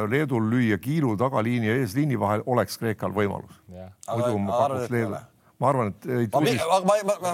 [0.09, 3.61] Leedul lüüa kiilu tagaliini ja eesliini vahel, oleks Kreekal võimalus.
[3.69, 5.25] muidu ma pakuks Leedule.
[5.61, 6.61] ma arvan, et ei tulisi.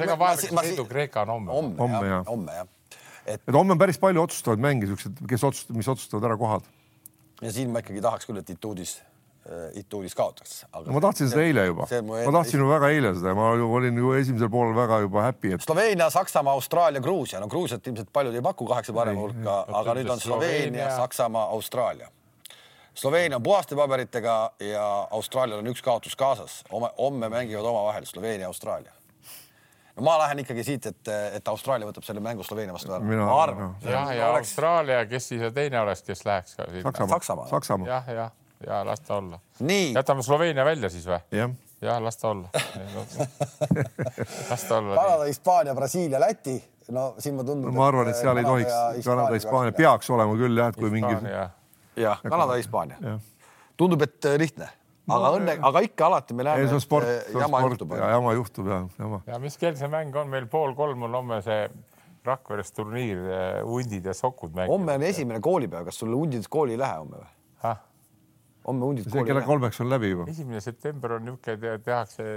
[0.02, 1.76] ega vaevalt Leedu-Kreeka on homme.
[2.26, 2.70] homme jah.
[3.26, 6.74] et homme on päris palju otsustavaid mänge, siuksed, kes otsustavad, mis otsustavad ära kohad
[7.42, 8.94] ja siin ma ikkagi tahaks küll, et Ituudis
[9.48, 10.64] äh, Ituudis kaotaks.
[10.86, 14.50] ma tahtsin seda eile juba, ma tahtsin ju väga eile seda, ma olin ju esimesel
[14.52, 15.66] poolel väga juba happy, et.
[15.66, 20.10] Sloveenia, Saksamaa, Austraalia, Gruusia, no Gruusiat ilmselt paljud ei paku kaheksa parema hulka, aga nüüd
[20.16, 22.10] on Sloveenia, Saksamaa, Austraalia.
[22.94, 28.94] Sloveenia on puhaste paberitega ja Austraalial on üks kaotus kaasas, homme mängivad omavahel Sloveenia, Austraalia
[29.96, 33.04] no ma lähen ikkagi siit, et, et Austraalia võtab selle mängu Sloveenia vastu ära.
[33.04, 33.76] ma arvan.
[33.82, 34.54] jah, ja oleks...
[34.54, 36.88] Austraalia, kes siis teine oleks, kes läheks ka siit?
[37.10, 37.50] Saksamaa.
[37.52, 37.88] Saksamaa.
[37.88, 38.32] jah, jah,
[38.66, 39.40] ja las ta olla.
[39.94, 41.20] jätame Sloveenia välja siis või?
[41.34, 42.48] jah jah, las ta olla
[44.50, 44.94] las ta olla.
[44.96, 46.64] Kanada, Hispaania, Brasiilia, Läti.
[46.90, 47.76] no siin ma tundub no,.
[47.78, 48.72] ma arvan, et seal ei tohiks,
[49.04, 51.16] Kanada, Hispaania peaks olema küll jah, et kui mingi.
[51.96, 53.18] jah, Kanada, Hispaania.
[53.76, 54.68] tundub, et lihtne
[55.12, 57.96] aga õnne, aga ikka alati me näeme, et sport, eh, jama sport, juhtub.
[57.98, 59.20] ja jama juhtub ja jama.
[59.26, 61.68] ja mis kell see mäng on meil pool kolm on homme see
[62.24, 64.72] Rakveres turniir, eh, hundid ja sokud mängivad.
[64.72, 67.74] homme on esimene koolipäev, kas sul hundid kooli ei lähe homme või?
[68.64, 69.32] homme hundid kooli ei lähe.
[69.34, 70.28] kella kolmeks on läbi juba.
[70.32, 72.30] esimene september on niisugune, tehakse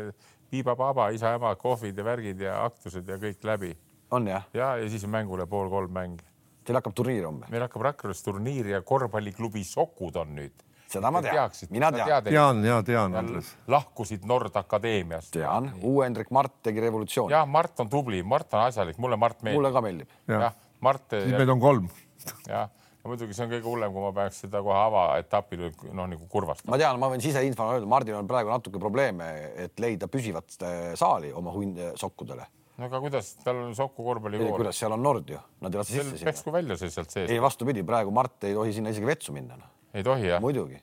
[0.52, 3.76] piiba-paba, isa-ema kohvid ja värgid ja aktused ja kõik läbi.
[4.12, 4.44] on jah?
[4.54, 6.20] ja, ja siis on mängule pool kolm mäng.
[6.68, 7.48] Teil hakkab turniir homme?
[7.48, 12.24] meil hakkab Rakveres turniir ja korvpalliklubi Sokud on nüüd seda ma tean, mina tean.
[12.24, 13.52] tean ja tean, Andres.
[13.68, 15.32] lahkusid Nord Akadeemiast.
[15.36, 17.36] tean, uue Hendrik Mart tegi revolutsiooni.
[17.36, 19.62] jah, Mart on tubli, Mart on asjalik, mulle Mart meeldib.
[19.62, 20.18] mulle ka meeldib.
[20.28, 21.08] jah, Mart.
[21.14, 21.90] siis meid on kolm.
[22.54, 26.28] jah, ja muidugi see on kõige hullem, kui ma peaks seda kohe avaetapil noh, nagu
[26.32, 26.76] kurvastama.
[26.76, 29.32] ma tean, ma võin siseinfona öelda, Mardil on praegu natuke probleeme,
[29.68, 34.54] et leida püsivat äh, saali oma hund sokkudele no aga kuidas, tal on Soku korvpallikool.
[34.60, 36.30] kuidas seal on Nord ju, nad ei lase sisse sinna.
[36.30, 37.32] peksku välja see sealt sees.
[37.32, 39.72] ei, vastupidi, praegu Mart ei tohi sinna isegi vetsu minna no..
[39.98, 40.42] Ei tohi jah?
[40.44, 40.80] muidugi.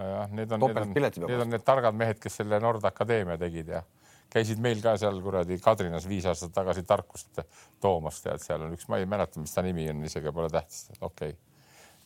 [0.00, 3.82] Need on, need on, need on need targad mehed, kes selle Nord Akadeemia tegid ja
[4.30, 7.42] käisid meil ka seal kuradi Kadrinas viis aastat tagasi tarkust
[7.82, 10.88] toomas, tead, seal on üks, ma ei mäleta, mis ta nimi on, isegi pole tähtis,
[11.00, 11.34] okei.
[11.34, 11.36] Okay..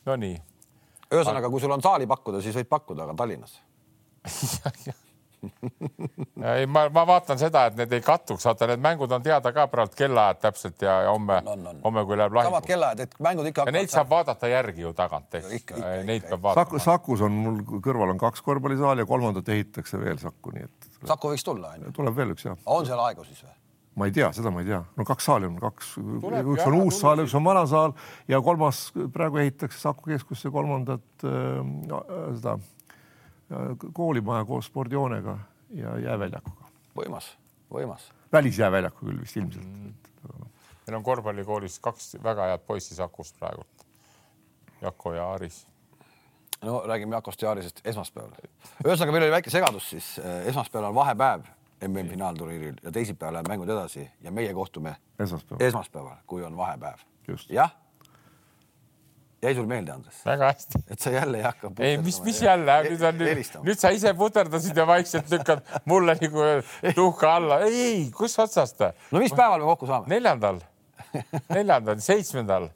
[0.09, 0.35] Nonii.
[1.13, 3.59] ühesõnaga, kui sul on saali pakkuda, siis võid pakkuda, aga Tallinnas
[6.55, 9.67] ei, ma, ma vaatan seda, et need ei kattuks, vaata, need mängud on teada ka
[9.73, 11.41] praegu kellaajad täpselt ja, ja homme,
[11.85, 12.53] homme, kui läheb lahinguks.
[12.53, 13.67] samad kellaajad, et mängud ikka.
[13.75, 15.75] Neid saab vaadata järgi ju tagant, eks.
[16.07, 16.85] Neid peab vaatama Saku,.
[16.85, 20.89] Sakus on mul kõrval on kaks korvpallisaali ja kolmandat ehitatakse veel Saku, nii et.
[21.05, 21.93] Saku võiks tulla, onju.
[21.97, 22.59] tuleb veel üks jah.
[22.65, 23.55] on seal aegu siis või?
[23.95, 26.97] ma ei tea, seda ma ei tea, no kaks saali on, kaks, üks on uus
[26.99, 27.95] saal, üks on vana saal
[28.31, 31.61] ja kolmas praegu ehitatakse Saku keskusse kolmandat äh,
[32.35, 32.57] seda
[33.93, 35.39] koolimaja koos spordihoonega
[35.71, 36.65] ja jääväljakuga.
[36.97, 37.37] võimas,
[37.73, 38.13] võimas.
[38.33, 39.95] välisjääväljaku küll vist ilmselt mm..
[40.87, 43.65] meil on korvpallikoolis kaks väga head poissi Sakust praegu.
[44.81, 45.67] Jako ja Aris.
[46.63, 48.33] no räägime Jakost ja Arisest esmaspäeval.
[48.87, 51.47] ühesõnaga, meil oli väike segadus siis, esmaspäeval on vahepäev
[51.89, 56.99] MM finaalturniiril ja teisipäeval lähevad mängud edasi ja meie kohtume esmaspäeval, esmaspäeval, kui on vahepäev.
[57.49, 57.84] jah
[59.45, 60.21] jäi sul meelde, Andres?
[60.27, 60.81] väga hästi.
[60.91, 61.71] et sa jälle ei hakka.
[61.79, 66.17] ei, mis, mis jälle, nüüd on nüüd, nüüd sa ise puterdasid ja vaikselt lükkad mulle
[66.21, 66.47] nagu
[66.97, 67.61] tuhka alla.
[67.67, 68.81] ei, ei, kus otsast?
[69.11, 70.09] no mis päeval me kokku saame?
[70.13, 70.61] neljandal,
[71.57, 72.71] neljandal, seitsmendal.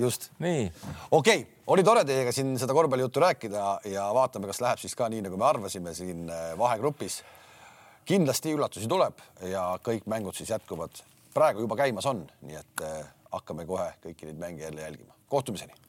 [0.00, 0.30] just.
[0.44, 0.66] nii.
[1.10, 5.08] okei okay., oli tore teiega siin seda korvpallijuttu rääkida ja vaatame, kas läheb siis ka
[5.12, 7.22] nii, nagu me arvasime siin äh, vahegrupis.
[8.04, 11.04] kindlasti üllatusi tuleb ja kõik mängud siis jätkuvad.
[11.34, 13.00] praegu juba käimas on, nii et äh,
[13.32, 15.12] hakkame kohe kõiki neid mänge jälle jälgima.
[15.28, 15.83] kohtumiseni